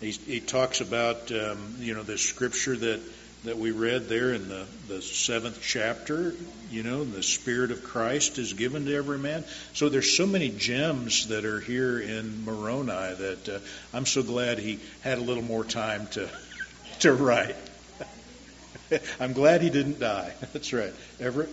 He, 0.00 0.10
he 0.10 0.40
talks 0.40 0.80
about, 0.80 1.30
um, 1.32 1.76
you 1.78 1.94
know, 1.94 2.02
the 2.02 2.18
scripture 2.18 2.76
that 2.76 3.00
that 3.44 3.58
we 3.58 3.70
read 3.70 4.08
there 4.08 4.32
in 4.32 4.48
the, 4.48 4.64
the 4.88 5.02
seventh 5.02 5.60
chapter, 5.62 6.34
you 6.70 6.82
know, 6.82 7.04
the 7.04 7.22
Spirit 7.22 7.70
of 7.70 7.84
Christ 7.84 8.38
is 8.38 8.54
given 8.54 8.86
to 8.86 8.94
every 8.94 9.18
man. 9.18 9.44
So 9.74 9.90
there's 9.90 10.16
so 10.16 10.26
many 10.26 10.48
gems 10.48 11.28
that 11.28 11.44
are 11.44 11.60
here 11.60 11.98
in 11.98 12.44
Moroni 12.44 12.86
that 12.86 13.48
uh, 13.48 13.58
I'm 13.92 14.06
so 14.06 14.22
glad 14.22 14.58
he 14.58 14.80
had 15.02 15.18
a 15.18 15.20
little 15.20 15.42
more 15.42 15.64
time 15.64 16.06
to, 16.12 16.28
to 17.00 17.12
write. 17.12 17.56
I'm 19.20 19.34
glad 19.34 19.60
he 19.60 19.68
didn't 19.68 20.00
die. 20.00 20.32
That's 20.52 20.72
right. 20.72 20.94
Everett? 21.20 21.50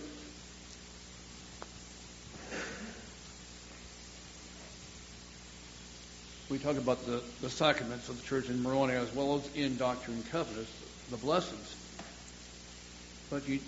We 6.52 6.58
talk 6.58 6.76
about 6.76 7.06
the, 7.06 7.22
the 7.40 7.48
sacraments 7.48 8.10
of 8.10 8.20
the 8.20 8.26
church 8.26 8.50
in 8.50 8.62
Moroni 8.62 8.92
as 8.92 9.10
well 9.14 9.36
as 9.36 9.56
in 9.56 9.78
Doctrine 9.78 10.16
and 10.16 10.30
Covenants, 10.30 10.70
the 11.10 11.16
blessings. 11.16 11.74
But 13.30 13.48
you 13.48 13.58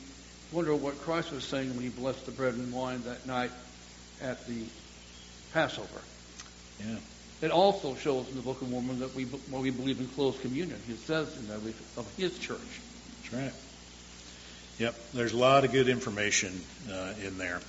wonder 0.53 0.74
what 0.74 1.01
Christ 1.01 1.32
was 1.32 1.45
saying 1.45 1.70
when 1.70 1.82
he 1.82 1.89
blessed 1.89 2.26
the 2.26 2.32
bread 2.32 2.53
and 2.53 2.70
wine 2.74 3.03
that 3.05 3.26
night 3.26 3.51
at 4.20 4.47
the 4.47 4.64
Passover. 5.55 6.03
Yeah. 6.78 6.97
It 7.41 7.51
also 7.51 7.95
shows 7.95 8.28
in 8.28 8.37
the 8.37 8.43
Book 8.43 8.61
of 8.61 8.68
Mormon 8.68 8.99
that 8.99 9.14
we, 9.14 9.24
well, 9.51 9.62
we 9.62 9.70
believe 9.70 9.99
in 9.99 10.09
close 10.09 10.39
communion. 10.41 10.78
He 10.87 10.97
says 10.97 11.35
in 11.39 11.49
that 11.49 11.61
of 11.97 12.14
his 12.18 12.39
church. 12.39 12.59
That's 13.22 13.32
right. 13.32 13.53
Yep, 14.78 14.95
there's 15.14 15.32
a 15.32 15.39
lot 15.39 15.64
of 15.64 15.72
good 15.72 15.89
information 15.89 16.61
uh, 16.93 17.14
in 17.24 17.39
there. 17.39 17.61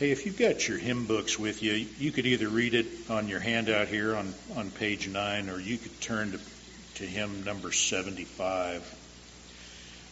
Hey, 0.00 0.12
if 0.12 0.24
you've 0.24 0.38
got 0.38 0.66
your 0.66 0.78
hymn 0.78 1.04
books 1.04 1.38
with 1.38 1.62
you, 1.62 1.72
you 1.98 2.10
could 2.10 2.24
either 2.24 2.48
read 2.48 2.72
it 2.72 2.86
on 3.10 3.28
your 3.28 3.38
handout 3.38 3.88
here 3.88 4.16
on, 4.16 4.32
on 4.56 4.70
page 4.70 5.06
9, 5.06 5.50
or 5.50 5.60
you 5.60 5.76
could 5.76 6.00
turn 6.00 6.32
to, 6.32 6.40
to 6.94 7.04
hymn 7.04 7.44
number 7.44 7.70
75. 7.70 8.82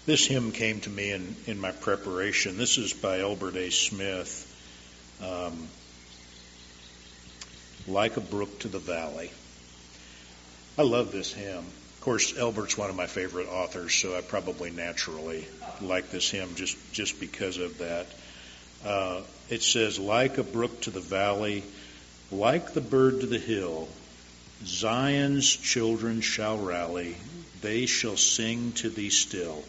This 0.05 0.26
hymn 0.26 0.53
came 0.53 0.80
to 0.80 0.91
me 0.91 1.12
in, 1.12 1.34
in 1.47 1.59
my 1.59 1.72
preparation. 1.72 2.59
This 2.59 2.76
is 2.76 2.93
by 2.93 3.20
Elbert 3.20 3.57
A. 3.57 3.70
Smith. 3.70 4.45
Um, 5.22 5.68
like 7.86 8.18
a 8.18 8.20
brook 8.20 8.59
to 8.59 8.68
the 8.68 8.78
valley. 8.78 9.30
I 10.76 10.82
love 10.82 11.12
this 11.12 11.32
hymn. 11.32 11.64
Of 11.64 12.01
course, 12.03 12.36
Elbert's 12.36 12.76
one 12.76 12.91
of 12.91 12.97
my 12.97 13.07
favorite 13.07 13.49
authors, 13.49 13.95
so 13.95 14.14
I 14.14 14.20
probably 14.20 14.68
naturally 14.68 15.47
like 15.80 16.11
this 16.11 16.30
hymn 16.30 16.57
just, 16.57 16.76
just 16.93 17.18
because 17.18 17.57
of 17.57 17.78
that. 17.78 18.07
Uh, 18.84 19.22
it 19.51 19.62
says, 19.62 19.99
Like 19.99 20.38
a 20.38 20.42
brook 20.42 20.82
to 20.82 20.90
the 20.90 21.01
valley, 21.01 21.64
like 22.30 22.74
the 22.74 22.80
bird 22.80 23.20
to 23.20 23.26
the 23.26 23.38
hill, 23.38 23.88
Zion's 24.64 25.55
children 25.55 26.20
shall 26.20 26.59
rally, 26.59 27.16
they 27.61 27.86
shall 27.86 28.16
sing 28.16 28.72
to 28.72 28.90
thee 28.90 29.11
still. 29.11 29.64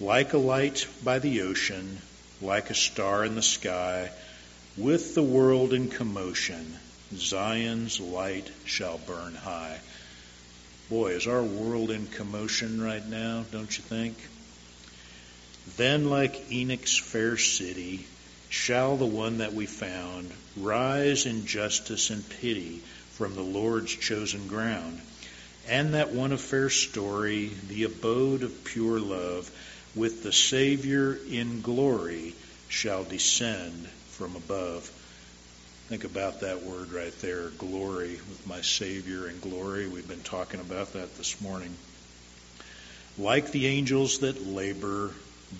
Like 0.00 0.32
a 0.32 0.38
light 0.38 0.86
by 1.04 1.18
the 1.18 1.42
ocean, 1.42 1.98
like 2.42 2.70
a 2.70 2.74
star 2.74 3.24
in 3.24 3.34
the 3.34 3.42
sky, 3.42 4.10
with 4.76 5.14
the 5.14 5.22
world 5.22 5.72
in 5.72 5.88
commotion, 5.88 6.76
Zion's 7.14 8.00
light 8.00 8.50
shall 8.64 8.98
burn 8.98 9.34
high. 9.34 9.78
Boy, 10.90 11.12
is 11.12 11.26
our 11.26 11.42
world 11.42 11.90
in 11.90 12.06
commotion 12.06 12.82
right 12.82 13.04
now, 13.06 13.44
don't 13.50 13.76
you 13.76 13.84
think? 13.84 14.16
Then, 15.76 16.10
like 16.10 16.50
Enoch's 16.52 16.96
fair 16.96 17.36
city, 17.36 18.06
shall 18.56 18.96
the 18.96 19.06
one 19.06 19.38
that 19.38 19.52
we 19.52 19.66
found 19.66 20.32
rise 20.56 21.26
in 21.26 21.44
justice 21.44 22.08
and 22.08 22.28
pity 22.40 22.78
from 23.12 23.34
the 23.34 23.42
Lord's 23.42 23.94
chosen 23.94 24.48
ground. 24.48 24.98
And 25.68 25.94
that 25.94 26.12
one 26.12 26.32
of 26.32 26.40
fair 26.40 26.70
story, 26.70 27.50
the 27.68 27.84
abode 27.84 28.42
of 28.42 28.64
pure 28.64 28.98
love, 28.98 29.50
with 29.94 30.22
the 30.22 30.32
Savior 30.32 31.18
in 31.28 31.60
glory 31.60 32.34
shall 32.68 33.04
descend 33.04 33.86
from 34.12 34.36
above. 34.36 34.90
Think 35.88 36.04
about 36.04 36.40
that 36.40 36.62
word 36.62 36.92
right 36.92 37.16
there, 37.20 37.50
glory, 37.58 38.12
with 38.12 38.46
my 38.46 38.62
Savior 38.62 39.28
in 39.28 39.38
glory. 39.38 39.86
We've 39.86 40.08
been 40.08 40.22
talking 40.22 40.60
about 40.60 40.94
that 40.94 41.14
this 41.16 41.40
morning. 41.42 41.76
Like 43.18 43.52
the 43.52 43.66
angels 43.66 44.20
that 44.20 44.46
labor, 44.46 45.12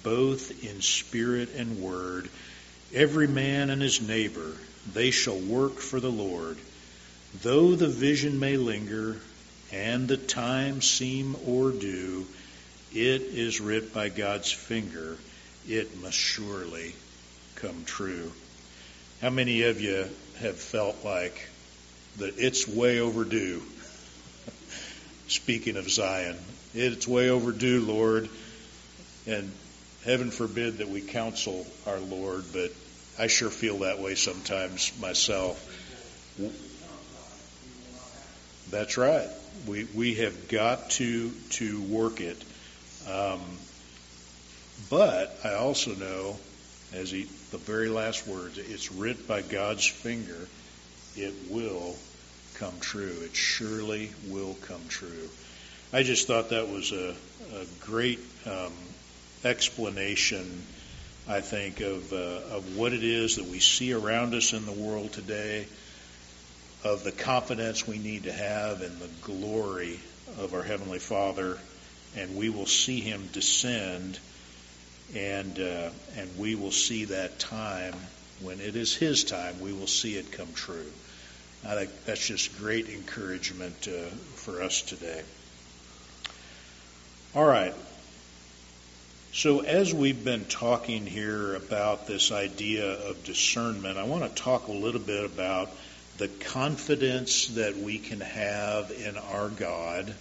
both 0.03 0.65
in 0.65 0.81
spirit 0.81 1.51
and 1.55 1.81
word, 1.81 2.29
every 2.95 3.27
man 3.27 3.71
and 3.71 3.83
his 3.83 4.01
neighbor, 4.01 4.53
they 4.93 5.11
shall 5.11 5.39
work 5.39 5.79
for 5.79 6.01
the 6.01 6.11
Lord. 6.11 6.59
Though 7.43 7.75
the 7.75 7.89
vision 7.89 8.39
may 8.39 8.57
linger 8.57 9.17
and 9.73 10.09
the 10.09 10.17
time 10.17 10.81
seem 10.81 11.37
o'erdue, 11.47 12.27
it 12.93 13.23
is 13.23 13.61
writ 13.61 13.93
by 13.93 14.09
God's 14.09 14.51
finger, 14.51 15.19
it 15.69 16.01
must 16.01 16.17
surely 16.17 16.95
come 17.57 17.85
true. 17.85 18.33
How 19.21 19.31
many 19.31 19.63
of 19.63 19.81
you 19.81 20.09
have 20.39 20.57
felt 20.57 21.05
like 21.05 21.49
that 22.19 22.39
it's 22.39 22.69
way 22.69 23.01
overdue? 23.01 23.63
Speaking 25.29 25.77
of 25.77 25.91
Zion, 25.91 26.37
it's 26.75 27.09
way 27.09 27.31
overdue, 27.31 27.81
Lord. 27.81 28.29
And 29.27 29.51
heaven 30.07 30.31
forbid 30.31 30.79
that 30.79 30.89
we 30.89 31.01
counsel 31.01 31.67
our 31.87 31.99
Lord, 31.99 32.45
but 32.53 32.71
I 33.19 33.27
sure 33.27 33.51
feel 33.51 33.79
that 33.79 33.99
way 33.99 34.15
sometimes 34.15 34.99
myself. 35.01 35.61
That's 38.71 38.97
right. 38.97 39.29
We 39.67 39.85
we 39.95 40.15
have 40.17 40.49
got 40.49 40.91
to 40.91 41.31
to 41.31 41.83
work 41.83 42.21
it. 42.21 42.43
Um, 43.11 43.41
but 44.91 45.37
I 45.45 45.55
also 45.55 45.95
know, 45.95 46.37
as 46.93 47.11
he, 47.11 47.25
the 47.51 47.59
very 47.59 47.89
last 47.89 48.27
words, 48.27 48.59
it's 48.59 48.93
writ 48.93 49.27
by 49.27 49.43
God's 49.43 49.87
finger. 49.87 50.49
It 51.17 51.35
will 51.51 51.97
come 52.57 52.75
true. 52.81 53.15
It 53.23 53.35
surely 53.35 54.11
will 54.29 54.55
come 54.63 54.83
true. 54.89 55.29
I 55.93 56.03
just 56.03 56.27
thought 56.27 56.51
that 56.51 56.69
was 56.69 56.93
a, 56.93 57.15
a 57.55 57.65
great 57.81 58.21
um, 58.45 58.73
explanation. 59.47 60.63
I 61.29 61.41
think 61.41 61.81
of 61.81 62.13
uh, 62.13 62.57
of 62.57 62.77
what 62.77 62.93
it 62.93 63.03
is 63.03 63.37
that 63.37 63.47
we 63.47 63.59
see 63.59 63.93
around 63.93 64.35
us 64.35 64.53
in 64.53 64.67
the 64.67 64.73
world 64.73 65.13
today 65.13 65.67
of 66.85 67.03
the 67.03 67.13
confidence 67.13 67.87
we 67.87 67.99
need 67.99 68.25
to 68.25 68.33
have 68.33 68.83
in 68.83 68.99
the 68.99 69.09
glory 69.23 69.99
of 70.39 70.55
our 70.55 70.63
Heavenly 70.63 70.99
Father, 70.99 71.59
and 72.17 72.37
we 72.37 72.49
will 72.51 72.67
see 72.67 73.01
Him 73.01 73.29
descend, 73.33 74.19
and 75.15 75.59
uh, 75.59 75.91
and 76.17 76.39
we 76.39 76.55
will 76.55 76.71
see 76.71 77.07
that 77.07 77.39
time 77.39 77.95
when 78.41 78.61
it 78.61 78.77
is 78.77 78.95
His 78.95 79.25
time. 79.25 79.61
We 79.61 79.73
will 79.73 79.87
see 79.87 80.17
it 80.17 80.31
come 80.33 80.53
true. 80.55 80.87
I 81.67 81.75
think 81.75 81.91
that's 82.05 82.25
just 82.25 82.57
great 82.59 82.89
encouragement 82.89 83.89
uh, 83.89 84.09
for 84.37 84.63
us 84.63 84.83
today. 84.83 85.23
All 87.35 87.45
right. 87.45 87.75
So, 89.37 89.61
as 89.61 89.93
we've 89.93 90.25
been 90.25 90.47
talking 90.47 91.05
here 91.05 91.57
about 91.57 92.07
this 92.07 92.33
idea 92.33 92.91
of 92.91 93.23
discernment, 93.23 93.99
I 93.99 94.05
want 94.05 94.25
to 94.25 94.31
talk 94.43 94.69
a 94.69 94.73
little 94.73 94.99
bit 94.99 95.27
about 95.27 95.69
the 96.17 96.29
confidence 96.29 97.49
that 97.49 97.77
we 97.77 97.99
can 97.99 98.21
have 98.21 98.91
in 98.91 99.19
our 99.19 99.51
God, 99.51 100.15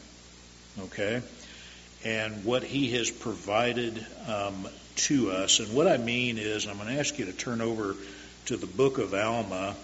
okay, 0.82 1.22
and 2.04 2.44
what 2.44 2.66
He 2.66 2.92
has 2.92 3.10
provided 3.10 4.06
um, 4.28 4.68
to 4.98 5.32
us. 5.32 5.62
And 5.62 5.74
what 5.74 5.88
I 5.88 5.96
mean 5.96 6.38
is, 6.38 6.68
I'm 6.68 6.76
going 6.76 6.94
to 6.94 7.00
ask 7.00 7.18
you 7.18 7.24
to 7.24 7.32
turn 7.32 7.62
over 7.62 7.96
to 8.48 8.58
the 8.58 8.68
book 8.68 8.98
of 8.98 9.14
Alma, 9.14 9.78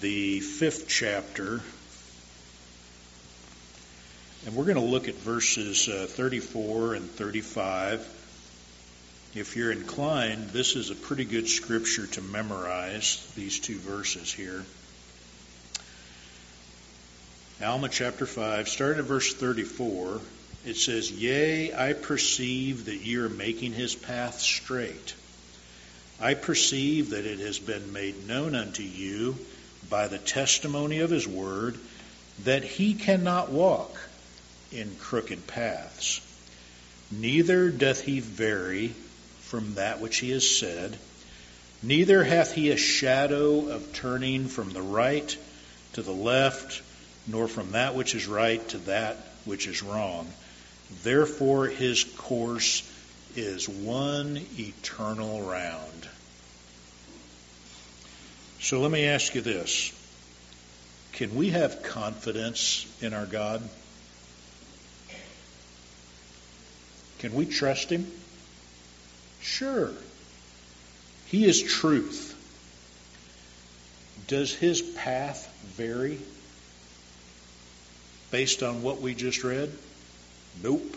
the 0.00 0.40
fifth 0.40 0.88
chapter. 0.88 1.60
And 4.48 4.56
we're 4.56 4.64
going 4.64 4.76
to 4.76 4.80
look 4.80 5.08
at 5.08 5.14
verses 5.16 5.90
uh, 5.90 6.06
34 6.08 6.94
and 6.94 7.10
35 7.10 8.00
if 9.34 9.56
you're 9.56 9.70
inclined, 9.70 10.48
this 10.48 10.74
is 10.74 10.88
a 10.88 10.94
pretty 10.94 11.26
good 11.26 11.46
scripture 11.46 12.06
to 12.06 12.22
memorize, 12.22 13.30
these 13.36 13.60
two 13.60 13.76
verses 13.76 14.32
here. 14.32 14.64
Alma 17.62 17.90
chapter 17.90 18.24
5, 18.24 18.70
starting 18.70 19.00
at 19.00 19.04
verse 19.04 19.34
34, 19.34 20.22
it 20.64 20.76
says, 20.76 21.12
Yea, 21.12 21.74
I 21.74 21.92
perceive 21.92 22.86
that 22.86 23.04
ye 23.04 23.16
are 23.16 23.28
making 23.28 23.74
his 23.74 23.94
path 23.94 24.40
straight. 24.40 25.14
I 26.22 26.32
perceive 26.32 27.10
that 27.10 27.26
it 27.26 27.40
has 27.40 27.58
been 27.58 27.92
made 27.92 28.26
known 28.26 28.54
unto 28.54 28.82
you 28.82 29.36
by 29.90 30.08
the 30.08 30.16
testimony 30.16 31.00
of 31.00 31.10
his 31.10 31.28
word 31.28 31.76
that 32.44 32.64
he 32.64 32.94
cannot 32.94 33.50
walk 33.50 34.07
in 34.72 34.96
crooked 34.96 35.46
paths. 35.46 36.20
Neither 37.10 37.70
doth 37.70 38.00
he 38.00 38.20
vary 38.20 38.88
from 39.40 39.74
that 39.74 40.00
which 40.00 40.18
he 40.18 40.30
has 40.30 40.48
said, 40.48 40.98
neither 41.82 42.22
hath 42.22 42.52
he 42.52 42.70
a 42.70 42.76
shadow 42.76 43.68
of 43.68 43.92
turning 43.94 44.48
from 44.48 44.70
the 44.70 44.82
right 44.82 45.36
to 45.94 46.02
the 46.02 46.12
left, 46.12 46.82
nor 47.26 47.48
from 47.48 47.72
that 47.72 47.94
which 47.94 48.14
is 48.14 48.26
right 48.26 48.66
to 48.68 48.78
that 48.78 49.16
which 49.44 49.66
is 49.66 49.82
wrong. 49.82 50.28
Therefore 51.02 51.66
his 51.66 52.04
course 52.04 52.82
is 53.36 53.68
one 53.68 54.40
eternal 54.58 55.42
round. 55.42 56.08
So 58.60 58.80
let 58.80 58.90
me 58.90 59.06
ask 59.06 59.34
you 59.34 59.40
this. 59.40 59.92
Can 61.12 61.34
we 61.34 61.50
have 61.50 61.82
confidence 61.82 62.86
in 63.00 63.14
our 63.14 63.26
God? 63.26 63.62
Can 67.18 67.34
we 67.34 67.46
trust 67.46 67.90
Him? 67.90 68.10
Sure. 69.40 69.90
He 71.26 71.44
is 71.44 71.62
truth. 71.62 72.34
Does 74.28 74.54
his 74.54 74.82
path 74.82 75.50
vary 75.76 76.18
based 78.30 78.62
on 78.62 78.82
what 78.82 79.00
we 79.00 79.14
just 79.14 79.42
read? 79.42 79.72
Nope. 80.62 80.96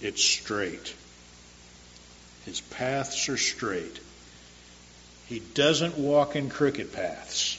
It's 0.00 0.22
straight. 0.22 0.94
His 2.44 2.60
paths 2.60 3.28
are 3.30 3.38
straight. 3.38 3.98
He 5.26 5.40
doesn't 5.40 5.96
walk 5.96 6.36
in 6.36 6.50
crooked 6.50 6.92
paths. 6.92 7.58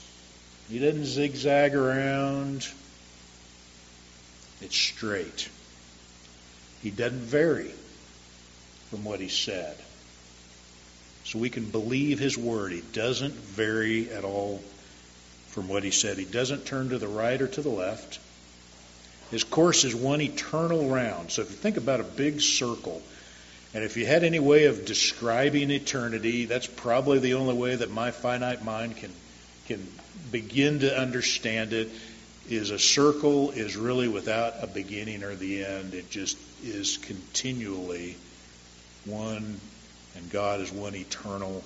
He 0.69 0.77
doesn't 0.77 1.05
zigzag 1.05 1.73
around. 1.73 2.67
It's 4.61 4.75
straight. 4.75 5.49
He 6.85 6.91
doesn't 6.91 7.21
vary 7.21 7.71
from 8.91 9.03
what 9.05 9.19
he 9.19 9.27
said. 9.27 9.75
So 11.23 11.39
we 11.39 11.49
can 11.49 11.71
believe 11.71 12.19
his 12.19 12.37
word. 12.37 12.73
He 12.73 12.83
doesn't 12.93 13.33
vary 13.33 14.11
at 14.11 14.23
all 14.23 14.61
from 15.47 15.67
what 15.67 15.83
he 15.83 15.89
said. 15.89 16.19
He 16.19 16.25
doesn't 16.25 16.67
turn 16.67 16.89
to 16.89 16.99
the 16.99 17.07
right 17.07 17.41
or 17.41 17.47
to 17.47 17.61
the 17.63 17.69
left. 17.69 18.19
His 19.31 19.43
course 19.43 19.83
is 19.83 19.95
one 19.95 20.21
eternal 20.21 20.87
round. 20.87 21.31
So 21.31 21.41
if 21.41 21.49
you 21.49 21.55
think 21.55 21.77
about 21.77 22.01
a 22.01 22.03
big 22.03 22.39
circle, 22.39 23.01
and 23.73 23.83
if 23.83 23.97
you 23.97 24.05
had 24.05 24.23
any 24.23 24.37
way 24.37 24.65
of 24.65 24.85
describing 24.85 25.71
eternity, 25.71 26.45
that's 26.45 26.67
probably 26.67 27.17
the 27.17 27.33
only 27.33 27.55
way 27.55 27.77
that 27.77 27.89
my 27.89 28.11
finite 28.11 28.63
mind 28.63 28.97
can 28.97 29.11
can 29.65 29.87
begin 30.31 30.81
to 30.81 30.95
understand 30.95 31.73
it. 31.73 31.89
Is 32.49 32.69
a 32.69 32.79
circle 32.79 33.51
is 33.51 33.75
really 33.75 34.07
without 34.07 34.55
a 34.61 34.67
beginning 34.67 35.23
or 35.23 35.35
the 35.35 35.65
end. 35.65 35.93
It 35.93 36.09
just 36.09 36.37
is 36.63 36.97
continually 36.97 38.15
one, 39.05 39.59
and 40.15 40.29
God 40.31 40.61
is 40.61 40.71
one 40.71 40.95
eternal 40.95 41.63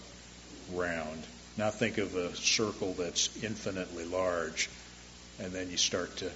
round. 0.73 1.23
Now 1.57 1.69
think 1.69 1.97
of 1.97 2.15
a 2.15 2.35
circle 2.35 2.93
that's 2.93 3.43
infinitely 3.43 4.05
large, 4.05 4.69
and 5.39 5.51
then 5.51 5.69
you 5.69 5.77
start 5.77 6.15
to 6.17 6.31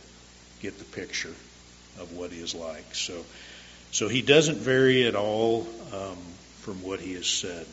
get 0.61 0.77
the 0.77 0.85
picture 0.85 1.33
of 1.99 2.11
what 2.13 2.31
he 2.31 2.41
is 2.41 2.55
like. 2.55 2.95
So, 2.95 3.23
so 3.91 4.07
he 4.07 4.21
doesn't 4.21 4.57
vary 4.57 5.05
at 5.05 5.15
all 5.15 5.67
um, 5.93 6.17
from 6.61 6.81
what 6.83 6.99
he 6.99 7.13
has 7.13 7.27
said. 7.27 7.65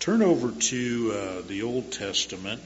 Turn 0.00 0.22
over 0.22 0.50
to 0.50 1.12
uh, 1.14 1.46
the 1.46 1.62
Old 1.62 1.92
Testament. 1.92 2.62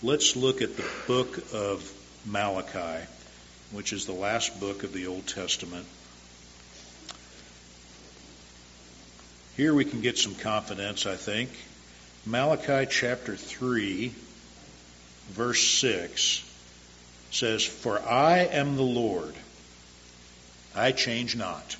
Let's 0.00 0.36
look 0.36 0.62
at 0.62 0.76
the 0.76 0.84
book 1.08 1.42
of 1.52 1.92
Malachi, 2.24 3.04
which 3.72 3.92
is 3.92 4.06
the 4.06 4.12
last 4.12 4.60
book 4.60 4.84
of 4.84 4.92
the 4.92 5.08
Old 5.08 5.26
Testament. 5.26 5.86
Here 9.56 9.74
we 9.74 9.84
can 9.84 10.00
get 10.00 10.16
some 10.16 10.36
confidence, 10.36 11.04
I 11.04 11.16
think. 11.16 11.50
Malachi 12.24 12.88
chapter 12.88 13.34
3, 13.34 14.14
verse 15.30 15.66
6 15.66 16.44
says, 17.32 17.64
For 17.64 18.00
I 18.00 18.44
am 18.44 18.76
the 18.76 18.82
Lord, 18.82 19.34
I 20.76 20.92
change 20.92 21.34
not. 21.34 21.74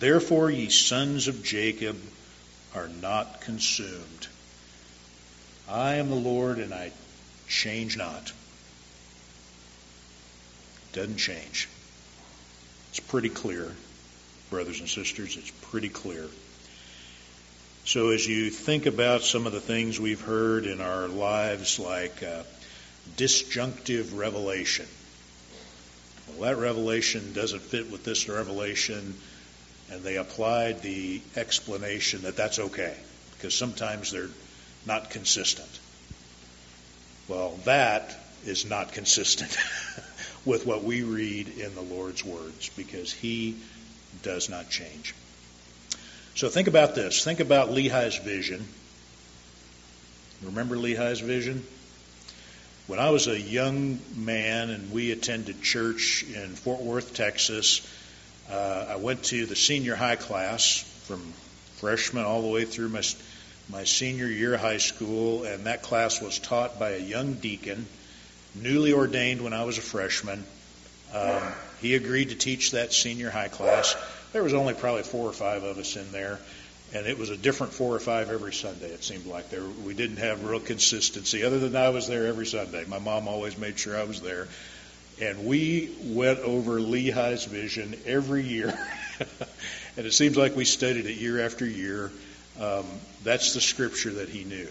Therefore, 0.00 0.50
ye 0.50 0.70
sons 0.70 1.28
of 1.28 1.44
Jacob 1.44 1.96
are 2.74 2.88
not 2.88 3.42
consumed. 3.42 4.26
I 5.68 5.94
am 5.94 6.10
the 6.10 6.14
Lord, 6.14 6.58
and 6.58 6.74
I 6.74 6.92
change 7.48 7.96
not. 7.96 8.32
Doesn't 10.92 11.16
change. 11.16 11.68
It's 12.90 13.00
pretty 13.00 13.30
clear, 13.30 13.72
brothers 14.50 14.80
and 14.80 14.88
sisters. 14.88 15.36
It's 15.36 15.50
pretty 15.70 15.88
clear. 15.88 16.26
So, 17.86 18.10
as 18.10 18.26
you 18.26 18.50
think 18.50 18.86
about 18.86 19.22
some 19.22 19.46
of 19.46 19.52
the 19.52 19.60
things 19.60 19.98
we've 19.98 20.20
heard 20.20 20.66
in 20.66 20.80
our 20.80 21.08
lives, 21.08 21.78
like 21.78 22.22
uh, 22.22 22.42
disjunctive 23.16 24.16
revelation, 24.16 24.86
well, 26.28 26.50
that 26.50 26.60
revelation 26.60 27.32
doesn't 27.32 27.60
fit 27.60 27.90
with 27.90 28.04
this 28.04 28.28
revelation, 28.28 29.14
and 29.90 30.02
they 30.02 30.16
applied 30.16 30.82
the 30.82 31.20
explanation 31.36 32.22
that 32.22 32.36
that's 32.36 32.58
okay, 32.58 32.96
because 33.36 33.54
sometimes 33.54 34.12
they're 34.12 34.28
not 34.86 35.10
consistent. 35.10 35.68
Well, 37.28 37.58
that 37.64 38.14
is 38.44 38.64
not 38.64 38.92
consistent 38.92 39.56
with 40.44 40.66
what 40.66 40.84
we 40.84 41.02
read 41.02 41.48
in 41.58 41.74
the 41.74 41.80
Lord's 41.80 42.24
words, 42.24 42.70
because 42.76 43.12
He 43.12 43.56
does 44.22 44.48
not 44.48 44.68
change. 44.68 45.14
So 46.34 46.48
think 46.48 46.68
about 46.68 46.94
this. 46.94 47.22
Think 47.24 47.40
about 47.40 47.70
Lehi's 47.70 48.16
vision. 48.18 48.66
Remember 50.42 50.76
Lehi's 50.76 51.20
vision? 51.20 51.64
When 52.86 52.98
I 52.98 53.10
was 53.10 53.28
a 53.28 53.40
young 53.40 53.98
man 54.14 54.68
and 54.68 54.92
we 54.92 55.10
attended 55.10 55.62
church 55.62 56.24
in 56.34 56.50
Fort 56.50 56.82
Worth, 56.82 57.14
Texas, 57.14 57.80
uh, 58.50 58.86
I 58.90 58.96
went 58.96 59.22
to 59.24 59.46
the 59.46 59.56
senior 59.56 59.94
high 59.94 60.16
class 60.16 60.80
from 61.06 61.20
freshman 61.76 62.24
all 62.24 62.42
the 62.42 62.48
way 62.48 62.64
through 62.66 62.90
my, 62.90 63.02
my 63.70 63.84
senior 63.84 64.26
year 64.26 64.56
high 64.56 64.78
school, 64.78 65.44
and 65.44 65.64
that 65.64 65.82
class 65.82 66.20
was 66.20 66.38
taught 66.38 66.78
by 66.78 66.90
a 66.90 66.98
young 66.98 67.34
deacon, 67.34 67.86
newly 68.54 68.92
ordained 68.92 69.42
when 69.42 69.52
I 69.52 69.64
was 69.64 69.78
a 69.78 69.82
freshman. 69.82 70.44
Um, 71.14 71.42
he 71.80 71.94
agreed 71.94 72.30
to 72.30 72.34
teach 72.34 72.72
that 72.72 72.92
senior 72.92 73.30
high 73.30 73.48
class. 73.48 73.96
There 74.32 74.42
was 74.42 74.54
only 74.54 74.74
probably 74.74 75.04
four 75.04 75.28
or 75.28 75.32
five 75.32 75.62
of 75.62 75.78
us 75.78 75.96
in 75.96 76.10
there, 76.12 76.40
and 76.92 77.06
it 77.06 77.18
was 77.18 77.30
a 77.30 77.36
different 77.36 77.72
four 77.72 77.94
or 77.94 78.00
five 78.00 78.30
every 78.30 78.52
Sunday. 78.52 78.86
It 78.86 79.04
seemed 79.04 79.26
like 79.26 79.48
there 79.50 79.64
we 79.84 79.94
didn't 79.94 80.18
have 80.18 80.44
real 80.44 80.60
consistency. 80.60 81.44
Other 81.44 81.58
than 81.58 81.76
I 81.76 81.90
was 81.90 82.06
there 82.08 82.26
every 82.26 82.46
Sunday. 82.46 82.84
My 82.86 82.98
mom 82.98 83.28
always 83.28 83.56
made 83.56 83.78
sure 83.78 83.96
I 83.96 84.04
was 84.04 84.20
there, 84.20 84.48
and 85.22 85.46
we 85.46 85.90
went 86.02 86.40
over 86.40 86.80
Lehi's 86.80 87.44
vision 87.44 87.94
every 88.06 88.42
year, 88.42 88.76
and 89.96 90.06
it 90.06 90.12
seems 90.12 90.36
like 90.36 90.56
we 90.56 90.64
studied 90.64 91.06
it 91.06 91.16
year 91.16 91.44
after 91.44 91.64
year. 91.66 92.10
Um, 92.60 92.86
that's 93.22 93.54
the 93.54 93.60
scripture 93.60 94.10
that 94.10 94.28
he 94.28 94.44
knew. 94.44 94.68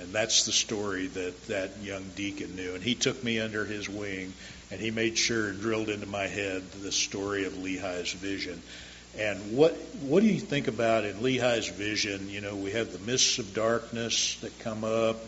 And 0.00 0.12
that's 0.12 0.46
the 0.46 0.52
story 0.52 1.06
that 1.08 1.46
that 1.48 1.78
young 1.82 2.04
deacon 2.16 2.56
knew. 2.56 2.74
And 2.74 2.82
he 2.82 2.94
took 2.94 3.22
me 3.22 3.38
under 3.38 3.64
his 3.64 3.88
wing 3.88 4.32
and 4.70 4.80
he 4.80 4.90
made 4.90 5.18
sure 5.18 5.48
and 5.48 5.60
drilled 5.60 5.90
into 5.90 6.06
my 6.06 6.26
head 6.26 6.62
the 6.82 6.90
story 6.90 7.44
of 7.44 7.52
Lehi's 7.52 8.12
vision. 8.12 8.60
And 9.18 9.54
what 9.56 9.74
what 10.00 10.22
do 10.22 10.28
you 10.28 10.40
think 10.40 10.66
about 10.66 11.04
in 11.04 11.16
Lehi's 11.16 11.68
vision? 11.68 12.30
You 12.30 12.40
know, 12.40 12.56
we 12.56 12.70
have 12.70 12.92
the 12.92 12.98
mists 12.98 13.38
of 13.38 13.54
darkness 13.54 14.36
that 14.40 14.58
come 14.60 14.84
up, 14.84 15.18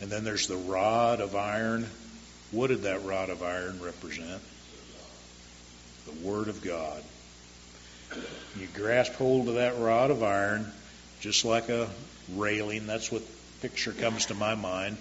and 0.00 0.10
then 0.10 0.24
there's 0.24 0.48
the 0.48 0.56
rod 0.56 1.20
of 1.20 1.36
iron. 1.36 1.86
What 2.50 2.66
did 2.66 2.82
that 2.82 3.04
rod 3.04 3.30
of 3.30 3.42
iron 3.42 3.80
represent? 3.80 4.42
The 6.06 6.28
Word 6.28 6.48
of 6.48 6.62
God. 6.62 7.02
You 8.58 8.66
grasp 8.74 9.12
hold 9.14 9.48
of 9.48 9.54
that 9.54 9.78
rod 9.78 10.10
of 10.10 10.22
iron, 10.22 10.70
just 11.22 11.44
like 11.44 11.68
a 11.68 11.88
railing. 12.34 12.86
That's 12.86 13.10
what 13.10 13.22
picture 13.62 13.92
comes 13.92 14.26
to 14.26 14.34
my 14.34 14.54
mind. 14.54 14.98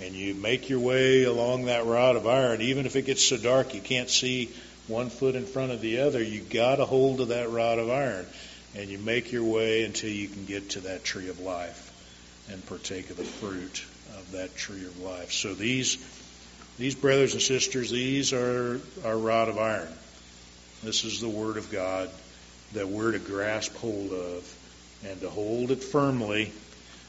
And 0.00 0.14
you 0.14 0.34
make 0.34 0.68
your 0.68 0.80
way 0.80 1.24
along 1.24 1.66
that 1.66 1.84
rod 1.84 2.16
of 2.16 2.26
iron, 2.26 2.62
even 2.62 2.86
if 2.86 2.96
it 2.96 3.02
gets 3.02 3.22
so 3.22 3.36
dark 3.36 3.74
you 3.74 3.80
can't 3.80 4.08
see 4.08 4.50
one 4.86 5.10
foot 5.10 5.34
in 5.34 5.46
front 5.46 5.72
of 5.72 5.80
the 5.80 6.00
other, 6.00 6.22
you 6.22 6.40
got 6.40 6.80
a 6.80 6.84
hold 6.84 7.20
of 7.20 7.28
that 7.28 7.50
rod 7.50 7.78
of 7.78 7.90
iron, 7.90 8.26
and 8.74 8.88
you 8.88 8.98
make 8.98 9.32
your 9.32 9.44
way 9.44 9.84
until 9.84 10.10
you 10.10 10.28
can 10.28 10.44
get 10.44 10.70
to 10.70 10.80
that 10.80 11.04
tree 11.04 11.28
of 11.28 11.40
life 11.40 11.90
and 12.50 12.64
partake 12.66 13.10
of 13.10 13.16
the 13.16 13.24
fruit 13.24 13.84
of 14.18 14.32
that 14.32 14.54
tree 14.56 14.84
of 14.84 15.00
life. 15.00 15.32
So 15.32 15.54
these 15.54 15.98
these 16.76 16.96
brothers 16.96 17.34
and 17.34 17.42
sisters, 17.42 17.90
these 17.90 18.32
are 18.32 18.80
our 19.04 19.16
rod 19.16 19.48
of 19.48 19.58
iron. 19.58 19.88
This 20.82 21.04
is 21.04 21.20
the 21.20 21.28
word 21.28 21.56
of 21.56 21.70
God 21.70 22.10
that 22.72 22.88
we're 22.88 23.12
to 23.12 23.20
grasp 23.20 23.74
hold 23.76 24.12
of 24.12 24.56
and 25.06 25.20
to 25.20 25.30
hold 25.30 25.70
it 25.70 25.82
firmly. 25.82 26.52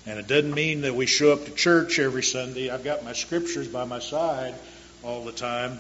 And 0.05 0.19
it 0.19 0.27
doesn't 0.27 0.53
mean 0.53 0.81
that 0.81 0.95
we 0.95 1.05
show 1.05 1.33
up 1.33 1.45
to 1.45 1.51
church 1.51 1.97
every 1.99 2.23
Sunday. 2.23 2.69
I've 2.69 2.83
got 2.83 3.03
my 3.03 3.13
scriptures 3.13 3.67
by 3.67 3.85
my 3.85 3.99
side 3.99 4.55
all 5.03 5.23
the 5.23 5.31
time 5.31 5.79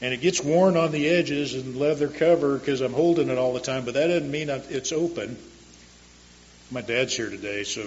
and 0.00 0.14
it 0.14 0.20
gets 0.20 0.42
worn 0.42 0.76
on 0.76 0.92
the 0.92 1.08
edges 1.08 1.54
and 1.54 1.76
leather 1.76 2.08
cover 2.08 2.58
because 2.58 2.80
I'm 2.80 2.92
holding 2.92 3.30
it 3.30 3.38
all 3.38 3.52
the 3.52 3.60
time, 3.60 3.84
but 3.84 3.94
that 3.94 4.06
doesn't 4.08 4.30
mean 4.30 4.48
it's 4.48 4.92
open. 4.92 5.36
My 6.70 6.82
dad's 6.82 7.16
here 7.16 7.30
today, 7.30 7.64
so 7.64 7.82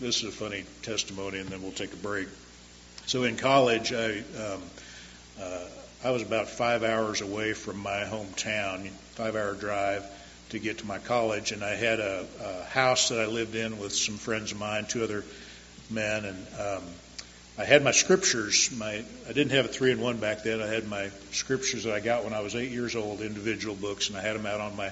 this 0.00 0.22
is 0.22 0.24
a 0.24 0.30
funny 0.30 0.64
testimony, 0.82 1.38
and 1.40 1.48
then 1.48 1.62
we'll 1.62 1.72
take 1.72 1.92
a 1.92 1.96
break. 1.96 2.28
So 3.06 3.24
in 3.24 3.36
college, 3.36 3.92
I 3.92 4.18
um, 4.18 4.62
uh, 5.40 5.64
I 6.04 6.10
was 6.10 6.22
about 6.22 6.48
five 6.48 6.84
hours 6.84 7.20
away 7.20 7.52
from 7.52 7.78
my 7.78 8.04
hometown, 8.04 8.88
five 9.14 9.36
hour 9.36 9.54
drive 9.54 10.04
to 10.52 10.58
get 10.58 10.78
to 10.78 10.86
my 10.86 10.98
college, 10.98 11.52
and 11.52 11.64
I 11.64 11.74
had 11.74 11.98
a, 11.98 12.26
a 12.42 12.64
house 12.64 13.08
that 13.08 13.20
I 13.20 13.26
lived 13.26 13.54
in 13.54 13.78
with 13.78 13.92
some 13.92 14.16
friends 14.16 14.52
of 14.52 14.58
mine, 14.58 14.86
two 14.86 15.02
other 15.02 15.24
men, 15.90 16.24
and 16.24 16.46
um, 16.60 16.82
I 17.58 17.64
had 17.64 17.82
my 17.82 17.90
scriptures. 17.90 18.70
My 18.76 19.02
I 19.28 19.32
didn't 19.32 19.52
have 19.52 19.64
a 19.64 19.68
three 19.68 19.92
in 19.92 20.00
one 20.00 20.18
back 20.18 20.42
then. 20.42 20.60
I 20.60 20.66
had 20.66 20.86
my 20.86 21.10
scriptures 21.32 21.84
that 21.84 21.94
I 21.94 22.00
got 22.00 22.24
when 22.24 22.34
I 22.34 22.40
was 22.40 22.54
eight 22.54 22.70
years 22.70 22.94
old, 22.94 23.20
individual 23.20 23.74
books, 23.74 24.08
and 24.08 24.16
I 24.16 24.20
had 24.20 24.36
them 24.36 24.46
out 24.46 24.60
on 24.60 24.76
my 24.76 24.90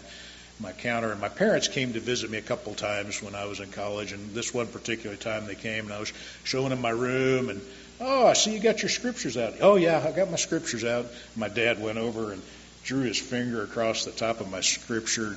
my 0.61 0.73
counter. 0.73 1.13
And 1.13 1.21
my 1.21 1.29
parents 1.29 1.69
came 1.69 1.93
to 1.93 2.01
visit 2.01 2.31
me 2.31 2.39
a 2.39 2.43
couple 2.43 2.75
times 2.75 3.23
when 3.23 3.35
I 3.35 3.45
was 3.45 3.61
in 3.61 3.71
college. 3.71 4.13
And 4.13 4.35
this 4.35 4.53
one 4.53 4.67
particular 4.67 5.17
time 5.17 5.47
they 5.47 5.55
came, 5.55 5.85
and 5.85 5.93
I 5.93 6.01
was 6.01 6.13
showing 6.45 6.71
them 6.71 6.81
my 6.81 6.91
room. 6.91 7.51
And 7.51 7.61
oh, 8.01 8.27
I 8.27 8.33
see 8.33 8.55
you 8.55 8.61
got 8.61 8.83
your 8.83 8.91
scriptures 8.91 9.37
out. 9.37 9.55
Oh 9.61 9.77
yeah, 9.77 10.03
I 10.07 10.13
got 10.13 10.31
my 10.31 10.37
scriptures 10.37 10.85
out. 10.85 11.07
My 11.37 11.49
dad 11.49 11.83
went 11.83 11.99
over 11.99 12.33
and 12.33 12.43
drew 12.85 13.03
his 13.03 13.19
finger 13.19 13.63
across 13.63 14.05
the 14.05 14.11
top 14.11 14.41
of 14.41 14.51
my 14.51 14.61
scripture 14.61 15.37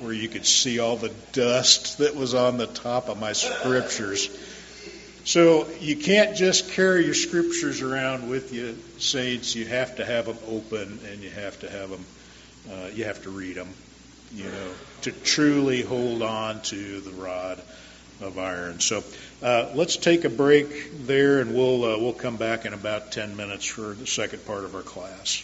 where 0.00 0.12
you 0.12 0.28
could 0.28 0.44
see 0.44 0.78
all 0.78 0.96
the 0.96 1.12
dust 1.32 1.98
that 1.98 2.14
was 2.14 2.34
on 2.34 2.58
the 2.58 2.66
top 2.66 3.08
of 3.08 3.18
my 3.18 3.32
scriptures. 3.32 4.28
So 5.24 5.66
you 5.80 5.96
can't 5.96 6.36
just 6.36 6.70
carry 6.70 7.04
your 7.04 7.14
scriptures 7.14 7.82
around 7.82 8.28
with 8.28 8.52
you, 8.52 8.76
saints. 8.98 9.56
You 9.56 9.64
have 9.66 9.96
to 9.96 10.04
have 10.04 10.26
them 10.26 10.38
open, 10.48 11.00
and 11.10 11.20
you 11.20 11.30
have 11.30 11.58
to 11.60 11.70
have 11.70 11.90
them. 11.90 12.04
Uh, 12.70 12.88
you 12.94 13.04
have 13.04 13.22
to 13.22 13.30
read 13.30 13.56
them, 13.56 13.68
you 14.34 14.44
know, 14.44 14.70
to 15.02 15.12
truly 15.12 15.82
hold 15.82 16.22
on 16.22 16.60
to 16.62 17.00
the 17.00 17.10
rod 17.10 17.60
of 18.20 18.38
iron. 18.38 18.80
So 18.80 19.02
uh, 19.42 19.70
let's 19.74 19.96
take 19.96 20.24
a 20.24 20.28
break 20.28 21.06
there, 21.06 21.40
and 21.40 21.54
we'll 21.54 21.84
uh, 21.84 21.98
we'll 21.98 22.12
come 22.12 22.36
back 22.36 22.64
in 22.64 22.72
about 22.72 23.12
ten 23.12 23.36
minutes 23.36 23.66
for 23.66 23.94
the 23.94 24.06
second 24.06 24.46
part 24.46 24.64
of 24.64 24.74
our 24.74 24.82
class. 24.82 25.42